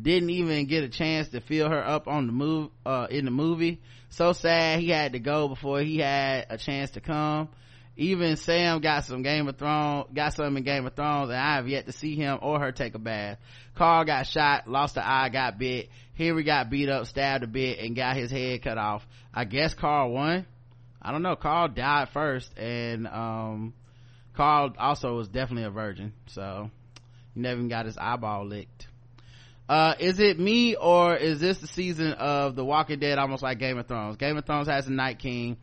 [0.00, 3.30] Didn't even get a chance to feel her up on the move, uh, in the
[3.30, 3.80] movie.
[4.10, 7.48] So sad he had to go before he had a chance to come.
[7.96, 11.56] Even Sam got some Game of Thrones, got some in Game of Thrones, and I
[11.56, 13.38] have yet to see him or her take a bath.
[13.74, 15.90] Carl got shot, lost an eye, got bit.
[16.16, 19.06] Henry got beat up, stabbed a bit, and got his head cut off.
[19.32, 20.46] I guess Carl won.
[21.00, 21.36] I don't know.
[21.36, 23.74] Carl died first, and um,
[24.34, 26.70] Carl also was definitely a virgin, so
[27.34, 28.86] he never even got his eyeball licked.
[29.68, 33.58] Uh, is it me or is this the season of The Walking Dead almost like
[33.58, 34.16] Game of Thrones?
[34.16, 35.56] Game of Thrones has a Night King.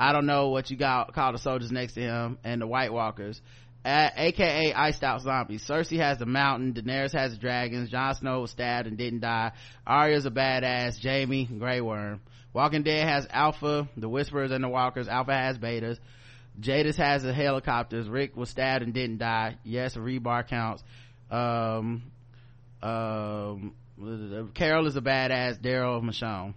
[0.00, 2.90] I don't know what you got call the soldiers next to him and the White
[2.90, 3.42] Walkers.
[3.84, 5.62] aka iced out zombies.
[5.62, 9.52] Cersei has the mountain, Daenerys has the dragons, Jon Snow was stabbed and didn't die,
[9.86, 12.22] Arya's a badass, Jaime, Grey Worm.
[12.54, 15.98] Walking Dead has Alpha, the Whisperers and the Walkers, Alpha has Betas,
[16.58, 20.82] Jadis has the helicopters, Rick was stabbed and didn't die, yes, rebar counts,
[21.30, 22.10] um,
[22.82, 23.74] um,
[24.54, 26.54] carol is a badass daryl michonne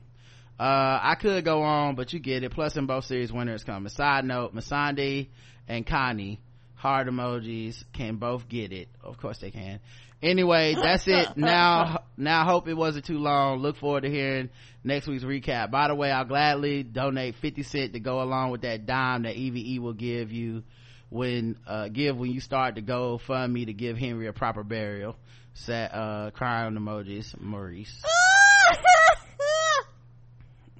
[0.60, 2.52] uh, I could go on, but you get it.
[2.52, 3.90] Plus, in both series, winter is coming.
[3.90, 5.30] Side note: Missandei
[5.68, 6.40] and Connie,
[6.76, 8.88] hard emojis, can both get it.
[9.04, 9.80] Of course, they can.
[10.22, 11.30] Anyway, that's it.
[11.36, 13.60] Now, now, hope it wasn't too long.
[13.60, 14.50] Look forward to hearing
[14.84, 15.72] next week's recap.
[15.72, 19.36] By the way, I'll gladly donate fifty cent to go along with that dime that
[19.36, 20.64] EVE will give you
[21.10, 24.64] when uh, give when you start to go fund me to give Henry a proper
[24.64, 25.16] burial.
[25.56, 28.04] Set uh, crying emojis, Maurice.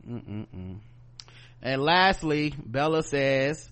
[0.10, 0.78] Mm-mm-mm.
[1.62, 3.70] And lastly, Bella says,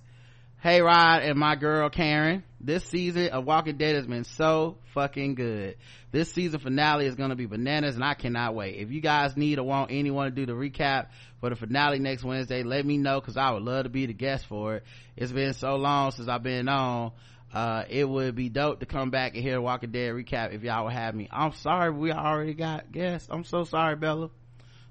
[0.61, 5.35] Hey Rod and my girl Karen, this season of Walking Dead has been so fucking
[5.35, 5.75] good.
[6.11, 8.75] This season finale is gonna be bananas and I cannot wait.
[8.77, 11.07] If you guys need or want anyone to do the recap
[11.39, 14.13] for the finale next Wednesday, let me know cause I would love to be the
[14.13, 14.83] guest for it.
[15.17, 17.11] It's been so long since I've been on.
[17.51, 20.61] Uh, it would be dope to come back and hear the Walking Dead recap if
[20.61, 21.27] y'all would have me.
[21.31, 23.27] I'm sorry we already got guests.
[23.31, 24.29] I'm so sorry, Bella.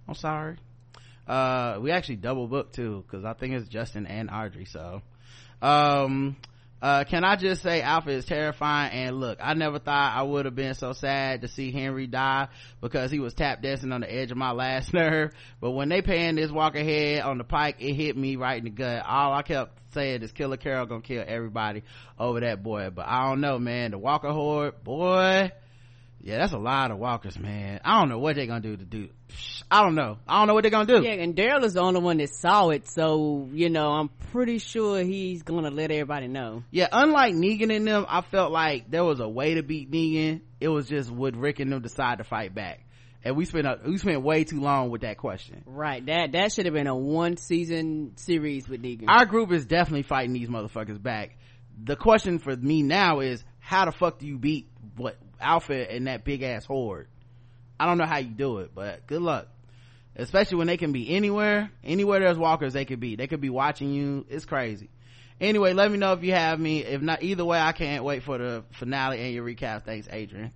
[0.08, 0.58] I'm sorry
[1.30, 5.00] uh we actually double booked too because i think it's justin and audrey so
[5.62, 6.36] um
[6.82, 10.44] uh can i just say alpha is terrifying and look i never thought i would
[10.44, 12.48] have been so sad to see henry die
[12.80, 15.30] because he was tap dancing on the edge of my last nerve.
[15.60, 18.64] But when they panned this walker head on the pike it hit me right in
[18.64, 19.04] the gut.
[19.06, 21.84] All i kept saying is killer carol gonna kill everybody
[22.18, 22.90] over that boy.
[22.90, 23.92] But i don't know man.
[23.92, 25.52] The walker horde boy
[26.22, 27.80] yeah that's a lot of walkers man.
[27.84, 29.08] I don't know what they're gonna do to do.
[29.70, 30.18] I don't know.
[30.26, 31.02] I don't know what they're gonna do.
[31.02, 34.58] Yeah, and Daryl is the only one that saw it, so you know I'm pretty
[34.58, 36.64] sure he's gonna let everybody know.
[36.70, 40.40] yeah unlike negan and them i felt like there was a way to beat negan.
[40.60, 42.84] It was just would rick and them decide to fight back.
[43.22, 45.62] And we spent a, we spent way too long with that question.
[45.66, 46.04] Right.
[46.06, 49.04] That that should have been a one season series with Negan.
[49.08, 51.36] our group is definitely fighting these motherfuckers back.
[51.82, 56.06] The question for me now is how the fuck do you beat what alpha and
[56.06, 57.08] that big ass horde.
[57.78, 59.48] I don't know how you do it but good luck.
[60.16, 63.50] Especially when they can be anywhere anywhere there's walkers they could be they could be
[63.50, 64.26] watching you.
[64.28, 64.90] It's crazy.
[65.40, 66.84] Anyway let me know if you have me.
[66.84, 69.84] If not either way i can't wait for the finale and your recap.
[69.84, 70.52] Thanks adrian.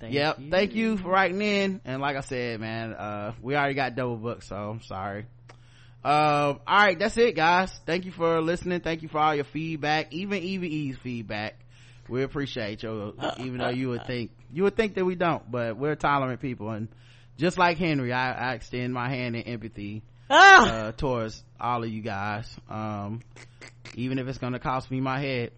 [0.00, 0.50] Thank yep you.
[0.50, 1.80] thank you for writing in.
[1.84, 5.26] And like i said man uh we already got double booked so i'm sorry.
[6.04, 7.72] Um all right that's it guys.
[7.86, 8.80] Thank you for listening.
[8.80, 11.60] Thank you for all your feedback even eve's feedback
[12.08, 15.76] we appreciate you even though you would think you would think that we don't but
[15.76, 16.70] we're tolerant people.
[16.70, 16.88] And
[17.36, 20.68] just like henry i, I extend my hand in empathy Ah!
[20.88, 22.48] uh towards all of you guys.
[22.68, 23.20] Um
[23.94, 25.52] even if it's gonna cost me my head.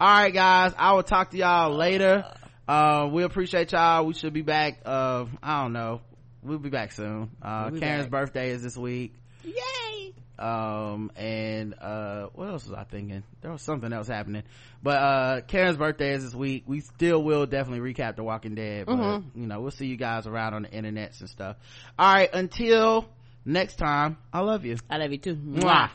[0.00, 2.24] All right guys i will talk to y'all later.
[2.68, 4.04] Uh we appreciate y'all.
[4.06, 6.00] We should be back uh i don't know.
[6.42, 7.30] We'll be back soon.
[7.42, 8.10] Uh We'll be karen's back.
[8.26, 9.14] birthday is this week.
[9.44, 10.12] Yay!
[10.38, 14.42] Um and uh what else was i thinking there was something else happening
[14.82, 18.86] but uh karen's birthday is this week we still will definitely recap the walking dead
[18.86, 19.40] but Mm-hmm.
[19.40, 21.56] you know we'll see you guys around on the internets and stuff
[21.98, 23.06] all right until
[23.44, 25.36] next time i love you I love you too.
[25.36, 25.90] Mwah.